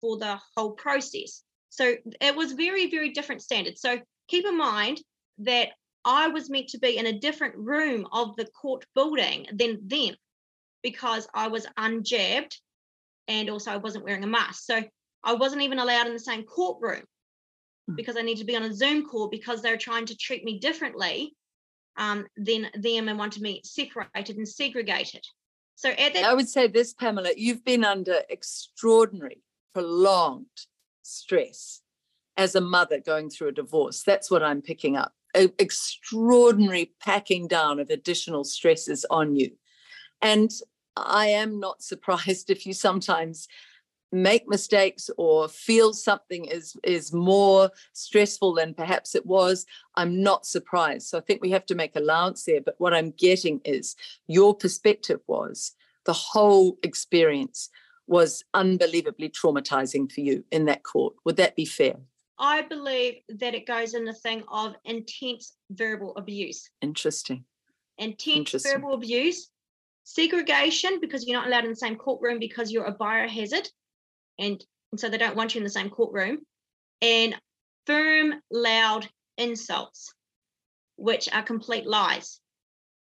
for 0.00 0.18
the 0.18 0.38
whole 0.56 0.72
process. 0.72 1.42
So 1.70 1.94
it 2.20 2.36
was 2.36 2.52
very, 2.52 2.90
very 2.90 3.10
different 3.10 3.42
standards. 3.42 3.80
So 3.80 3.98
keep 4.28 4.44
in 4.44 4.56
mind 4.56 5.00
that 5.38 5.70
I 6.04 6.28
was 6.28 6.48
meant 6.48 6.68
to 6.68 6.78
be 6.78 6.96
in 6.96 7.06
a 7.06 7.18
different 7.18 7.56
room 7.56 8.06
of 8.12 8.36
the 8.36 8.46
court 8.46 8.84
building 8.94 9.46
than 9.52 9.80
them 9.86 10.14
because 10.82 11.28
I 11.34 11.48
was 11.48 11.66
unjabbed 11.78 12.56
and 13.28 13.50
also 13.50 13.70
I 13.70 13.76
wasn't 13.76 14.04
wearing 14.04 14.24
a 14.24 14.28
mask. 14.28 14.64
So 14.64 14.82
I 15.22 15.34
wasn't 15.34 15.62
even 15.62 15.78
allowed 15.78 16.06
in 16.06 16.14
the 16.14 16.18
same 16.18 16.44
courtroom 16.44 17.04
hmm. 17.86 17.94
because 17.94 18.16
I 18.16 18.22
needed 18.22 18.40
to 18.40 18.46
be 18.46 18.56
on 18.56 18.62
a 18.62 18.74
Zoom 18.74 19.06
call 19.06 19.28
because 19.28 19.62
they 19.62 19.70
were 19.70 19.76
trying 19.76 20.06
to 20.06 20.16
treat 20.16 20.44
me 20.44 20.58
differently 20.58 21.34
um, 21.96 22.26
than 22.36 22.68
them 22.74 23.08
and 23.08 23.18
wanted 23.18 23.42
me 23.42 23.60
separated 23.64 24.36
and 24.36 24.48
segregated. 24.48 25.22
So 25.74 25.90
at 25.90 26.14
that, 26.14 26.24
I 26.24 26.34
would 26.34 26.48
say 26.48 26.66
this, 26.66 26.92
Pamela, 26.92 27.30
you've 27.36 27.64
been 27.64 27.84
under 27.84 28.20
extraordinary, 28.28 29.42
prolonged 29.72 30.46
stress 31.02 31.80
as 32.36 32.54
a 32.54 32.60
mother 32.60 33.00
going 33.00 33.30
through 33.30 33.48
a 33.48 33.52
divorce. 33.52 34.02
That's 34.02 34.30
what 34.30 34.42
I'm 34.42 34.62
picking 34.62 34.96
up 34.96 35.12
a 35.36 35.50
extraordinary 35.58 36.92
packing 37.00 37.46
down 37.46 37.80
of 37.80 37.90
additional 37.90 38.44
stresses 38.44 39.04
on 39.10 39.36
you. 39.36 39.52
And 40.22 40.50
I 40.96 41.26
am 41.28 41.60
not 41.60 41.82
surprised 41.90 42.50
if 42.50 42.66
you 42.66 42.72
sometimes 42.72 43.48
make 44.12 44.48
mistakes 44.48 45.08
or 45.16 45.48
feel 45.48 45.92
something 45.92 46.44
is 46.46 46.76
is 46.82 47.12
more 47.12 47.70
stressful 47.92 48.54
than 48.54 48.74
perhaps 48.74 49.14
it 49.14 49.24
was. 49.24 49.66
I'm 49.94 50.20
not 50.22 50.44
surprised. 50.46 51.06
So 51.06 51.18
i 51.18 51.20
think 51.20 51.40
we 51.40 51.50
have 51.50 51.66
to 51.66 51.76
make 51.76 51.94
allowance 51.94 52.44
there. 52.44 52.60
But 52.60 52.74
what 52.78 52.92
i'm 52.92 53.12
getting 53.12 53.60
is 53.64 53.94
your 54.26 54.54
perspective 54.54 55.20
was 55.28 55.74
the 56.06 56.12
whole 56.12 56.78
experience 56.82 57.70
was 58.08 58.44
unbelievably 58.54 59.28
traumatizing 59.28 60.10
for 60.10 60.20
you 60.22 60.44
in 60.50 60.64
that 60.64 60.82
court. 60.82 61.14
Would 61.24 61.36
that 61.36 61.54
be 61.54 61.64
fair 61.64 61.94
I 62.40 62.62
believe 62.62 63.16
that 63.28 63.54
it 63.54 63.66
goes 63.66 63.92
in 63.92 64.06
the 64.06 64.14
thing 64.14 64.42
of 64.50 64.74
intense 64.86 65.52
verbal 65.70 66.16
abuse. 66.16 66.70
Interesting. 66.80 67.44
Intense 67.98 68.38
Interesting. 68.38 68.72
verbal 68.72 68.94
abuse, 68.94 69.50
segregation 70.04 71.00
because 71.02 71.26
you're 71.26 71.38
not 71.38 71.46
allowed 71.46 71.64
in 71.64 71.70
the 71.70 71.76
same 71.76 71.96
courtroom 71.96 72.38
because 72.38 72.72
you're 72.72 72.86
a 72.86 72.96
biohazard, 72.96 73.68
and, 74.38 74.64
and 74.90 74.98
so 74.98 75.10
they 75.10 75.18
don't 75.18 75.36
want 75.36 75.54
you 75.54 75.58
in 75.58 75.64
the 75.64 75.70
same 75.70 75.90
courtroom, 75.90 76.38
and 77.02 77.38
firm, 77.86 78.34
loud 78.50 79.06
insults, 79.36 80.14
which 80.96 81.28
are 81.32 81.42
complete 81.42 81.86
lies, 81.86 82.40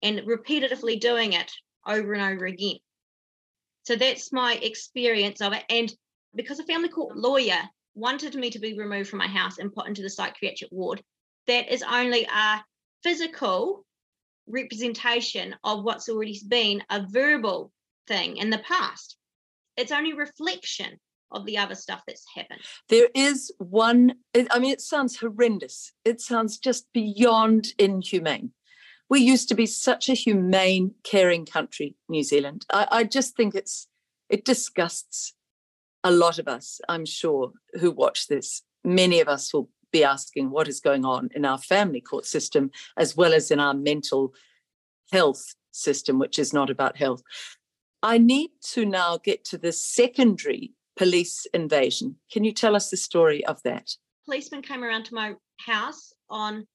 and 0.02 0.20
repetitively 0.20 0.98
doing 0.98 1.34
it 1.34 1.52
over 1.86 2.14
and 2.14 2.22
over 2.22 2.46
again. 2.46 2.78
So 3.84 3.94
that's 3.96 4.32
my 4.32 4.54
experience 4.54 5.42
of 5.42 5.52
it. 5.52 5.64
And 5.68 5.92
because 6.34 6.58
a 6.60 6.64
family 6.64 6.88
court 6.88 7.16
lawyer 7.16 7.60
wanted 7.98 8.34
me 8.34 8.50
to 8.50 8.58
be 8.58 8.78
removed 8.78 9.10
from 9.10 9.18
my 9.18 9.26
house 9.26 9.58
and 9.58 9.72
put 9.72 9.88
into 9.88 10.02
the 10.02 10.10
psychiatric 10.10 10.70
ward, 10.70 11.02
that 11.46 11.72
is 11.72 11.82
only 11.82 12.24
a 12.24 12.62
physical 13.02 13.84
representation 14.46 15.54
of 15.64 15.84
what's 15.84 16.08
already 16.08 16.40
been 16.48 16.82
a 16.90 17.06
verbal 17.10 17.72
thing 18.06 18.36
in 18.36 18.50
the 18.50 18.58
past. 18.58 19.16
It's 19.76 19.92
only 19.92 20.12
reflection 20.12 20.98
of 21.30 21.44
the 21.44 21.58
other 21.58 21.74
stuff 21.74 22.02
that's 22.06 22.24
happened. 22.34 22.60
There 22.88 23.08
is 23.14 23.52
one, 23.58 24.14
I 24.34 24.58
mean, 24.58 24.72
it 24.72 24.80
sounds 24.80 25.18
horrendous. 25.18 25.92
It 26.04 26.20
sounds 26.20 26.58
just 26.58 26.86
beyond 26.94 27.68
inhumane. 27.78 28.52
We 29.10 29.20
used 29.20 29.48
to 29.48 29.54
be 29.54 29.66
such 29.66 30.08
a 30.08 30.14
humane, 30.14 30.94
caring 31.02 31.46
country, 31.46 31.96
New 32.08 32.22
Zealand. 32.22 32.64
I, 32.72 32.86
I 32.90 33.04
just 33.04 33.36
think 33.36 33.54
it's, 33.54 33.88
it 34.28 34.44
disgusts 34.44 35.34
a 36.04 36.10
lot 36.10 36.38
of 36.38 36.48
us, 36.48 36.80
I'm 36.88 37.04
sure, 37.04 37.52
who 37.80 37.90
watch 37.90 38.28
this, 38.28 38.62
many 38.84 39.20
of 39.20 39.28
us 39.28 39.52
will 39.52 39.68
be 39.92 40.04
asking 40.04 40.50
what 40.50 40.68
is 40.68 40.80
going 40.80 41.04
on 41.04 41.28
in 41.34 41.44
our 41.44 41.58
family 41.58 42.00
court 42.00 42.26
system 42.26 42.70
as 42.96 43.16
well 43.16 43.32
as 43.32 43.50
in 43.50 43.60
our 43.60 43.74
mental 43.74 44.34
health 45.12 45.54
system, 45.72 46.18
which 46.18 46.38
is 46.38 46.52
not 46.52 46.70
about 46.70 46.96
health. 46.96 47.22
I 48.02 48.18
need 48.18 48.50
to 48.72 48.84
now 48.84 49.18
get 49.18 49.44
to 49.46 49.58
the 49.58 49.72
secondary 49.72 50.72
police 50.96 51.46
invasion. 51.54 52.16
Can 52.30 52.44
you 52.44 52.52
tell 52.52 52.76
us 52.76 52.90
the 52.90 52.96
story 52.96 53.44
of 53.46 53.62
that? 53.64 53.90
Policemen 54.24 54.62
came 54.62 54.84
around 54.84 55.04
to 55.04 55.14
my 55.14 55.34
house 55.64 56.12
on 56.28 56.66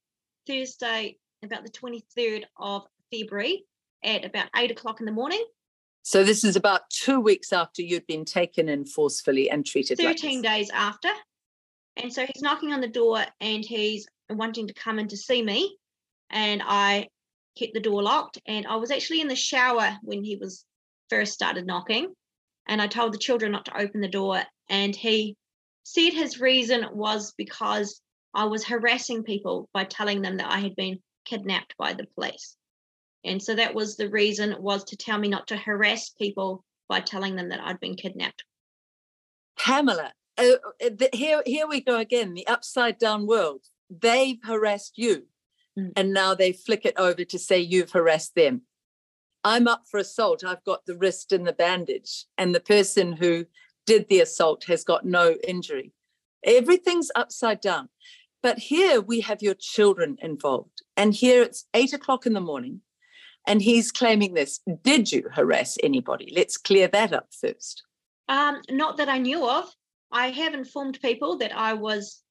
Thursday, 0.48 1.18
about 1.44 1.64
the 1.64 1.70
23rd 1.70 2.44
of 2.58 2.84
February, 3.12 3.66
at 4.04 4.26
about 4.26 4.50
eight 4.56 4.72
o'clock 4.72 5.00
in 5.00 5.06
the 5.06 5.12
morning. 5.12 5.44
So 6.04 6.26
this 6.26 6.44
is 6.44 6.58
about 6.58 6.90
two 6.90 7.22
weeks 7.22 7.54
after 7.54 7.82
you'd 7.82 8.06
been 8.08 8.26
taken 8.26 8.68
in 8.68 8.86
forcefully 8.86 9.50
and 9.50 9.66
treated. 9.66 9.98
13 9.98 10.42
like 10.42 10.52
days 10.52 10.70
after. 10.72 11.10
And 11.96 12.12
so 12.12 12.26
he's 12.26 12.42
knocking 12.42 12.74
on 12.74 12.82
the 12.82 12.90
door 12.90 13.24
and 13.40 13.64
he's 13.64 14.06
wanting 14.30 14.68
to 14.68 14.74
come 14.74 15.00
in 15.00 15.08
to 15.08 15.18
see 15.18 15.42
me. 15.42 15.78
And 16.30 16.62
I 16.64 17.08
kept 17.58 17.74
the 17.74 17.80
door 17.80 18.04
locked. 18.04 18.38
And 18.46 18.68
I 18.68 18.76
was 18.76 18.92
actually 18.92 19.22
in 19.22 19.30
the 19.30 19.36
shower 19.36 19.98
when 20.02 20.24
he 20.24 20.36
was 20.36 20.66
first 21.10 21.34
started 21.34 21.66
knocking. 21.66 22.14
And 22.68 22.82
I 22.82 22.88
told 22.88 23.14
the 23.14 23.18
children 23.18 23.54
not 23.54 23.66
to 23.66 23.80
open 23.80 24.02
the 24.02 24.08
door. 24.10 24.44
And 24.70 24.94
he 24.94 25.38
said 25.84 26.12
his 26.12 26.40
reason 26.40 26.86
was 26.92 27.34
because 27.38 28.02
I 28.34 28.46
was 28.46 28.66
harassing 28.66 29.24
people 29.24 29.70
by 29.74 29.86
telling 29.86 30.22
them 30.22 30.38
that 30.38 30.52
I 30.52 30.60
had 30.60 30.76
been 30.76 31.00
kidnapped 31.24 31.76
by 31.78 31.94
the 31.94 32.08
police. 32.16 32.58
And 33.24 33.42
so 33.42 33.56
that 33.56 33.74
was 33.74 33.96
the 33.96 34.10
reason 34.10 34.56
was 34.60 34.84
to 34.86 34.98
tell 34.98 35.18
me 35.18 35.30
not 35.30 35.48
to 35.48 35.58
harass 35.58 36.10
people 36.10 36.64
by 36.90 37.00
telling 37.00 37.36
them 37.36 37.50
that 37.50 37.62
I'd 37.62 37.80
been 37.80 37.96
kidnapped. 37.96 38.44
Pamela, 39.58 40.12
uh, 40.38 40.44
uh 40.84 40.90
here, 41.14 41.42
here 41.46 41.68
we 41.68 41.82
go 41.82 41.98
again, 41.98 42.34
the 42.34 42.48
upside 42.48 42.98
down 42.98 43.28
world. 43.28 43.62
They've 43.90 44.40
harassed 44.44 44.94
you, 44.98 45.28
mm. 45.78 45.92
and 45.96 46.12
now 46.12 46.34
they 46.34 46.52
flick 46.52 46.86
it 46.86 46.96
over 46.98 47.24
to 47.24 47.40
say 47.40 47.60
you've 47.60 47.92
harassed 47.92 48.36
them. 48.36 48.64
I'm 49.44 49.68
up 49.68 49.84
for 49.90 50.00
assault. 50.00 50.44
I've 50.44 50.64
got 50.64 50.86
the 50.86 50.98
wrist 50.98 51.32
and 51.32 51.46
the 51.46 51.54
bandage, 51.54 52.26
and 52.38 52.54
the 52.54 52.60
person 52.60 53.14
who 53.14 53.46
did 53.86 54.08
the 54.10 54.22
assault 54.22 54.66
has 54.66 54.84
got 54.84 55.06
no 55.06 55.36
injury. 55.48 55.92
Everything's 56.44 57.12
upside 57.16 57.62
down. 57.62 57.90
But 58.42 58.60
here 58.60 59.00
we 59.00 59.22
have 59.22 59.42
your 59.42 59.56
children 59.58 60.18
involved. 60.22 60.84
And 60.98 61.14
here 61.14 61.44
it's 61.44 61.66
eight 61.74 61.94
o'clock 61.94 62.26
in 62.26 62.34
the 62.34 62.42
morning. 62.42 62.82
And 63.46 63.62
he's 63.62 63.92
claiming 63.92 64.34
this. 64.34 64.60
Did 64.84 65.12
you 65.12 65.30
harass 65.32 65.78
anybody? 65.84 66.32
Let's 66.36 66.58
clear 66.58 66.88
that 66.88 67.14
up 67.14 67.28
first. 67.40 67.84
Um, 68.30 68.62
not 68.70 68.98
that 68.98 69.10
I 69.10 69.18
knew 69.18 69.48
of. 69.48 69.70
I 70.12 70.30
have 70.30 70.54
informed 70.54 71.00
people 71.02 71.38
that 71.40 71.56
I 71.56 71.74
was 71.74 72.22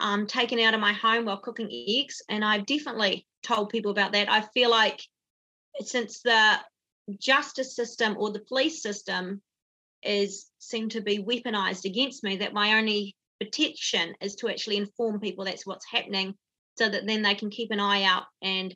um, 0.00 0.26
taken 0.26 0.58
out 0.60 0.74
of 0.74 0.80
my 0.80 0.92
home 0.92 1.26
while 1.26 1.36
cooking 1.36 1.68
eggs, 1.70 2.22
and 2.28 2.44
I've 2.44 2.66
definitely 2.66 3.26
told 3.42 3.68
people 3.68 3.90
about 3.90 4.12
that. 4.12 4.30
I 4.30 4.42
feel 4.54 4.70
like 4.70 5.00
since 5.80 6.20
the 6.22 6.58
justice 7.20 7.76
system 7.76 8.16
or 8.18 8.30
the 8.30 8.40
police 8.40 8.82
system 8.82 9.42
is 10.02 10.46
seem 10.58 10.88
to 10.90 11.00
be 11.00 11.18
weaponized 11.18 11.84
against 11.84 12.24
me, 12.24 12.36
that 12.38 12.54
my 12.54 12.78
only 12.78 13.14
protection 13.40 14.14
is 14.20 14.34
to 14.36 14.48
actually 14.48 14.76
inform 14.76 15.20
people 15.20 15.44
that's 15.44 15.66
what's 15.66 15.86
happening, 15.90 16.34
so 16.78 16.88
that 16.88 17.06
then 17.06 17.22
they 17.22 17.34
can 17.34 17.50
keep 17.50 17.70
an 17.70 17.80
eye 17.80 18.04
out 18.04 18.24
and 18.42 18.74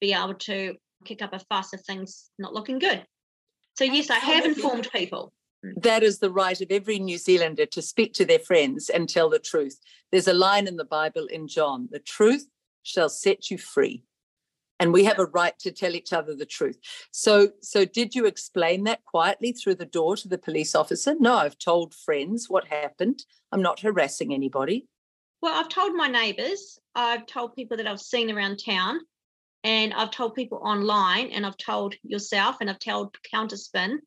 be 0.00 0.12
able 0.12 0.34
to 0.34 0.74
kick 1.04 1.22
up 1.22 1.32
a 1.32 1.38
fuss 1.38 1.72
if 1.72 1.80
things 1.80 2.30
not 2.38 2.54
looking 2.54 2.78
good. 2.78 3.04
So 3.76 3.84
yes, 3.84 4.10
I 4.10 4.16
have 4.16 4.44
informed 4.44 4.88
people. 4.92 5.32
Mm. 5.64 5.82
That 5.82 6.02
is 6.02 6.18
the 6.18 6.30
right 6.30 6.60
of 6.60 6.70
every 6.70 6.98
New 6.98 7.18
Zealander 7.18 7.66
to 7.66 7.82
speak 7.82 8.12
to 8.14 8.24
their 8.24 8.38
friends 8.38 8.88
and 8.90 9.08
tell 9.08 9.28
the 9.28 9.38
truth. 9.38 9.78
There's 10.10 10.28
a 10.28 10.34
line 10.34 10.66
in 10.66 10.76
the 10.76 10.84
Bible 10.84 11.26
in 11.26 11.48
John 11.48 11.88
the 11.90 11.98
truth 11.98 12.46
shall 12.82 13.08
set 13.08 13.50
you 13.50 13.58
free. 13.58 14.04
And 14.80 14.92
we 14.92 15.04
have 15.04 15.18
a 15.18 15.26
right 15.26 15.58
to 15.58 15.72
tell 15.72 15.96
each 15.96 16.12
other 16.12 16.36
the 16.36 16.46
truth. 16.46 16.78
So, 17.10 17.48
so 17.60 17.84
did 17.84 18.14
you 18.14 18.26
explain 18.26 18.84
that 18.84 19.04
quietly 19.04 19.50
through 19.50 19.74
the 19.74 19.84
door 19.84 20.16
to 20.16 20.28
the 20.28 20.38
police 20.38 20.76
officer? 20.76 21.16
No, 21.18 21.34
I've 21.34 21.58
told 21.58 21.94
friends 21.94 22.46
what 22.48 22.68
happened. 22.68 23.24
I'm 23.50 23.62
not 23.62 23.80
harassing 23.80 24.32
anybody. 24.32 24.86
Well, 25.42 25.58
I've 25.58 25.68
told 25.68 25.94
my 25.94 26.06
neighbours, 26.06 26.78
I've 26.94 27.26
told 27.26 27.54
people 27.54 27.76
that 27.76 27.88
I've 27.88 28.00
seen 28.00 28.30
around 28.30 28.60
town, 28.64 29.00
and 29.64 29.92
I've 29.94 30.10
told 30.10 30.34
people 30.34 30.60
online, 30.62 31.30
and 31.30 31.44
I've 31.44 31.56
told 31.56 31.94
yourself, 32.02 32.56
and 32.60 32.70
I've 32.70 32.78
told 32.78 33.16
Counterspin, 33.32 33.98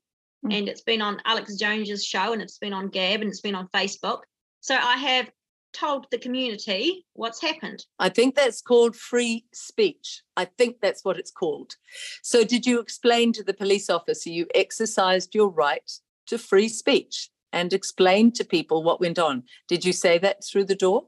mm. 0.46 0.54
and 0.54 0.70
it's 0.70 0.82
been 0.82 1.02
on 1.02 1.22
Alex 1.26 1.56
Jones's 1.56 2.06
show, 2.06 2.34
and 2.34 2.42
it's 2.42 2.58
been 2.58 2.74
on 2.74 2.90
Gab, 2.90 3.22
and 3.22 3.30
it's 3.30 3.42
been 3.42 3.56
on 3.56 3.68
Facebook. 3.70 4.22
So 4.62 4.76
I 4.76 4.98
have 4.98 5.32
told 5.74 6.06
the 6.12 6.18
community 6.18 7.06
what's 7.14 7.42
happened. 7.42 7.86
I 8.00 8.10
think 8.10 8.36
that's 8.36 8.62
called 8.62 8.96
free 8.96 9.46
speech. 9.54 10.22
I 10.38 10.46
think 10.46 10.78
that's 10.82 11.04
what 11.04 11.18
it's 11.18 11.32
called. 11.32 11.76
So, 12.22 12.44
did 12.44 12.66
you 12.66 12.80
explain 12.80 13.34
to 13.34 13.44
the 13.44 13.54
police 13.54 13.90
officer 13.90 14.30
you 14.30 14.48
exercised 14.54 15.34
your 15.34 15.50
right 15.50 15.90
to 16.28 16.38
free 16.38 16.70
speech 16.70 17.30
and 17.54 17.74
explain 17.74 18.32
to 18.34 18.46
people 18.46 18.84
what 18.84 19.00
went 19.00 19.20
on? 19.20 19.44
Did 19.68 19.86
you 19.86 19.94
say 19.94 20.18
that 20.20 20.44
through 20.44 20.66
the 20.66 20.76
door? 20.76 21.08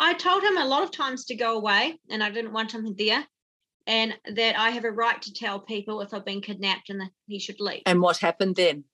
I 0.00 0.14
told 0.14 0.42
him 0.42 0.56
a 0.56 0.66
lot 0.66 0.82
of 0.82 0.90
times 0.90 1.24
to 1.26 1.34
go 1.34 1.56
away 1.56 1.98
and 2.10 2.22
I 2.22 2.30
didn't 2.30 2.52
want 2.52 2.72
him 2.72 2.94
there. 2.96 3.24
And 3.88 4.14
that 4.34 4.56
I 4.58 4.70
have 4.70 4.84
a 4.84 4.92
right 4.92 5.20
to 5.22 5.32
tell 5.32 5.58
people 5.58 6.02
if 6.02 6.12
I've 6.12 6.24
been 6.24 6.42
kidnapped 6.42 6.90
and 6.90 7.00
that 7.00 7.10
he 7.26 7.38
should 7.40 7.58
leave. 7.58 7.82
And 7.86 8.02
what 8.02 8.18
happened 8.18 8.54
then? 8.56 8.84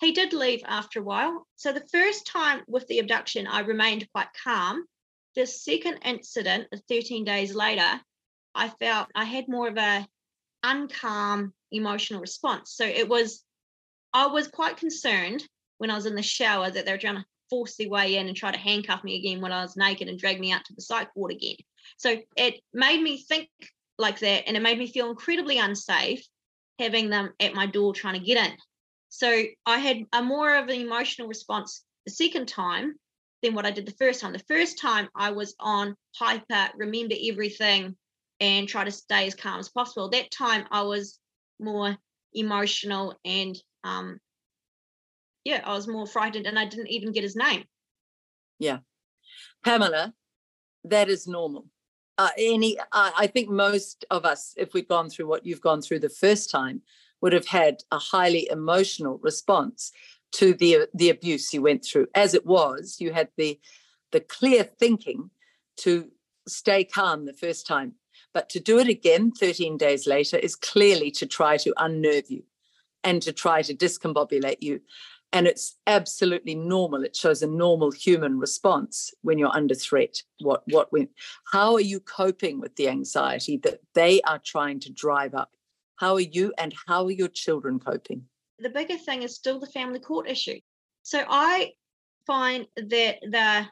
He 0.00 0.12
did 0.12 0.32
leave 0.32 0.62
after 0.66 0.98
a 0.98 1.04
while. 1.04 1.46
So 1.56 1.72
the 1.72 1.86
first 1.92 2.26
time 2.26 2.62
with 2.66 2.86
the 2.88 2.98
abduction, 2.98 3.46
I 3.46 3.60
remained 3.60 4.08
quite 4.12 4.28
calm. 4.42 4.84
The 5.36 5.46
second 5.46 5.98
incident, 6.04 6.66
13 6.88 7.24
days 7.24 7.54
later, 7.54 8.00
I 8.54 8.68
felt 8.68 9.08
I 9.14 9.24
had 9.24 9.46
more 9.46 9.68
of 9.68 9.76
a 9.76 10.06
uncalm 10.64 11.52
emotional 11.70 12.20
response. 12.20 12.72
So 12.72 12.84
it 12.84 13.08
was, 13.08 13.44
I 14.12 14.26
was 14.26 14.48
quite 14.48 14.76
concerned 14.76 15.46
when 15.78 15.90
I 15.90 15.94
was 15.94 16.06
in 16.06 16.16
the 16.16 16.22
shower 16.22 16.70
that 16.70 16.84
they 16.84 16.92
were 16.92 16.98
trying 16.98 17.16
to 17.16 17.24
force 17.50 17.76
their 17.76 17.88
way 17.88 18.16
in 18.16 18.26
and 18.26 18.36
try 18.36 18.50
to 18.50 18.58
handcuff 18.58 19.04
me 19.04 19.16
again 19.16 19.40
when 19.40 19.52
I 19.52 19.62
was 19.62 19.76
naked 19.76 20.08
and 20.08 20.18
drag 20.18 20.40
me 20.40 20.50
out 20.50 20.64
to 20.64 20.74
the 20.74 20.82
psych 20.82 21.14
ward 21.14 21.32
again. 21.32 21.56
So 21.98 22.18
it 22.36 22.60
made 22.72 23.00
me 23.00 23.18
think 23.18 23.48
like 24.00 24.18
that 24.20 24.46
and 24.46 24.56
it 24.56 24.62
made 24.62 24.78
me 24.78 24.86
feel 24.86 25.10
incredibly 25.10 25.58
unsafe 25.58 26.26
having 26.78 27.10
them 27.10 27.32
at 27.38 27.54
my 27.54 27.66
door 27.66 27.92
trying 27.92 28.18
to 28.18 28.26
get 28.26 28.44
in. 28.44 28.56
So 29.10 29.44
I 29.66 29.78
had 29.78 30.04
a 30.12 30.22
more 30.22 30.56
of 30.56 30.68
an 30.68 30.80
emotional 30.80 31.28
response 31.28 31.84
the 32.06 32.12
second 32.12 32.48
time 32.48 32.94
than 33.42 33.54
what 33.54 33.66
I 33.66 33.70
did 33.70 33.86
the 33.86 33.92
first 33.92 34.20
time. 34.20 34.32
The 34.32 34.38
first 34.48 34.78
time 34.78 35.08
I 35.14 35.30
was 35.30 35.54
on 35.60 35.94
hyper, 36.16 36.70
remember 36.76 37.14
everything 37.22 37.96
and 38.40 38.68
try 38.68 38.84
to 38.84 38.90
stay 38.90 39.26
as 39.26 39.34
calm 39.34 39.60
as 39.60 39.68
possible. 39.68 40.08
That 40.08 40.30
time 40.30 40.64
I 40.70 40.82
was 40.82 41.18
more 41.58 41.96
emotional 42.32 43.18
and 43.24 43.56
um, 43.84 44.18
yeah, 45.44 45.62
I 45.64 45.74
was 45.74 45.88
more 45.88 46.06
frightened 46.06 46.46
and 46.46 46.58
I 46.58 46.66
didn't 46.66 46.88
even 46.88 47.12
get 47.12 47.22
his 47.22 47.36
name. 47.36 47.64
Yeah. 48.58 48.78
Pamela, 49.64 50.14
that 50.84 51.08
is 51.08 51.26
normal. 51.26 51.66
Uh, 52.20 52.28
any, 52.36 52.78
uh, 52.78 53.10
I 53.18 53.26
think 53.26 53.48
most 53.48 54.04
of 54.10 54.26
us, 54.26 54.52
if 54.58 54.74
we've 54.74 54.86
gone 54.86 55.08
through 55.08 55.26
what 55.26 55.46
you've 55.46 55.62
gone 55.62 55.80
through 55.80 56.00
the 56.00 56.10
first 56.10 56.50
time, 56.50 56.82
would 57.22 57.32
have 57.32 57.46
had 57.46 57.82
a 57.90 57.98
highly 57.98 58.46
emotional 58.50 59.18
response 59.22 59.90
to 60.32 60.52
the 60.52 60.86
the 60.92 61.08
abuse 61.08 61.50
you 61.54 61.62
went 61.62 61.82
through. 61.82 62.08
As 62.14 62.34
it 62.34 62.44
was, 62.44 62.98
you 63.00 63.14
had 63.14 63.28
the 63.38 63.58
the 64.12 64.20
clear 64.20 64.64
thinking 64.64 65.30
to 65.78 66.10
stay 66.46 66.84
calm 66.84 67.24
the 67.24 67.32
first 67.32 67.66
time, 67.66 67.94
but 68.34 68.50
to 68.50 68.60
do 68.60 68.78
it 68.78 68.88
again 68.88 69.32
13 69.32 69.78
days 69.78 70.06
later 70.06 70.36
is 70.36 70.56
clearly 70.56 71.10
to 71.12 71.24
try 71.24 71.56
to 71.56 71.72
unnerve 71.78 72.30
you 72.30 72.42
and 73.02 73.22
to 73.22 73.32
try 73.32 73.62
to 73.62 73.74
discombobulate 73.74 74.60
you 74.60 74.82
and 75.32 75.46
it's 75.46 75.76
absolutely 75.86 76.54
normal. 76.54 77.04
It 77.04 77.14
shows 77.14 77.42
a 77.42 77.46
normal 77.46 77.90
human 77.90 78.38
response 78.38 79.12
when 79.22 79.38
you're 79.38 79.54
under 79.54 79.74
threat. 79.74 80.22
What 80.40 80.62
what 80.66 80.92
went 80.92 81.10
how 81.50 81.74
are 81.74 81.80
you 81.80 82.00
coping 82.00 82.60
with 82.60 82.74
the 82.76 82.88
anxiety 82.88 83.56
that 83.58 83.80
they 83.94 84.20
are 84.22 84.40
trying 84.44 84.80
to 84.80 84.92
drive 84.92 85.34
up? 85.34 85.50
How 85.96 86.14
are 86.14 86.20
you 86.20 86.52
and 86.58 86.74
how 86.86 87.04
are 87.04 87.10
your 87.10 87.28
children 87.28 87.78
coping? 87.78 88.24
The 88.58 88.70
bigger 88.70 88.96
thing 88.96 89.22
is 89.22 89.34
still 89.34 89.60
the 89.60 89.66
family 89.66 90.00
court 90.00 90.28
issue. 90.28 90.58
So 91.02 91.24
i 91.28 91.72
find 92.26 92.66
that 92.76 93.16
the 93.22 93.66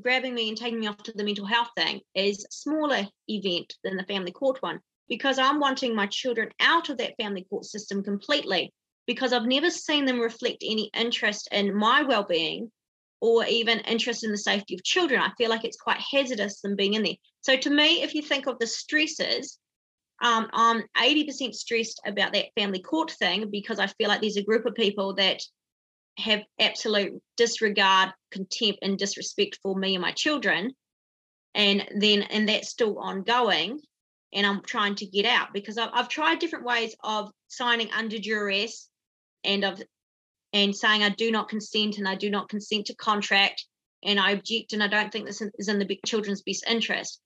grabbing 0.00 0.34
me 0.34 0.48
and 0.48 0.56
taking 0.56 0.80
me 0.80 0.86
off 0.86 1.02
to 1.02 1.12
the 1.12 1.24
mental 1.24 1.44
health 1.44 1.68
thing 1.76 2.00
is 2.14 2.44
a 2.44 2.50
smaller 2.50 3.06
event 3.28 3.74
than 3.84 3.96
the 3.96 4.04
family 4.04 4.32
court 4.32 4.62
one 4.62 4.80
because 5.08 5.38
i'm 5.38 5.60
wanting 5.60 5.94
my 5.94 6.06
children 6.06 6.48
out 6.60 6.88
of 6.88 6.96
that 6.96 7.14
family 7.20 7.44
court 7.50 7.64
system 7.64 8.02
completely 8.02 8.72
because 9.06 9.32
I've 9.32 9.46
never 9.46 9.70
seen 9.70 10.04
them 10.04 10.20
reflect 10.20 10.62
any 10.62 10.90
interest 10.94 11.48
in 11.52 11.74
my 11.74 12.02
well-being 12.02 12.70
or 13.20 13.46
even 13.46 13.78
interest 13.80 14.24
in 14.24 14.32
the 14.32 14.38
safety 14.38 14.74
of 14.74 14.82
children. 14.82 15.20
I 15.20 15.30
feel 15.38 15.48
like 15.48 15.64
it's 15.64 15.76
quite 15.76 16.00
hazardous 16.00 16.60
them 16.60 16.76
being 16.76 16.94
in 16.94 17.02
there. 17.02 17.14
So 17.40 17.56
to 17.56 17.70
me, 17.70 18.02
if 18.02 18.14
you 18.14 18.22
think 18.22 18.46
of 18.46 18.58
the 18.58 18.66
stresses, 18.66 19.58
um, 20.22 20.48
I'm 20.52 20.82
80% 20.96 21.54
stressed 21.54 22.00
about 22.06 22.32
that 22.32 22.54
family 22.56 22.80
court 22.80 23.10
thing 23.12 23.50
because 23.50 23.78
I 23.78 23.86
feel 23.86 24.08
like 24.08 24.20
there's 24.20 24.36
a 24.36 24.44
group 24.44 24.66
of 24.66 24.74
people 24.74 25.14
that 25.14 25.40
have 26.18 26.42
absolute 26.60 27.20
disregard, 27.36 28.12
contempt, 28.30 28.80
and 28.82 28.98
disrespect 28.98 29.58
for 29.62 29.76
me 29.76 29.94
and 29.94 30.02
my 30.02 30.12
children. 30.12 30.72
And 31.54 31.86
then, 31.96 32.22
and 32.22 32.48
that's 32.48 32.68
still 32.68 32.98
ongoing. 32.98 33.80
And 34.32 34.46
I'm 34.46 34.62
trying 34.62 34.94
to 34.96 35.06
get 35.06 35.26
out 35.26 35.48
because 35.52 35.76
I've, 35.78 35.90
I've 35.92 36.08
tried 36.08 36.38
different 36.38 36.64
ways 36.64 36.94
of 37.02 37.30
signing 37.48 37.90
under 37.92 38.18
duress 38.18 38.88
and 39.44 39.64
of 39.64 39.82
and 40.52 40.74
saying 40.76 41.02
I 41.02 41.08
do 41.10 41.30
not 41.30 41.48
consent 41.48 41.98
and 41.98 42.06
I 42.06 42.14
do 42.14 42.30
not 42.30 42.48
consent 42.48 42.86
to 42.86 42.94
contract 42.94 43.66
and 44.04 44.20
I 44.20 44.32
object 44.32 44.72
and 44.72 44.82
I 44.82 44.88
don't 44.88 45.10
think 45.10 45.26
this 45.26 45.42
is 45.58 45.68
in 45.68 45.78
the 45.78 46.00
children's 46.04 46.42
best 46.42 46.64
interest. 46.68 47.20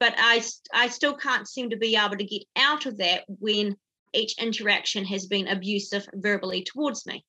But 0.00 0.14
I 0.18 0.42
I 0.74 0.88
still 0.88 1.14
can't 1.14 1.48
seem 1.48 1.70
to 1.70 1.76
be 1.76 1.96
able 1.96 2.16
to 2.16 2.24
get 2.24 2.44
out 2.56 2.86
of 2.86 2.98
that 2.98 3.24
when 3.28 3.76
each 4.12 4.40
interaction 4.40 5.04
has 5.06 5.26
been 5.26 5.48
abusive 5.48 6.08
verbally 6.14 6.64
towards 6.64 7.06
me. 7.06 7.24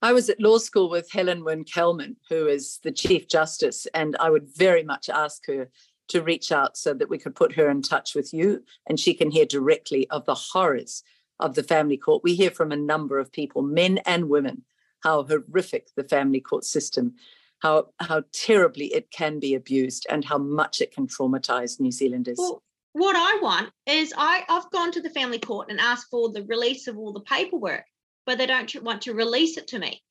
I 0.00 0.12
was 0.12 0.28
at 0.28 0.40
law 0.40 0.58
school 0.58 0.90
with 0.90 1.10
Helen 1.10 1.42
Winkelmann, 1.42 2.16
who 2.28 2.46
is 2.46 2.78
the 2.82 2.92
Chief 2.92 3.26
Justice, 3.26 3.86
and 3.94 4.16
I 4.20 4.30
would 4.30 4.48
very 4.54 4.84
much 4.84 5.08
ask 5.08 5.46
her 5.46 5.70
to 6.08 6.22
reach 6.22 6.52
out 6.52 6.76
so 6.76 6.92
that 6.94 7.08
we 7.08 7.18
could 7.18 7.34
put 7.34 7.54
her 7.54 7.70
in 7.70 7.82
touch 7.82 8.14
with 8.14 8.32
you 8.32 8.62
and 8.86 9.00
she 9.00 9.14
can 9.14 9.30
hear 9.30 9.46
directly 9.46 10.08
of 10.10 10.24
the 10.26 10.34
horrors 10.34 11.02
of 11.40 11.54
the 11.54 11.62
family 11.62 11.96
court. 11.96 12.22
We 12.22 12.34
hear 12.34 12.50
from 12.50 12.72
a 12.72 12.76
number 12.76 13.18
of 13.18 13.32
people, 13.32 13.62
men 13.62 13.98
and 14.06 14.28
women, 14.28 14.62
how 15.00 15.24
horrific 15.24 15.88
the 15.96 16.04
family 16.04 16.40
court 16.40 16.64
system, 16.64 17.14
how 17.60 17.88
how 18.00 18.24
terribly 18.32 18.86
it 18.86 19.10
can 19.10 19.38
be 19.40 19.54
abused, 19.54 20.06
and 20.08 20.24
how 20.24 20.38
much 20.38 20.80
it 20.80 20.92
can 20.92 21.06
traumatize 21.06 21.80
New 21.80 21.90
Zealanders. 21.90 22.38
Well, 22.38 22.62
what 22.92 23.16
I 23.16 23.40
want 23.40 23.70
is 23.86 24.14
I 24.16 24.44
I've 24.48 24.70
gone 24.70 24.92
to 24.92 25.02
the 25.02 25.10
family 25.10 25.38
court 25.38 25.70
and 25.70 25.80
asked 25.80 26.08
for 26.10 26.30
the 26.30 26.44
release 26.44 26.86
of 26.86 26.96
all 26.96 27.12
the 27.12 27.20
paperwork, 27.20 27.84
but 28.26 28.38
they 28.38 28.46
don't 28.46 28.82
want 28.82 29.02
to 29.02 29.14
release 29.14 29.56
it 29.56 29.68
to 29.68 29.78
me. 29.78 30.02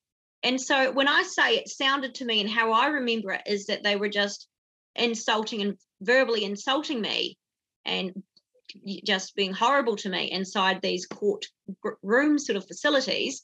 And 0.44 0.60
so 0.60 0.92
when 0.92 1.08
I 1.08 1.24
say 1.24 1.56
it 1.56 1.70
sounded 1.70 2.16
to 2.16 2.26
me 2.26 2.42
and 2.42 2.50
how 2.50 2.74
I 2.74 2.88
remember 2.88 3.32
it 3.32 3.44
is 3.46 3.68
that 3.68 3.84
they 3.84 3.96
were 3.96 4.10
just 4.10 4.48
insulting 4.96 5.62
and 5.62 5.78
verbally 6.02 6.44
insulting 6.44 7.00
me 7.00 7.38
and 7.86 8.22
just 9.06 9.36
being 9.36 9.54
horrible 9.54 9.96
to 9.98 10.10
me 10.10 10.32
inside 10.32 10.82
these 10.82 11.06
court 11.06 11.46
room 12.02 12.40
sort 12.40 12.58
of 12.58 12.68
facilities. 12.68 13.44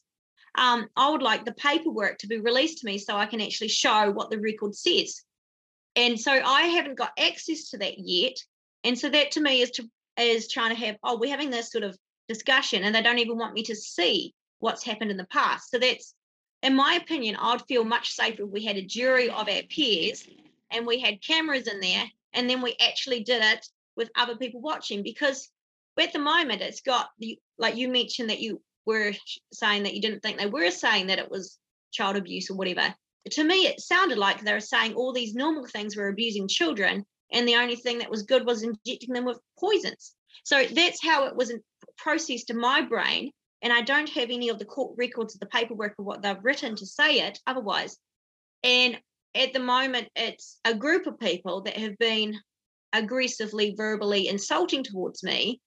Um, 0.57 0.87
I 0.95 1.09
would 1.09 1.21
like 1.21 1.45
the 1.45 1.53
paperwork 1.53 2.17
to 2.19 2.27
be 2.27 2.39
released 2.39 2.79
to 2.79 2.85
me 2.85 2.97
so 2.97 3.15
I 3.15 3.27
can 3.27 3.41
actually 3.41 3.67
show 3.67 4.11
what 4.11 4.29
the 4.29 4.39
record 4.39 4.75
says. 4.75 5.23
And 5.95 6.19
so 6.19 6.31
I 6.31 6.63
haven't 6.63 6.97
got 6.97 7.11
access 7.17 7.69
to 7.69 7.77
that 7.79 7.95
yet. 7.97 8.37
And 8.83 8.97
so 8.97 9.09
that 9.09 9.31
to 9.31 9.41
me 9.41 9.61
is 9.61 9.71
to 9.71 9.89
is 10.17 10.49
trying 10.49 10.75
to 10.75 10.85
have, 10.85 10.97
oh, 11.03 11.17
we're 11.17 11.29
having 11.29 11.49
this 11.49 11.71
sort 11.71 11.83
of 11.83 11.97
discussion 12.27 12.83
and 12.83 12.93
they 12.93 13.01
don't 13.01 13.19
even 13.19 13.37
want 13.37 13.53
me 13.53 13.63
to 13.63 13.75
see 13.75 14.33
what's 14.59 14.83
happened 14.83 15.11
in 15.11 15.17
the 15.17 15.25
past. 15.25 15.69
So 15.69 15.79
that's 15.79 16.13
in 16.61 16.75
my 16.75 16.95
opinion, 17.01 17.37
I'd 17.39 17.65
feel 17.67 17.85
much 17.85 18.11
safer 18.11 18.43
if 18.43 18.49
we 18.49 18.65
had 18.65 18.75
a 18.75 18.81
jury 18.81 19.29
of 19.29 19.47
our 19.47 19.63
peers 19.69 20.27
and 20.71 20.85
we 20.85 20.99
had 20.99 21.23
cameras 21.23 21.67
in 21.67 21.79
there 21.79 22.03
and 22.33 22.49
then 22.49 22.61
we 22.61 22.75
actually 22.81 23.23
did 23.23 23.41
it 23.41 23.65
with 23.99 24.09
other 24.15 24.35
people 24.35 24.61
watching 24.61 25.03
because 25.03 25.49
at 25.99 26.13
the 26.13 26.19
moment 26.19 26.61
it's 26.61 26.81
got 26.81 27.09
the 27.19 27.37
like 27.57 27.75
you 27.75 27.89
mentioned 27.89 28.29
that 28.29 28.39
you 28.39 28.61
were 28.85 29.11
saying 29.51 29.83
that 29.83 29.93
you 29.93 30.01
didn't 30.01 30.21
think 30.21 30.37
they 30.37 30.47
were 30.47 30.71
saying 30.71 31.07
that 31.07 31.19
it 31.19 31.29
was 31.29 31.59
child 31.91 32.15
abuse 32.15 32.49
or 32.49 32.55
whatever 32.55 32.95
to 33.29 33.43
me 33.43 33.67
it 33.67 33.81
sounded 33.81 34.17
like 34.17 34.41
they 34.41 34.53
were 34.53 34.61
saying 34.61 34.93
all 34.93 35.11
these 35.11 35.35
normal 35.35 35.65
things 35.65 35.97
were 35.97 36.07
abusing 36.07 36.47
children 36.47 37.05
and 37.33 37.47
the 37.47 37.55
only 37.55 37.75
thing 37.75 37.99
that 37.99 38.09
was 38.09 38.23
good 38.23 38.45
was 38.45 38.63
injecting 38.63 39.13
them 39.13 39.25
with 39.25 39.37
poisons 39.59 40.15
so 40.43 40.63
that's 40.63 41.03
how 41.03 41.25
it 41.25 41.35
was 41.35 41.53
processed 41.97 42.49
in 42.49 42.57
my 42.57 42.81
brain 42.81 43.29
and 43.61 43.73
I 43.73 43.81
don't 43.81 44.09
have 44.09 44.29
any 44.29 44.49
of 44.49 44.57
the 44.57 44.65
court 44.65 44.95
records 44.97 45.33
of 45.33 45.41
the 45.41 45.45
paperwork 45.47 45.95
of 45.99 46.05
what 46.05 46.21
they've 46.21 46.43
written 46.43 46.75
to 46.77 46.85
say 46.85 47.19
it 47.21 47.39
otherwise. 47.45 47.97
And 48.63 48.99
at 49.35 49.53
the 49.53 49.59
moment, 49.59 50.09
it's 50.15 50.59
a 50.65 50.73
group 50.73 51.07
of 51.07 51.19
people 51.19 51.61
that 51.61 51.77
have 51.77 51.97
been 51.97 52.35
aggressively, 52.93 53.75
verbally 53.75 54.27
insulting 54.27 54.83
towards 54.83 55.23
me. 55.23 55.61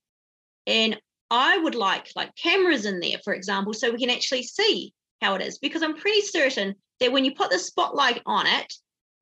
And 0.67 1.01
I 1.31 1.59
would 1.59 1.75
like 1.75 2.09
like 2.15 2.35
cameras 2.37 2.87
in 2.87 3.01
there, 3.01 3.19
for 3.25 3.35
example, 3.35 3.73
so 3.73 3.91
we 3.91 3.99
can 3.99 4.11
actually 4.11 4.43
see 4.43 4.93
how 5.21 5.35
it 5.35 5.43
is. 5.43 5.59
Because 5.59 5.83
I'm 5.83 5.97
pretty 5.97 6.21
certain 6.21 6.75
that 7.01 7.13
when 7.13 7.25
you 7.25 7.35
put 7.35 7.51
the 7.51 7.59
spotlight 7.59 8.23
on 8.27 8.47
it, 8.47 8.73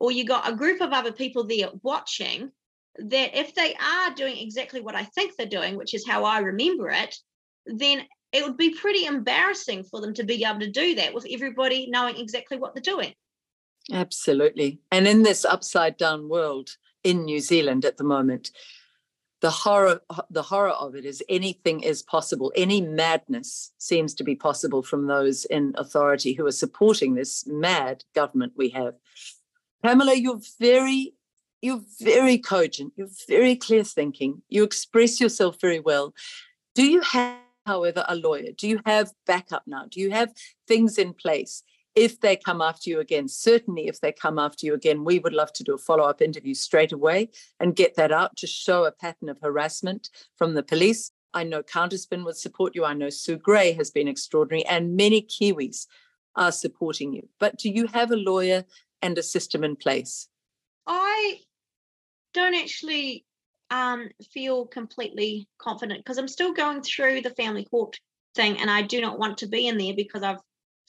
or 0.00 0.10
you 0.10 0.24
got 0.24 0.50
a 0.50 0.56
group 0.56 0.80
of 0.80 0.92
other 0.92 1.12
people 1.12 1.44
there 1.44 1.68
watching, 1.82 2.50
that 2.98 3.38
if 3.38 3.54
they 3.54 3.74
are 3.74 4.14
doing 4.14 4.36
exactly 4.38 4.80
what 4.80 4.94
I 4.94 5.04
think 5.04 5.36
they're 5.36 5.46
doing, 5.46 5.76
which 5.76 5.94
is 5.94 6.06
how 6.06 6.24
I 6.24 6.40
remember 6.40 6.90
it, 6.90 7.14
then 7.66 8.02
it 8.32 8.44
would 8.44 8.56
be 8.56 8.70
pretty 8.70 9.04
embarrassing 9.04 9.84
for 9.84 10.00
them 10.00 10.14
to 10.14 10.24
be 10.24 10.44
able 10.44 10.60
to 10.60 10.70
do 10.70 10.94
that 10.96 11.14
with 11.14 11.26
everybody 11.30 11.88
knowing 11.90 12.16
exactly 12.16 12.56
what 12.56 12.74
they're 12.74 12.82
doing. 12.82 13.12
Absolutely. 13.92 14.80
And 14.90 15.06
in 15.06 15.22
this 15.22 15.44
upside 15.44 15.96
down 15.96 16.28
world 16.28 16.70
in 17.04 17.24
New 17.24 17.40
Zealand 17.40 17.84
at 17.84 17.96
the 17.96 18.04
moment, 18.04 18.50
the 19.40 19.50
horror 19.50 20.02
the 20.28 20.42
horror 20.42 20.70
of 20.70 20.94
it 20.94 21.04
is 21.04 21.22
anything 21.28 21.80
is 21.80 22.02
possible. 22.02 22.52
Any 22.54 22.80
madness 22.80 23.72
seems 23.78 24.14
to 24.14 24.24
be 24.24 24.34
possible 24.34 24.82
from 24.82 25.06
those 25.06 25.44
in 25.46 25.74
authority 25.76 26.34
who 26.34 26.46
are 26.46 26.52
supporting 26.52 27.14
this 27.14 27.46
mad 27.46 28.04
government 28.14 28.52
we 28.56 28.68
have. 28.70 28.94
Pamela 29.82 30.14
you're 30.14 30.40
very 30.58 31.14
you're 31.62 31.82
very 32.00 32.38
cogent 32.38 32.92
you're 32.96 33.08
very 33.28 33.54
clear 33.56 33.84
thinking 33.84 34.42
you 34.48 34.62
express 34.62 35.20
yourself 35.20 35.60
very 35.60 35.80
well. 35.80 36.14
Do 36.74 36.84
you 36.84 37.00
have 37.00 37.38
however 37.66 38.04
a 38.08 38.16
lawyer? 38.16 38.52
Do 38.56 38.68
you 38.68 38.80
have 38.84 39.12
backup 39.26 39.62
now? 39.66 39.86
Do 39.90 40.00
you 40.00 40.10
have 40.10 40.32
things 40.68 40.98
in 40.98 41.14
place 41.14 41.62
if 42.00 42.18
they 42.20 42.34
come 42.34 42.62
after 42.62 42.88
you 42.88 42.98
again, 42.98 43.28
certainly 43.28 43.86
if 43.86 44.00
they 44.00 44.10
come 44.10 44.38
after 44.38 44.64
you 44.64 44.72
again, 44.72 45.04
we 45.04 45.18
would 45.18 45.34
love 45.34 45.52
to 45.52 45.62
do 45.62 45.74
a 45.74 45.78
follow 45.78 46.04
up 46.04 46.22
interview 46.22 46.54
straight 46.54 46.92
away 46.92 47.28
and 47.60 47.76
get 47.76 47.94
that 47.96 48.10
out 48.10 48.38
to 48.38 48.46
show 48.46 48.86
a 48.86 48.90
pattern 48.90 49.28
of 49.28 49.38
harassment 49.42 50.08
from 50.38 50.54
the 50.54 50.62
police. 50.62 51.12
I 51.34 51.44
know 51.44 51.62
Counterspin 51.62 52.24
would 52.24 52.38
support 52.38 52.74
you. 52.74 52.86
I 52.86 52.94
know 52.94 53.10
Sue 53.10 53.36
Grey 53.36 53.72
has 53.72 53.90
been 53.90 54.08
extraordinary, 54.08 54.64
and 54.64 54.96
many 54.96 55.20
Kiwis 55.20 55.86
are 56.36 56.52
supporting 56.52 57.12
you. 57.12 57.28
But 57.38 57.58
do 57.58 57.68
you 57.68 57.86
have 57.88 58.10
a 58.10 58.16
lawyer 58.16 58.64
and 59.02 59.18
a 59.18 59.22
system 59.22 59.62
in 59.62 59.76
place? 59.76 60.26
I 60.86 61.40
don't 62.32 62.54
actually 62.54 63.26
um, 63.68 64.08
feel 64.32 64.64
completely 64.64 65.48
confident 65.58 66.00
because 66.00 66.16
I'm 66.16 66.28
still 66.28 66.54
going 66.54 66.80
through 66.80 67.20
the 67.20 67.34
family 67.34 67.66
court 67.66 67.98
thing, 68.34 68.58
and 68.58 68.70
I 68.70 68.80
do 68.80 69.02
not 69.02 69.18
want 69.18 69.36
to 69.38 69.46
be 69.46 69.68
in 69.68 69.76
there 69.76 69.94
because 69.94 70.22
I've 70.22 70.40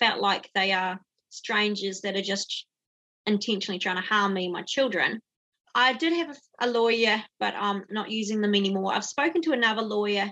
felt 0.02 0.20
like 0.20 0.50
they 0.54 0.74
are 0.74 1.00
strangers 1.30 2.02
that 2.02 2.18
are 2.18 2.22
just 2.22 2.66
intentionally 3.26 3.80
trying 3.80 3.96
to 3.98 4.02
harm 4.02 4.34
me 4.34 4.46
and 4.46 4.54
my 4.54 4.64
children. 4.64 5.22
I 5.74 5.94
did 5.94 6.12
have 6.14 6.38
a, 6.60 6.68
lawyer, 6.68 7.24
but 7.40 7.54
I'm 7.58 7.86
not 7.90 8.12
using 8.12 8.42
them 8.42 8.56
anymore. 8.56 8.94
I've 8.94 9.06
spoken 9.06 9.42
to 9.44 9.54
another 9.54 9.84
lawyer, 9.84 10.30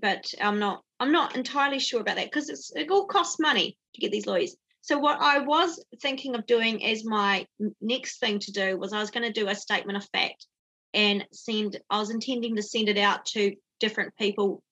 but 0.00 0.32
I'm 0.40 0.60
not 0.60 0.82
I'm 1.00 1.12
not 1.12 1.34
entirely 1.36 1.80
sure 1.80 2.00
about 2.00 2.16
that 2.16 2.30
because 2.30 2.72
it 2.74 2.90
all 2.90 3.06
costs 3.06 3.40
money 3.40 3.76
to 3.94 4.00
get 4.00 4.12
these 4.12 4.26
lawyers. 4.26 4.56
So 4.80 4.98
what 4.98 5.20
I 5.20 5.40
was 5.40 5.84
thinking 6.00 6.36
of 6.36 6.46
doing 6.46 6.84
as 6.86 7.04
my 7.04 7.46
next 7.80 8.20
thing 8.20 8.38
to 8.38 8.52
do 8.52 8.78
was 8.78 8.92
I 8.92 9.00
was 9.00 9.10
going 9.10 9.26
to 9.26 9.40
do 9.40 9.48
a 9.48 9.54
statement 9.54 9.96
of 9.98 10.08
fact 10.10 10.46
and 10.94 11.26
send 11.32 11.80
I 11.90 11.98
was 11.98 12.10
intending 12.10 12.54
to 12.56 12.62
send 12.62 12.88
it 12.88 12.98
out 12.98 13.26
to 13.26 13.56
different 13.80 14.14
people 14.16 14.62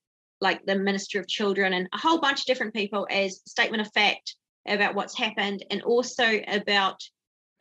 like 0.44 0.64
the 0.66 0.76
Minister 0.76 1.18
of 1.18 1.26
Children 1.26 1.72
and 1.72 1.88
a 1.92 1.98
whole 1.98 2.20
bunch 2.20 2.40
of 2.40 2.46
different 2.46 2.74
people 2.74 3.08
as 3.10 3.40
statement 3.46 3.80
of 3.80 3.92
fact 3.94 4.36
about 4.68 4.94
what's 4.94 5.16
happened 5.16 5.64
and 5.70 5.82
also 5.82 6.38
about 6.46 7.00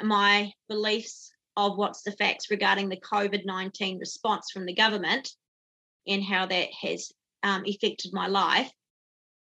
my 0.02 0.52
beliefs 0.68 1.32
of 1.56 1.78
what's 1.78 2.04
the 2.04 2.12
facts 2.12 2.52
regarding 2.52 2.90
the 2.90 3.00
COVID 3.00 3.46
19 3.46 4.00
response 4.00 4.52
from 4.52 4.66
the 4.66 4.76
government 4.76 5.30
and 6.08 6.22
how 6.22 6.46
that 6.46 6.68
has 6.82 7.12
um, 7.42 7.64
affected 7.66 8.12
my 8.14 8.28
life. 8.28 8.70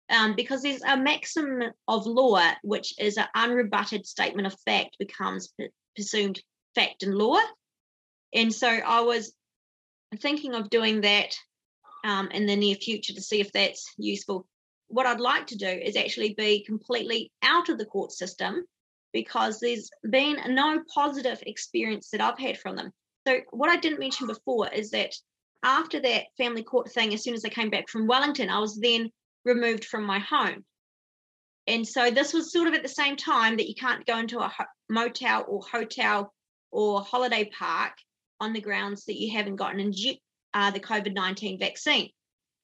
Um, 0.09 0.35
because 0.35 0.61
there's 0.61 0.83
a 0.83 0.95
maxim 0.95 1.63
of 1.87 2.05
law, 2.05 2.39
which 2.61 2.93
is 2.97 3.17
an 3.17 3.27
unrebutted 3.35 4.05
statement 4.05 4.47
of 4.47 4.55
fact, 4.65 4.97
becomes 4.99 5.53
presumed 5.95 6.41
fact 6.75 7.03
in 7.03 7.11
law. 7.11 7.39
And 8.33 8.53
so 8.53 8.69
I 8.69 9.01
was 9.01 9.33
thinking 10.21 10.53
of 10.53 10.69
doing 10.69 11.01
that 11.01 11.35
um, 12.03 12.29
in 12.31 12.45
the 12.45 12.55
near 12.55 12.75
future 12.75 13.13
to 13.13 13.21
see 13.21 13.39
if 13.39 13.51
that's 13.51 13.93
useful. 13.97 14.47
What 14.87 15.05
I'd 15.05 15.19
like 15.19 15.47
to 15.47 15.57
do 15.57 15.67
is 15.67 15.95
actually 15.95 16.33
be 16.33 16.63
completely 16.63 17.31
out 17.41 17.69
of 17.69 17.77
the 17.77 17.85
court 17.85 18.11
system 18.11 18.63
because 19.13 19.59
there's 19.59 19.89
been 20.09 20.37
no 20.49 20.81
positive 20.93 21.41
experience 21.45 22.09
that 22.09 22.21
I've 22.21 22.39
had 22.39 22.57
from 22.57 22.75
them. 22.75 22.91
So, 23.25 23.39
what 23.51 23.69
I 23.69 23.77
didn't 23.77 23.99
mention 23.99 24.27
before 24.27 24.67
is 24.69 24.91
that 24.91 25.13
after 25.63 26.01
that 26.01 26.25
family 26.37 26.63
court 26.63 26.91
thing, 26.91 27.13
as 27.13 27.23
soon 27.23 27.35
as 27.35 27.45
I 27.45 27.49
came 27.49 27.69
back 27.69 27.87
from 27.87 28.07
Wellington, 28.07 28.49
I 28.49 28.59
was 28.59 28.77
then 28.77 29.09
removed 29.45 29.85
from 29.85 30.03
my 30.03 30.19
home. 30.19 30.65
And 31.67 31.87
so, 31.87 32.11
this 32.11 32.33
was 32.33 32.51
sort 32.51 32.67
of 32.67 32.73
at 32.73 32.83
the 32.83 32.89
same 32.89 33.15
time 33.15 33.55
that 33.57 33.69
you 33.69 33.75
can't 33.75 34.05
go 34.05 34.17
into 34.17 34.39
a 34.39 34.51
motel 34.89 35.45
or 35.47 35.61
hotel 35.71 36.33
or 36.71 37.01
holiday 37.01 37.49
park 37.57 37.93
on 38.41 38.51
the 38.51 38.61
grounds 38.61 39.05
that 39.05 39.19
you 39.19 39.31
haven't 39.31 39.55
gotten 39.55 39.79
inject, 39.79 40.19
uh, 40.53 40.71
the 40.71 40.79
COVID 40.79 41.13
19 41.13 41.59
vaccine. 41.59 42.09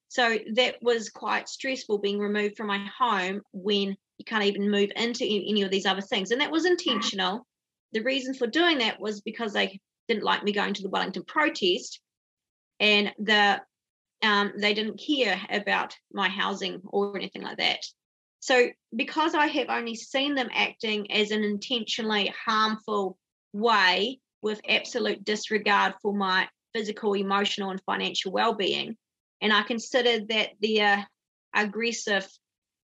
So 0.09 0.37
that 0.55 0.77
was 0.81 1.09
quite 1.09 1.47
stressful 1.47 1.99
being 1.99 2.19
removed 2.19 2.57
from 2.57 2.67
my 2.67 2.83
home 2.97 3.41
when 3.53 3.95
you 4.17 4.25
can't 4.25 4.43
even 4.43 4.71
move 4.71 4.91
into 4.95 5.23
any 5.23 5.61
of 5.61 5.71
these 5.71 5.85
other 5.85 6.01
things. 6.01 6.31
And 6.31 6.41
that 6.41 6.51
was 6.51 6.65
intentional. 6.65 7.45
The 7.93 8.01
reason 8.01 8.33
for 8.33 8.47
doing 8.47 8.79
that 8.79 8.99
was 8.99 9.21
because 9.21 9.53
they 9.53 9.79
didn't 10.07 10.23
like 10.23 10.43
me 10.43 10.51
going 10.51 10.73
to 10.73 10.81
the 10.81 10.89
Wellington 10.89 11.23
protest 11.25 12.01
and 12.79 13.13
the 13.19 13.61
um, 14.21 14.51
they 14.57 14.73
didn't 14.73 15.01
care 15.05 15.39
about 15.49 15.95
my 16.11 16.27
housing 16.27 16.81
or 16.85 17.15
anything 17.15 17.41
like 17.41 17.57
that. 17.57 17.79
So, 18.41 18.69
because 18.95 19.33
I 19.33 19.47
have 19.47 19.69
only 19.69 19.95
seen 19.95 20.35
them 20.35 20.49
acting 20.53 21.11
as 21.11 21.31
an 21.31 21.43
intentionally 21.43 22.33
harmful 22.45 23.17
way 23.53 24.19
with 24.41 24.61
absolute 24.67 25.23
disregard 25.23 25.93
for 26.01 26.13
my 26.13 26.47
physical, 26.73 27.13
emotional, 27.13 27.71
and 27.71 27.81
financial 27.85 28.31
well-being. 28.31 28.97
And 29.41 29.53
I 29.53 29.63
consider 29.63 30.25
that 30.29 30.49
their 30.61 31.07
aggressive 31.55 32.27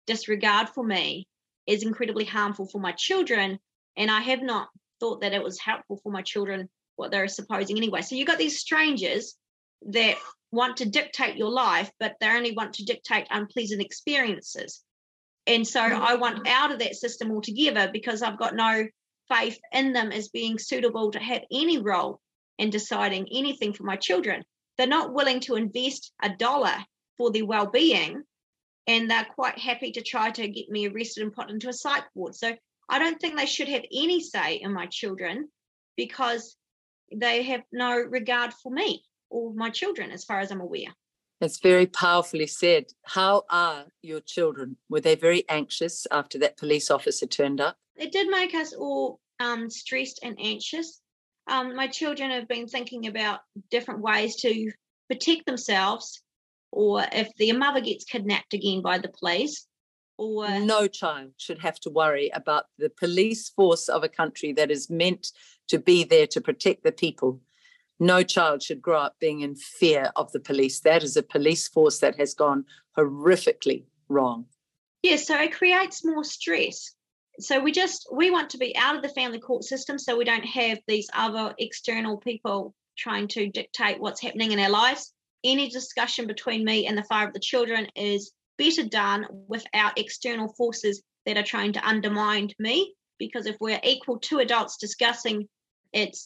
disregard 0.07 0.71
for 0.71 0.85
me 0.85 1.27
is 1.67 1.83
incredibly 1.83 2.25
harmful 2.25 2.67
for 2.67 2.81
my 2.81 2.93
children. 2.93 3.59
And 3.97 4.11
I 4.11 4.21
have 4.21 4.43
not 4.43 4.69
thought 5.01 5.21
that 5.21 5.35
it 5.35 5.43
was 5.43 5.59
helpful 5.59 6.01
for 6.03 6.11
my 6.11 6.23
children 6.23 6.69
what 6.97 7.11
they're 7.11 7.29
supposing 7.29 7.77
anyway. 7.77 8.03
So 8.03 8.17
you've 8.17 8.27
got 8.27 8.39
these 8.39 8.59
strangers 8.59 9.37
that 9.91 10.17
want 10.51 10.79
to 10.79 10.89
dictate 10.89 11.37
your 11.37 11.51
life, 11.51 11.91
but 12.01 12.17
they 12.21 12.29
only 12.29 12.53
want 12.53 12.75
to 12.75 12.85
dictate 12.85 13.27
unpleasant 13.31 13.83
experiences. 13.83 14.83
And 15.47 15.67
so 15.67 15.81
mm. 15.81 15.93
I 15.93 16.17
want 16.17 16.49
out 16.49 16.73
of 16.73 16.81
that 16.81 16.97
system 16.97 17.31
altogether 17.31 17.91
because 17.93 18.23
I've 18.23 18.39
got 18.39 18.57
no 18.57 18.87
faith 19.29 19.59
in 19.73 19.93
them 19.93 20.11
as 20.11 20.29
being 20.29 20.59
suitable 20.59 21.11
to 21.13 21.19
have 21.19 21.43
any 21.53 21.79
role 21.79 22.21
in 22.59 22.71
deciding 22.71 23.29
anything 23.33 23.73
for 23.73 23.85
my 23.85 23.97
children. 23.97 24.43
They're 24.77 24.87
not 24.87 25.15
willing 25.15 25.41
to 25.41 25.57
invest 25.57 26.13
a 26.23 26.29
dollar 26.29 26.77
for 27.17 27.31
their 27.31 27.47
well-being, 27.47 28.23
and 28.87 29.11
they're 29.11 29.27
quite 29.35 29.59
happy 29.59 29.93
to 29.93 30.03
try 30.03 30.31
to 30.31 30.49
get 30.49 30.69
me 30.69 30.89
arrested 30.89 31.23
and 31.23 31.33
put 31.33 31.51
into 31.51 31.69
a 31.69 31.73
psych 31.73 32.05
ward. 32.15 32.35
So 32.35 32.55
I 32.89 32.99
don't 32.99 33.21
think 33.21 33.37
they 33.37 33.47
should 33.47 33.69
have 33.69 33.85
any 33.93 34.21
say 34.21 34.57
in 34.57 34.73
my 34.73 34.87
children 34.87 35.49
because 35.97 36.57
they 37.15 37.43
have 37.43 37.63
no 37.73 37.97
regard 37.97 38.53
for 38.55 38.71
me 38.71 39.03
or 39.31 39.53
my 39.55 39.71
children, 39.71 40.11
as 40.11 40.25
far 40.25 40.41
as 40.41 40.51
I'm 40.51 40.61
aware. 40.61 40.95
It's 41.41 41.61
very 41.61 41.87
powerfully 41.87 42.47
said. 42.47 42.87
How 43.05 43.45
are 43.51 43.87
your 44.03 44.21
children? 44.21 44.77
Were 44.89 45.01
they 45.01 45.15
very 45.15 45.49
anxious 45.49 46.07
after 46.11 46.39
that 46.39 46.57
police 46.57 46.91
officer 46.91 47.27
turned 47.27 47.61
up? 47.61 47.77
It 47.97 48.11
did 48.11 48.29
make 48.29 48.55
us 48.55 48.73
all 48.73 49.21
um, 49.39 49.71
stressed 49.71 50.21
and 50.23 50.37
anxious 50.41 51.01
um, 51.49 51.75
my 51.75 51.87
children 51.87 52.31
have 52.31 52.49
been 52.49 52.67
thinking 52.67 53.07
about 53.07 53.41
different 53.71 54.01
ways 54.01 54.37
to 54.37 54.71
protect 55.09 55.47
themselves, 55.47 56.23
or 56.71 57.05
if 57.13 57.29
their 57.39 57.57
mother 57.57 57.81
gets 57.81 58.05
kidnapped 58.05 58.55
again 58.55 58.83
by 58.83 58.99
the 58.99 59.09
police, 59.09 59.67
or 60.19 60.59
no 60.61 60.87
child 60.87 61.31
should 61.37 61.61
have 61.61 61.79
to 61.81 61.91
worry 61.91 62.29
about 62.35 62.65
the 62.79 62.91
police 62.91 63.49
force 63.49 63.89
of 63.89 64.03
a 64.03 64.09
country 64.09 64.53
that 64.53 64.71
is 64.71 64.91
meant 64.91 65.33
to 65.69 65.79
be 65.79 66.05
there 66.05 66.27
to 66.27 66.41
protect 66.41 66.83
the 66.83 66.93
people. 66.93 67.41
No 68.01 68.23
child 68.23 68.63
should 68.63 68.83
grow 68.83 69.01
up 69.01 69.17
being 69.21 69.41
in 69.41 69.55
fear 69.55 70.13
of 70.17 70.31
the 70.33 70.41
police. 70.41 70.81
That 70.81 71.03
is 71.03 71.17
a 71.17 71.23
police 71.23 71.67
force 71.69 71.99
that 72.01 72.17
has 72.17 72.35
gone 72.35 72.65
horrifically 72.97 73.85
wrong. 74.09 74.47
Yes, 75.03 75.29
yeah, 75.29 75.37
so 75.37 75.43
it 75.43 75.53
creates 75.53 76.05
more 76.05 76.25
stress 76.25 76.95
so 77.41 77.61
we 77.61 77.73
just 77.73 78.09
we 78.13 78.31
want 78.31 78.51
to 78.51 78.59
be 78.59 78.77
out 78.77 78.97
of 78.97 79.03
the 79.03 79.09
family 79.09 79.41
court 79.41 79.65
system 79.65 79.99
so 79.99 80.17
we 80.17 80.25
don't 80.25 80.45
have 80.45 80.79
these 80.87 81.09
other 81.15 81.55
external 81.59 82.17
people 82.19 82.75
trying 82.97 83.29
to 83.29 83.49
dictate 83.49 84.01
what's 84.01 84.21
happening 84.21 84.53
in 84.53 84.59
our 84.59 84.71
lives 84.71 85.13
any 85.45 85.69
discussion 85.69 86.27
between 86.27 86.65
me 86.65 86.87
and 86.87 86.97
the 86.97 87.05
father 87.05 87.29
of 87.29 87.35
the 87.35 87.41
children 87.41 87.87
is 87.95 88.33
better 88.57 88.85
done 88.85 89.27
without 89.47 89.99
external 89.99 90.53
forces 90.55 91.03
that 91.27 91.37
are 91.37 91.45
trying 91.45 91.73
to 91.75 91.87
undermine 91.87 92.51
me. 92.59 92.95
Because 93.19 93.47
if 93.47 93.57
we're 93.61 93.81
equal 93.83 94.19
to 94.21 94.39
adults 94.39 94.77
discussing, 94.77 95.49
it 95.93 96.17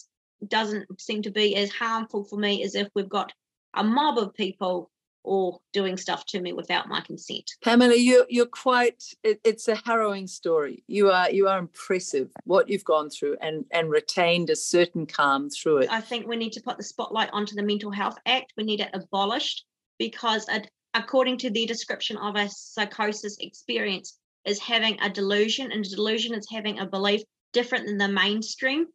doesn't 0.47 1.01
seem 1.01 1.23
to 1.23 1.31
be 1.31 1.57
as 1.57 1.71
harmful 1.71 2.25
for 2.25 2.39
me 2.39 2.63
as 2.65 2.75
if 2.75 2.89
we've 2.95 3.09
got 3.09 3.33
a 3.75 3.85
mob 3.85 4.19
of 4.19 4.35
people 4.35 4.91
or 5.25 5.61
doing 5.73 5.97
stuff 5.97 6.27
to 6.27 6.41
me 6.41 6.53
without 6.53 6.89
my 6.89 7.01
consent. 7.01 7.51
Pamela, 7.63 7.95
you 7.95 8.27
you're 8.29 8.47
quite 8.47 9.03
it, 9.23 9.41
it's 9.45 9.69
a 9.69 9.77
harrowing 9.85 10.27
story. 10.27 10.83
You 10.87 11.11
are 11.11 11.31
you 11.31 11.49
are 11.49 11.59
impressive 11.59 12.31
what 12.45 12.69
you've 12.69 12.85
gone 12.85 13.11
through 13.11 13.37
and 13.41 13.65
and 13.71 13.91
retained 13.91 14.51
a 14.51 14.57
certain 14.57 15.07
calm 15.07 15.51
through 15.51 15.79
it. 15.79 15.91
I 15.91 16.01
think 16.01 16.27
we 16.27 16.37
need 16.37 16.53
to 16.53 16.63
put 16.63 16.77
the 16.77 16.83
spotlight 16.83 17.31
onto 17.33 17.55
the 17.55 17.63
Mental 17.63 17.91
Health 17.91 18.19
Act. 18.27 18.53
We 18.57 18.65
need 18.65 18.81
it 18.81 18.91
abolished 18.93 19.65
because 19.99 20.49
it, 20.49 20.69
according 20.95 21.39
to 21.39 21.51
the 21.51 21.67
description 21.67 22.17
of 22.17 22.37
a 22.37 22.49
psychosis 22.49 23.37
experience 23.41 24.19
is 24.45 24.59
having 24.59 25.01
a 25.01 25.09
delusion 25.09 25.71
and 25.71 25.85
a 25.85 25.89
delusion 25.89 26.35
is 26.35 26.49
having 26.51 26.81
a 26.81 26.87
belief 26.87 27.23
different 27.53 27.87
than 27.87 27.99
the 27.99 28.09
mainstream. 28.09 28.87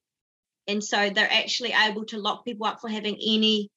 And 0.68 0.84
so 0.84 1.10
they're 1.10 1.32
actually 1.32 1.74
able 1.74 2.04
to 2.06 2.18
lock 2.18 2.44
people 2.44 2.68
up 2.68 2.82
for 2.82 2.90
having 2.90 3.16
any 3.16 3.70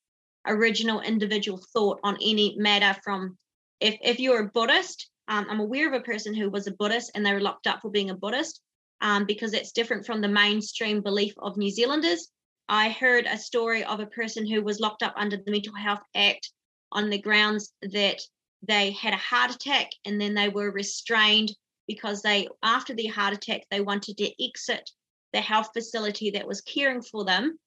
original 0.46 1.00
individual 1.00 1.60
thought 1.72 2.00
on 2.02 2.16
any 2.16 2.54
matter 2.58 2.98
from 3.04 3.36
if 3.80 3.96
if 4.02 4.18
you're 4.18 4.40
a 4.40 4.50
buddhist 4.50 5.08
um, 5.28 5.46
i'm 5.50 5.60
aware 5.60 5.88
of 5.88 5.94
a 5.94 6.04
person 6.04 6.34
who 6.34 6.50
was 6.50 6.66
a 6.66 6.72
buddhist 6.72 7.10
and 7.14 7.24
they 7.24 7.32
were 7.32 7.40
locked 7.40 7.66
up 7.66 7.80
for 7.80 7.90
being 7.90 8.10
a 8.10 8.16
buddhist 8.16 8.60
um, 9.00 9.24
because 9.24 9.52
it's 9.52 9.72
different 9.72 10.06
from 10.06 10.20
the 10.20 10.28
mainstream 10.28 11.00
belief 11.00 11.34
of 11.38 11.56
new 11.56 11.70
zealanders. 11.70 12.28
I 12.68 12.90
heard 12.90 13.26
a 13.26 13.38
story 13.38 13.84
of 13.84 14.00
a 14.00 14.06
person 14.06 14.46
who 14.46 14.62
was 14.62 14.80
locked 14.80 15.02
up 15.02 15.14
under 15.16 15.36
the 15.36 15.50
mental 15.50 15.74
health 15.74 16.02
act 16.14 16.50
on 16.92 17.10
the 17.10 17.18
grounds 17.18 17.72
that 17.82 18.20
they 18.66 18.92
had 18.92 19.14
a 19.14 19.18
heart 19.18 19.54
attack 19.54 19.88
and 20.04 20.20
then 20.20 20.34
they 20.34 20.48
were 20.48 20.70
restrained 20.70 21.52
because 21.88 22.22
they 22.22 22.46
after 22.62 22.94
their 22.94 23.10
heart 23.10 23.32
attack 23.32 23.62
they 23.70 23.80
wanted 23.80 24.18
to 24.18 24.44
exit 24.44 24.88
the 25.32 25.40
health 25.40 25.70
facility 25.72 26.30
that 26.30 26.46
was 26.46 26.60
caring 26.60 27.00
for 27.00 27.24
them 27.24 27.58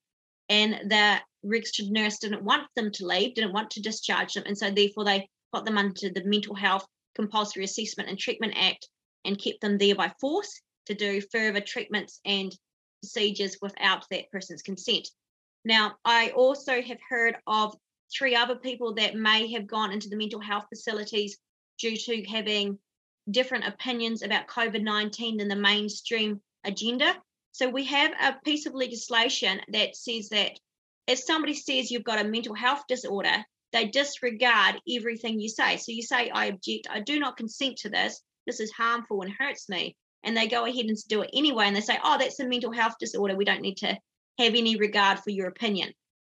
and 0.53 0.91
the 0.91 1.19
registered 1.43 1.89
nurse 1.89 2.19
didn't 2.19 2.43
want 2.43 2.67
them 2.75 2.91
to 2.91 3.07
leave, 3.07 3.33
didn't 3.33 3.53
want 3.53 3.71
to 3.71 3.81
discharge 3.81 4.33
them, 4.33 4.43
and 4.45 4.55
so 4.55 4.69
therefore 4.69 5.03
they 5.03 5.27
put 5.51 5.65
them 5.65 5.79
under 5.79 6.09
the 6.09 6.23
Mental 6.25 6.53
Health 6.53 6.85
Compulsory 7.15 7.63
Assessment 7.63 8.07
and 8.07 8.19
Treatment 8.19 8.53
Act 8.55 8.87
and 9.25 9.41
kept 9.41 9.61
them 9.61 9.79
there 9.79 9.95
by 9.95 10.13
force 10.21 10.61
to 10.85 10.93
do 10.93 11.21
further 11.31 11.59
treatments 11.59 12.19
and 12.23 12.55
procedures 13.01 13.57
without 13.63 14.05
that 14.11 14.29
person's 14.31 14.61
consent. 14.61 15.09
Now, 15.65 15.95
I 16.05 16.29
also 16.35 16.81
have 16.83 16.99
heard 17.09 17.35
of 17.47 17.75
three 18.15 18.35
other 18.35 18.55
people 18.55 18.93
that 18.95 19.15
may 19.15 19.51
have 19.53 19.65
gone 19.65 19.91
into 19.91 20.09
the 20.09 20.17
mental 20.17 20.39
health 20.39 20.65
facilities 20.69 21.35
due 21.79 21.97
to 21.97 22.23
having 22.25 22.77
different 23.31 23.65
opinions 23.65 24.21
about 24.21 24.47
COVID 24.47 24.83
19 24.83 25.37
than 25.37 25.47
the 25.47 25.55
mainstream 25.55 26.41
agenda. 26.63 27.15
So 27.53 27.69
we 27.69 27.85
have 27.85 28.11
a 28.19 28.35
piece 28.43 28.65
of 28.65 28.73
legislation 28.73 29.61
that 29.69 29.95
says 29.95 30.29
that 30.29 30.59
if 31.07 31.19
somebody 31.19 31.53
says 31.53 31.91
you've 31.91 32.03
got 32.03 32.19
a 32.19 32.27
mental 32.27 32.55
health 32.55 32.83
disorder, 32.87 33.45
they 33.71 33.85
disregard 33.85 34.81
everything 34.89 35.39
you 35.39 35.49
say. 35.49 35.77
So 35.77 35.91
you 35.91 36.01
say, 36.01 36.29
I 36.29 36.47
object, 36.47 36.87
I 36.89 36.99
do 36.99 37.19
not 37.19 37.37
consent 37.37 37.77
to 37.77 37.89
this, 37.89 38.21
this 38.47 38.59
is 38.59 38.71
harmful 38.71 39.21
and 39.21 39.31
hurts 39.31 39.69
me. 39.69 39.95
And 40.23 40.35
they 40.35 40.47
go 40.47 40.65
ahead 40.65 40.85
and 40.85 40.97
do 41.07 41.21
it 41.21 41.29
anyway. 41.33 41.65
And 41.65 41.75
they 41.75 41.81
say, 41.81 41.99
oh, 42.03 42.17
that's 42.17 42.39
a 42.39 42.47
mental 42.47 42.71
health 42.71 42.95
disorder. 42.99 43.35
We 43.35 43.45
don't 43.45 43.61
need 43.61 43.77
to 43.77 43.97
have 44.39 44.55
any 44.55 44.75
regard 44.75 45.19
for 45.19 45.29
your 45.29 45.47
opinion. 45.47 45.93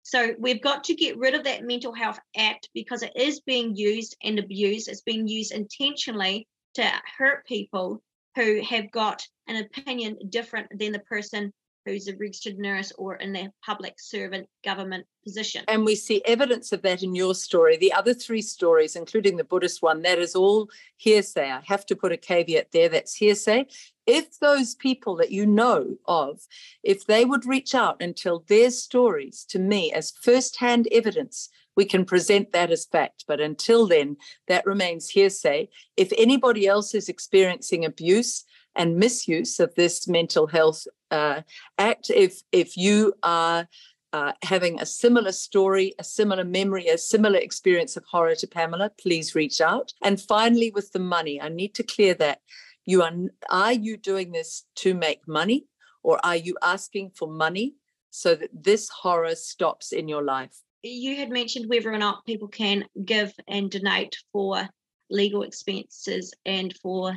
So 0.03 0.33
we've 0.39 0.61
got 0.61 0.85
to 0.85 0.95
get 0.95 1.17
rid 1.17 1.35
of 1.35 1.43
that 1.45 1.63
Mental 1.63 1.93
Health 1.93 2.19
Act 2.35 2.69
because 2.73 3.03
it 3.03 3.13
is 3.15 3.39
being 3.41 3.75
used 3.75 4.17
and 4.23 4.39
abused. 4.39 4.89
It's 4.89 5.01
being 5.01 5.27
used 5.27 5.53
intentionally 5.53 6.47
to 6.75 6.91
hurt 7.17 7.45
people 7.45 8.01
who 8.35 8.61
have 8.63 8.91
got 8.91 9.25
an 9.47 9.57
opinion 9.57 10.17
different 10.29 10.67
than 10.77 10.91
the 10.91 10.99
person 10.99 11.53
who's 11.85 12.07
a 12.07 12.15
registered 12.15 12.57
nurse 12.57 12.91
or 12.97 13.15
in 13.15 13.35
a 13.35 13.49
public 13.65 13.99
servant 13.99 14.47
government 14.63 15.05
position. 15.23 15.63
And 15.67 15.85
we 15.85 15.95
see 15.95 16.21
evidence 16.25 16.71
of 16.71 16.81
that 16.83 17.03
in 17.03 17.15
your 17.15 17.35
story. 17.35 17.77
The 17.77 17.93
other 17.93 18.13
three 18.13 18.41
stories, 18.41 18.95
including 18.95 19.37
the 19.37 19.43
Buddhist 19.43 19.81
one, 19.81 20.01
that 20.03 20.19
is 20.19 20.35
all 20.35 20.69
hearsay. 20.97 21.51
I 21.51 21.61
have 21.65 21.85
to 21.87 21.95
put 21.95 22.11
a 22.11 22.17
caveat 22.17 22.71
there 22.71 22.89
that's 22.89 23.15
hearsay. 23.15 23.65
If 24.05 24.39
those 24.39 24.75
people 24.75 25.15
that 25.17 25.31
you 25.31 25.45
know 25.45 25.97
of, 26.05 26.41
if 26.83 27.05
they 27.05 27.25
would 27.25 27.45
reach 27.45 27.73
out 27.75 27.97
and 27.99 28.15
tell 28.15 28.43
their 28.47 28.71
stories 28.71 29.45
to 29.49 29.59
me 29.59 29.91
as 29.91 30.13
firsthand 30.21 30.87
evidence, 30.91 31.49
we 31.75 31.85
can 31.85 32.05
present 32.05 32.51
that 32.51 32.71
as 32.71 32.85
fact. 32.85 33.25
But 33.27 33.39
until 33.39 33.87
then, 33.87 34.17
that 34.47 34.65
remains 34.65 35.09
hearsay. 35.09 35.69
If 35.97 36.13
anybody 36.17 36.67
else 36.67 36.93
is 36.93 37.09
experiencing 37.09 37.83
abuse 37.83 38.45
and 38.75 38.97
misuse 38.97 39.59
of 39.59 39.73
this 39.75 40.07
mental 40.07 40.47
health 40.47 40.85
uh, 41.11 41.41
act, 41.77 42.09
if 42.09 42.41
if 42.51 42.75
you 42.77 43.13
are 43.23 43.67
uh, 44.13 44.33
having 44.43 44.79
a 44.79 44.85
similar 44.85 45.31
story, 45.31 45.93
a 45.99 46.03
similar 46.03 46.43
memory, 46.43 46.87
a 46.87 46.97
similar 46.97 47.39
experience 47.39 47.97
of 47.97 48.03
horror 48.05 48.35
to 48.35 48.47
Pamela, 48.47 48.91
please 48.99 49.35
reach 49.35 49.59
out. 49.61 49.93
And 50.03 50.21
finally, 50.21 50.71
with 50.71 50.91
the 50.91 50.99
money, 50.99 51.41
I 51.41 51.49
need 51.49 51.73
to 51.75 51.83
clear 51.83 52.13
that. 52.15 52.39
You 52.85 53.01
are 53.01 53.13
are 53.49 53.73
you 53.73 53.95
doing 53.95 54.33
this 54.33 54.65
to 54.75 54.93
make 54.93 55.27
money, 55.27 55.67
or 56.03 56.19
are 56.25 56.35
you 56.35 56.57
asking 56.61 57.11
for 57.15 57.29
money 57.29 57.75
so 58.09 58.35
that 58.35 58.49
this 58.53 58.89
horror 58.89 59.35
stops 59.35 59.93
in 59.93 60.09
your 60.09 60.21
life? 60.21 60.63
you 60.83 61.15
had 61.15 61.29
mentioned 61.29 61.69
whether 61.69 61.91
or 61.91 61.97
not 61.97 62.25
people 62.25 62.47
can 62.47 62.85
give 63.05 63.33
and 63.47 63.71
donate 63.71 64.17
for 64.31 64.67
legal 65.09 65.43
expenses 65.43 66.33
and 66.45 66.75
for 66.81 67.15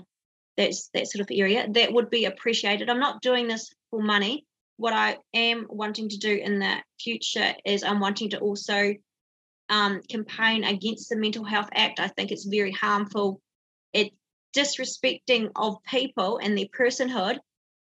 that, 0.57 0.73
that 0.95 1.09
sort 1.09 1.21
of 1.21 1.29
area. 1.31 1.67
That 1.69 1.93
would 1.93 2.11
be 2.11 2.25
appreciated. 2.25 2.89
I'm 2.89 3.01
not 3.01 3.23
doing 3.23 3.49
this 3.49 3.73
for 3.91 4.03
money. 4.03 4.47
What 4.77 4.93
I 4.93 5.19
am 5.35 5.67
wanting 5.69 6.09
to 6.11 6.19
do 6.19 6.35
in 6.35 6.59
the 6.59 6.77
future 7.01 7.55
is 7.65 7.83
I'm 7.83 8.01
wanting 8.01 8.31
to 8.31 8.39
also 8.39 8.95
um, 9.69 10.01
campaign 10.09 10.65
against 10.65 11.09
the 11.09 11.17
Mental 11.17 11.45
Health 11.45 11.69
Act. 11.75 12.01
I 12.01 12.09
think 12.09 12.31
it's 12.31 12.45
very 12.45 12.73
harmful. 12.73 13.41
It's 13.93 14.15
disrespecting 14.57 15.51
of 15.57 15.83
people 15.85 16.39
and 16.43 16.57
their 16.57 16.67
personhood, 16.67 17.39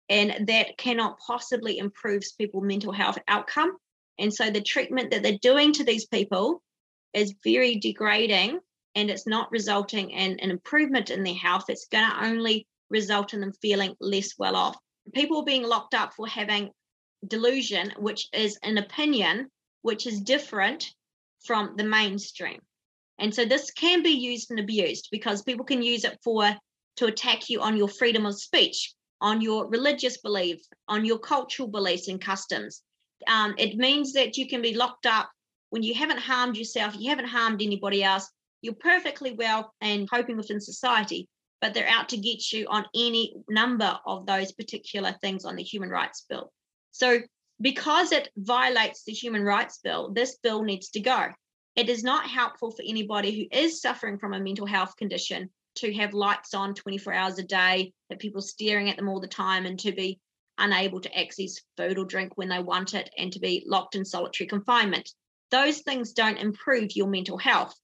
and 0.09 0.47
that 0.47 0.77
cannot 0.77 1.19
possibly 1.19 1.77
improve 1.77 2.23
people's 2.37 2.65
mental 2.65 2.91
health 2.91 3.17
outcome. 3.27 3.71
And 4.19 4.33
so 4.33 4.49
the 4.49 4.61
treatment 4.61 5.11
that 5.11 5.23
they're 5.23 5.37
doing 5.41 5.73
to 5.73 5.83
these 5.83 6.05
people 6.07 6.61
is 7.13 7.35
very 7.43 7.75
degrading 7.75 8.59
and 8.97 9.11
it's 9.11 9.27
not 9.27 9.51
resulting 9.51 10.09
in 10.09 10.39
an 10.39 10.49
improvement 10.49 11.11
in 11.11 11.23
their 11.23 11.35
health. 11.35 11.65
It's 11.69 11.87
going 11.87 12.09
to 12.09 12.25
only 12.25 12.65
result 12.89 13.35
in 13.35 13.41
them 13.41 13.53
feeling 13.61 13.95
less 13.99 14.33
well 14.39 14.55
off. 14.55 14.75
People 15.13 15.43
being 15.43 15.61
locked 15.61 15.93
up 15.93 16.13
for 16.15 16.27
having 16.27 16.71
delusion, 17.27 17.93
which 17.99 18.27
is 18.33 18.57
an 18.63 18.79
opinion 18.79 19.51
which 19.83 20.07
is 20.07 20.19
different 20.19 20.95
from 21.45 21.75
the 21.77 21.83
mainstream. 21.83 22.59
And 23.19 23.33
so 23.33 23.45
this 23.45 23.69
can 23.69 24.01
be 24.01 24.09
used 24.09 24.49
and 24.49 24.59
abused 24.59 25.09
because 25.11 25.43
people 25.43 25.63
can 25.63 25.83
use 25.83 26.03
it 26.03 26.17
for 26.23 26.49
to 26.97 27.05
attack 27.05 27.51
you 27.51 27.61
on 27.61 27.77
your 27.77 27.87
freedom 27.87 28.25
of 28.25 28.39
speech, 28.39 28.95
on 29.21 29.41
your 29.41 29.69
religious 29.69 30.17
belief, 30.17 30.59
on 30.87 31.05
your 31.05 31.19
cultural 31.19 31.67
beliefs 31.67 32.07
and 32.07 32.19
customs. 32.19 32.81
Um, 33.27 33.53
it 33.59 33.77
means 33.77 34.13
that 34.13 34.37
you 34.37 34.47
can 34.47 34.63
be 34.63 34.73
locked 34.73 35.05
up 35.05 35.29
when 35.69 35.83
you 35.83 35.93
haven't 35.93 36.19
harmed 36.19 36.57
yourself, 36.57 36.95
you 36.97 37.09
haven't 37.09 37.27
harmed 37.27 37.61
anybody 37.61 38.03
else, 38.03 38.27
you're 38.61 38.73
perfectly 38.73 39.33
well 39.33 39.73
and 39.81 40.09
coping 40.09 40.37
within 40.37 40.59
society, 40.59 41.27
but 41.61 41.73
they're 41.73 41.87
out 41.87 42.09
to 42.09 42.17
get 42.17 42.51
you 42.51 42.67
on 42.67 42.85
any 42.95 43.33
number 43.49 43.97
of 44.05 44.25
those 44.25 44.51
particular 44.51 45.15
things 45.21 45.45
on 45.45 45.55
the 45.55 45.63
Human 45.63 45.89
Rights 45.89 46.25
Bill. 46.29 46.51
So, 46.91 47.19
because 47.59 48.11
it 48.11 48.29
violates 48.37 49.03
the 49.03 49.13
Human 49.13 49.43
Rights 49.43 49.79
Bill, 49.83 50.11
this 50.13 50.37
bill 50.43 50.63
needs 50.63 50.89
to 50.89 50.99
go. 50.99 51.29
It 51.75 51.89
is 51.89 52.03
not 52.03 52.29
helpful 52.29 52.71
for 52.71 52.83
anybody 52.87 53.31
who 53.31 53.57
is 53.57 53.81
suffering 53.81 54.19
from 54.19 54.33
a 54.33 54.39
mental 54.39 54.67
health 54.67 54.95
condition 54.95 55.49
to 55.75 55.93
have 55.93 56.13
lights 56.13 56.53
on 56.53 56.73
24 56.73 57.13
hours 57.13 57.39
a 57.39 57.43
day, 57.43 57.93
that 58.09 58.19
people 58.19 58.41
staring 58.41 58.89
at 58.89 58.97
them 58.97 59.07
all 59.07 59.19
the 59.19 59.27
time, 59.27 59.65
and 59.65 59.79
to 59.79 59.91
be 59.91 60.19
unable 60.57 60.99
to 61.01 61.17
access 61.17 61.59
food 61.77 61.97
or 61.97 62.05
drink 62.05 62.33
when 62.35 62.49
they 62.49 62.59
want 62.59 62.93
it, 62.93 63.09
and 63.17 63.31
to 63.33 63.39
be 63.39 63.63
locked 63.67 63.95
in 63.95 64.03
solitary 64.03 64.47
confinement. 64.47 65.11
Those 65.51 65.81
things 65.81 66.13
don't 66.13 66.37
improve 66.37 66.95
your 66.95 67.07
mental 67.07 67.37
health. 67.37 67.75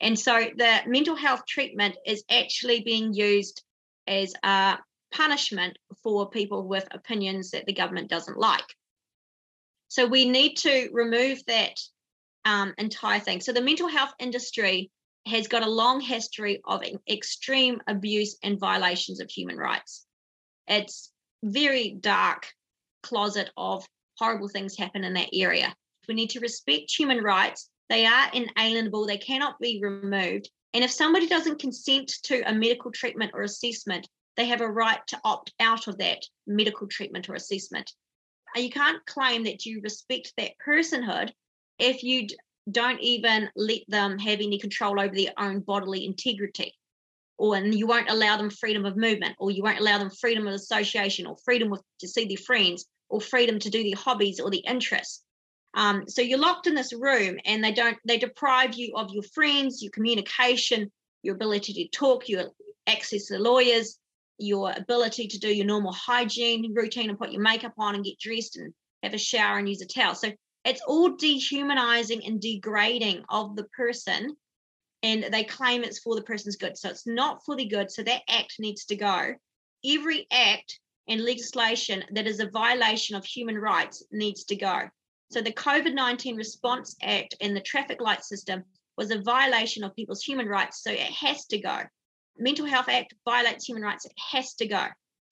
And 0.00 0.18
so 0.18 0.48
the 0.56 0.80
mental 0.86 1.16
health 1.16 1.42
treatment 1.46 1.96
is 2.06 2.24
actually 2.30 2.80
being 2.80 3.12
used 3.12 3.62
as 4.06 4.32
a 4.42 4.78
punishment 5.12 5.76
for 6.02 6.30
people 6.30 6.66
with 6.66 6.86
opinions 6.92 7.50
that 7.50 7.66
the 7.66 7.72
government 7.72 8.08
doesn't 8.08 8.38
like. 8.38 8.64
So 9.88 10.06
we 10.06 10.28
need 10.28 10.56
to 10.58 10.90
remove 10.92 11.44
that 11.46 11.74
um, 12.44 12.74
entire 12.78 13.20
thing. 13.20 13.40
So 13.40 13.52
the 13.52 13.60
mental 13.60 13.88
health 13.88 14.12
industry 14.18 14.90
has 15.26 15.48
got 15.48 15.66
a 15.66 15.70
long 15.70 16.00
history 16.00 16.60
of 16.64 16.82
extreme 17.08 17.80
abuse 17.86 18.36
and 18.42 18.60
violations 18.60 19.20
of 19.20 19.30
human 19.30 19.56
rights. 19.56 20.06
It's 20.66 21.10
very 21.42 21.96
dark 22.00 22.46
closet 23.02 23.50
of 23.56 23.86
horrible 24.18 24.48
things 24.48 24.76
happen 24.76 25.04
in 25.04 25.14
that 25.14 25.30
area. 25.32 25.74
We 26.06 26.14
need 26.14 26.30
to 26.30 26.40
respect 26.40 26.94
human 26.96 27.22
rights 27.22 27.68
They 27.88 28.06
are 28.06 28.30
inalienable, 28.32 29.06
they 29.06 29.18
cannot 29.18 29.58
be 29.58 29.80
removed. 29.82 30.50
And 30.74 30.84
if 30.84 30.90
somebody 30.90 31.26
doesn't 31.26 31.60
consent 31.60 32.12
to 32.24 32.42
a 32.48 32.54
medical 32.54 32.90
treatment 32.90 33.32
or 33.34 33.42
assessment, 33.42 34.08
they 34.36 34.46
have 34.46 34.60
a 34.60 34.68
right 34.68 35.00
to 35.08 35.20
opt 35.24 35.52
out 35.58 35.88
of 35.88 35.98
that 35.98 36.22
medical 36.46 36.86
treatment 36.86 37.28
or 37.28 37.34
assessment. 37.34 37.92
Uh, 38.56 38.60
you 38.60 38.70
can't 38.70 39.04
claim 39.06 39.44
that 39.44 39.64
you 39.66 39.80
respect 39.82 40.32
that 40.36 40.52
personhood 40.64 41.32
if 41.78 42.02
you 42.02 42.28
don't 42.70 43.00
even 43.00 43.48
let 43.56 43.80
them 43.88 44.18
have 44.18 44.40
any 44.40 44.58
control 44.58 45.00
over 45.00 45.14
their 45.14 45.32
own 45.38 45.60
bodily 45.60 46.04
integrity 46.04 46.74
or 47.38 47.54
and 47.56 47.74
you 47.74 47.86
won't 47.86 48.10
allow 48.10 48.36
them 48.36 48.50
freedom 48.50 48.84
of 48.84 48.96
movement 48.96 49.34
or 49.38 49.50
you 49.50 49.62
won't 49.62 49.78
allow 49.78 49.96
them 49.96 50.10
freedom 50.10 50.46
of 50.46 50.54
association 50.54 51.26
or 51.26 51.36
freedom 51.44 51.72
of, 51.72 51.80
to 52.00 52.08
see 52.08 52.26
their 52.26 52.36
friends 52.36 52.84
or 53.08 53.20
freedom 53.20 53.58
to 53.58 53.70
do 53.70 53.82
their 53.82 53.96
hobbies 53.96 54.40
or 54.40 54.50
their 54.50 54.60
interests 54.66 55.22
um, 55.78 56.08
so 56.08 56.22
you're 56.22 56.38
locked 56.38 56.66
in 56.66 56.74
this 56.74 56.92
room 56.92 57.38
and 57.44 57.62
they 57.62 57.72
don't 57.72 57.96
they 58.04 58.18
deprive 58.18 58.74
you 58.74 58.94
of 58.96 59.10
your 59.10 59.22
friends 59.22 59.82
your 59.82 59.92
communication 59.92 60.90
your 61.22 61.34
ability 61.34 61.72
to 61.72 61.88
talk 61.88 62.28
your 62.28 62.46
access 62.86 63.26
to 63.26 63.38
lawyers 63.38 63.98
your 64.38 64.72
ability 64.76 65.26
to 65.28 65.38
do 65.38 65.48
your 65.54 65.66
normal 65.66 65.92
hygiene 65.92 66.72
routine 66.74 67.10
and 67.10 67.18
put 67.18 67.32
your 67.32 67.42
makeup 67.42 67.74
on 67.78 67.94
and 67.94 68.04
get 68.04 68.18
dressed 68.18 68.56
and 68.56 68.72
have 69.02 69.14
a 69.14 69.18
shower 69.18 69.58
and 69.58 69.68
use 69.68 69.82
a 69.82 69.86
towel. 69.86 70.14
So 70.14 70.32
it's 70.64 70.82
all 70.86 71.16
dehumanizing 71.16 72.24
and 72.24 72.40
degrading 72.40 73.24
of 73.28 73.56
the 73.56 73.64
person 73.64 74.36
and 75.02 75.26
they 75.30 75.44
claim 75.44 75.84
it's 75.84 76.00
for 76.00 76.16
the 76.16 76.22
person's 76.22 76.56
good. 76.56 76.76
So 76.76 76.88
it's 76.88 77.06
not 77.06 77.44
for 77.44 77.56
the 77.56 77.66
good. 77.66 77.90
So 77.90 78.02
that 78.02 78.22
act 78.28 78.54
needs 78.58 78.84
to 78.86 78.96
go. 78.96 79.34
Every 79.86 80.26
act 80.32 80.80
and 81.08 81.24
legislation 81.24 82.04
that 82.12 82.26
is 82.26 82.40
a 82.40 82.50
violation 82.50 83.16
of 83.16 83.24
human 83.24 83.58
rights 83.58 84.04
needs 84.10 84.44
to 84.44 84.56
go 84.56 84.88
so 85.30 85.40
the 85.40 85.52
covid-19 85.52 86.36
response 86.36 86.96
act 87.02 87.34
and 87.40 87.56
the 87.56 87.60
traffic 87.60 88.00
light 88.00 88.24
system 88.24 88.62
was 88.96 89.10
a 89.10 89.22
violation 89.22 89.84
of 89.84 89.94
people's 89.94 90.22
human 90.22 90.48
rights 90.48 90.82
so 90.82 90.90
it 90.90 91.00
has 91.00 91.46
to 91.46 91.58
go 91.58 91.80
mental 92.38 92.66
health 92.66 92.88
act 92.88 93.14
violates 93.24 93.64
human 93.64 93.82
rights 93.82 94.04
it 94.04 94.12
has 94.30 94.54
to 94.54 94.66
go 94.66 94.86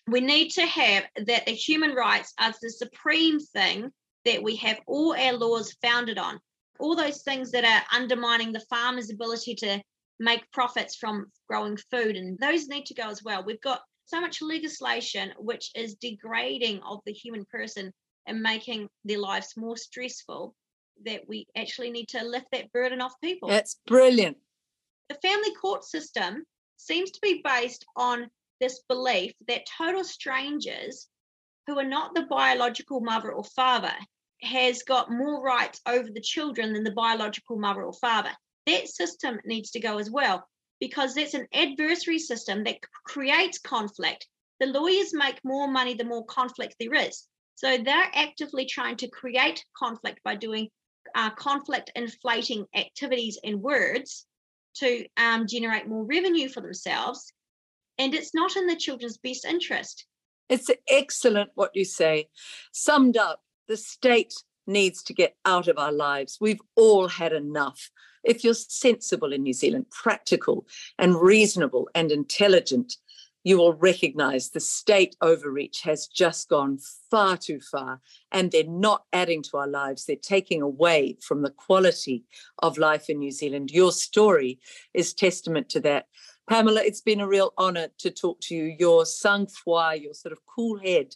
we 0.08 0.20
need 0.20 0.50
to 0.50 0.64
have 0.64 1.04
that 1.26 1.46
the 1.46 1.52
human 1.52 1.92
rights 1.92 2.32
are 2.38 2.52
the 2.62 2.70
supreme 2.70 3.40
thing 3.40 3.90
that 4.26 4.42
we 4.42 4.56
have 4.56 4.78
all 4.86 5.16
our 5.16 5.32
laws 5.32 5.74
founded 5.80 6.18
on. 6.18 6.38
All 6.78 6.94
those 6.94 7.22
things 7.22 7.52
that 7.52 7.64
are 7.64 7.96
undermining 7.96 8.52
the 8.52 8.64
farmer's 8.68 9.10
ability 9.10 9.54
to 9.56 9.80
make 10.18 10.50
profits 10.52 10.96
from 10.96 11.26
growing 11.48 11.78
food, 11.90 12.16
and 12.16 12.38
those 12.38 12.68
need 12.68 12.86
to 12.86 12.94
go 12.94 13.08
as 13.08 13.22
well. 13.22 13.44
We've 13.44 13.60
got 13.60 13.80
so 14.04 14.20
much 14.20 14.42
legislation 14.42 15.32
which 15.38 15.70
is 15.74 15.96
degrading 15.96 16.80
of 16.82 17.00
the 17.06 17.12
human 17.12 17.44
person 17.46 17.92
and 18.26 18.42
making 18.42 18.88
their 19.04 19.18
lives 19.18 19.54
more 19.56 19.76
stressful 19.76 20.54
that 21.04 21.22
we 21.28 21.46
actually 21.56 21.90
need 21.90 22.08
to 22.08 22.24
lift 22.24 22.46
that 22.52 22.72
burden 22.72 23.00
off 23.00 23.14
people. 23.22 23.48
That's 23.48 23.76
brilliant. 23.86 24.38
The 25.08 25.16
family 25.16 25.54
court 25.54 25.84
system 25.84 26.44
seems 26.76 27.10
to 27.12 27.20
be 27.20 27.42
based 27.44 27.84
on 27.96 28.28
this 28.60 28.82
belief 28.88 29.32
that 29.48 29.66
total 29.78 30.04
strangers 30.04 31.08
who 31.66 31.78
are 31.78 31.84
not 31.84 32.14
the 32.14 32.22
biological 32.22 33.00
mother 33.00 33.32
or 33.32 33.44
father 33.44 33.92
has 34.42 34.82
got 34.82 35.10
more 35.10 35.42
rights 35.42 35.80
over 35.86 36.08
the 36.10 36.20
children 36.20 36.72
than 36.72 36.84
the 36.84 36.92
biological 36.92 37.58
mother 37.58 37.84
or 37.84 37.92
father. 37.92 38.30
That 38.66 38.88
system 38.88 39.40
needs 39.44 39.70
to 39.72 39.80
go 39.80 39.98
as 39.98 40.10
well 40.10 40.46
because 40.80 41.14
that's 41.14 41.34
an 41.34 41.46
adversary 41.54 42.18
system 42.18 42.64
that 42.64 42.78
creates 43.04 43.58
conflict. 43.58 44.26
The 44.60 44.66
lawyers 44.66 45.12
make 45.12 45.40
more 45.44 45.68
money 45.68 45.94
the 45.94 46.04
more 46.04 46.24
conflict 46.26 46.76
there 46.78 46.94
is. 46.94 47.26
So 47.56 47.78
they're 47.78 48.10
actively 48.14 48.66
trying 48.66 48.96
to 48.98 49.08
create 49.08 49.64
conflict 49.76 50.20
by 50.22 50.36
doing 50.36 50.68
uh, 51.14 51.30
conflict 51.30 51.90
inflating 51.94 52.66
activities 52.74 53.38
and 53.42 53.62
words 53.62 54.26
to 54.76 55.06
um, 55.16 55.46
generate 55.46 55.88
more 55.88 56.04
revenue 56.04 56.48
for 56.48 56.60
themselves. 56.60 57.32
And 57.98 58.14
it's 58.14 58.34
not 58.34 58.56
in 58.56 58.66
the 58.66 58.76
children's 58.76 59.16
best 59.16 59.46
interest. 59.46 60.04
It's 60.48 60.70
excellent 60.88 61.50
what 61.54 61.74
you 61.74 61.84
say. 61.84 62.28
Summed 62.72 63.16
up, 63.16 63.40
the 63.68 63.76
state 63.76 64.34
needs 64.66 65.02
to 65.04 65.14
get 65.14 65.34
out 65.44 65.66
of 65.66 65.78
our 65.78 65.92
lives. 65.92 66.38
We've 66.40 66.60
all 66.76 67.08
had 67.08 67.32
enough. 67.32 67.90
If 68.22 68.44
you're 68.44 68.54
sensible 68.54 69.32
in 69.32 69.44
New 69.44 69.52
Zealand, 69.54 69.86
practical 69.90 70.66
and 70.98 71.20
reasonable 71.20 71.88
and 71.94 72.12
intelligent, 72.12 72.96
you 73.46 73.58
will 73.58 73.74
recognize 73.74 74.50
the 74.50 74.58
state 74.58 75.14
overreach 75.22 75.82
has 75.82 76.08
just 76.08 76.48
gone 76.48 76.80
far 77.12 77.36
too 77.36 77.60
far 77.60 78.00
and 78.32 78.50
they're 78.50 78.64
not 78.64 79.04
adding 79.12 79.40
to 79.40 79.56
our 79.58 79.68
lives. 79.68 80.04
They're 80.04 80.16
taking 80.16 80.62
away 80.62 81.16
from 81.22 81.42
the 81.42 81.52
quality 81.52 82.24
of 82.58 82.76
life 82.76 83.08
in 83.08 83.20
New 83.20 83.30
Zealand. 83.30 83.70
Your 83.70 83.92
story 83.92 84.58
is 84.94 85.14
testament 85.14 85.68
to 85.68 85.80
that. 85.82 86.06
Pamela, 86.50 86.82
it's 86.82 87.00
been 87.00 87.20
a 87.20 87.28
real 87.28 87.52
honor 87.56 87.86
to 87.98 88.10
talk 88.10 88.40
to 88.40 88.54
you. 88.56 88.74
Your 88.80 89.06
sang 89.06 89.46
froid, 89.46 90.02
your 90.02 90.14
sort 90.14 90.32
of 90.32 90.40
cool 90.46 90.80
head 90.80 91.14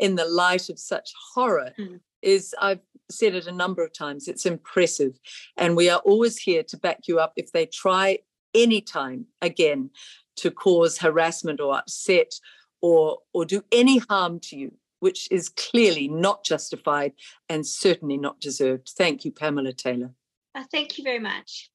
in 0.00 0.16
the 0.16 0.26
light 0.26 0.70
of 0.70 0.80
such 0.80 1.12
horror 1.32 1.74
mm. 1.78 2.00
is 2.22 2.56
I've 2.60 2.80
said 3.08 3.36
it 3.36 3.46
a 3.46 3.52
number 3.52 3.84
of 3.84 3.92
times, 3.92 4.26
it's 4.26 4.46
impressive. 4.46 5.16
And 5.56 5.76
we 5.76 5.88
are 5.88 6.00
always 6.00 6.38
here 6.38 6.64
to 6.64 6.76
back 6.76 7.06
you 7.06 7.20
up 7.20 7.34
if 7.36 7.52
they 7.52 7.66
try 7.66 8.18
any 8.52 8.80
time 8.80 9.26
again 9.42 9.90
to 10.38 10.50
cause 10.50 10.98
harassment 10.98 11.60
or 11.60 11.76
upset 11.76 12.32
or 12.80 13.18
or 13.32 13.44
do 13.44 13.62
any 13.72 13.98
harm 13.98 14.40
to 14.40 14.56
you 14.56 14.72
which 15.00 15.30
is 15.30 15.48
clearly 15.48 16.08
not 16.08 16.42
justified 16.42 17.12
and 17.48 17.64
certainly 17.64 18.18
not 18.18 18.40
deserved. 18.40 18.90
Thank 18.96 19.24
you 19.24 19.30
pamela 19.30 19.72
taylor. 19.72 20.10
Uh, 20.56 20.64
thank 20.72 20.98
you 20.98 21.04
very 21.04 21.20
much 21.20 21.70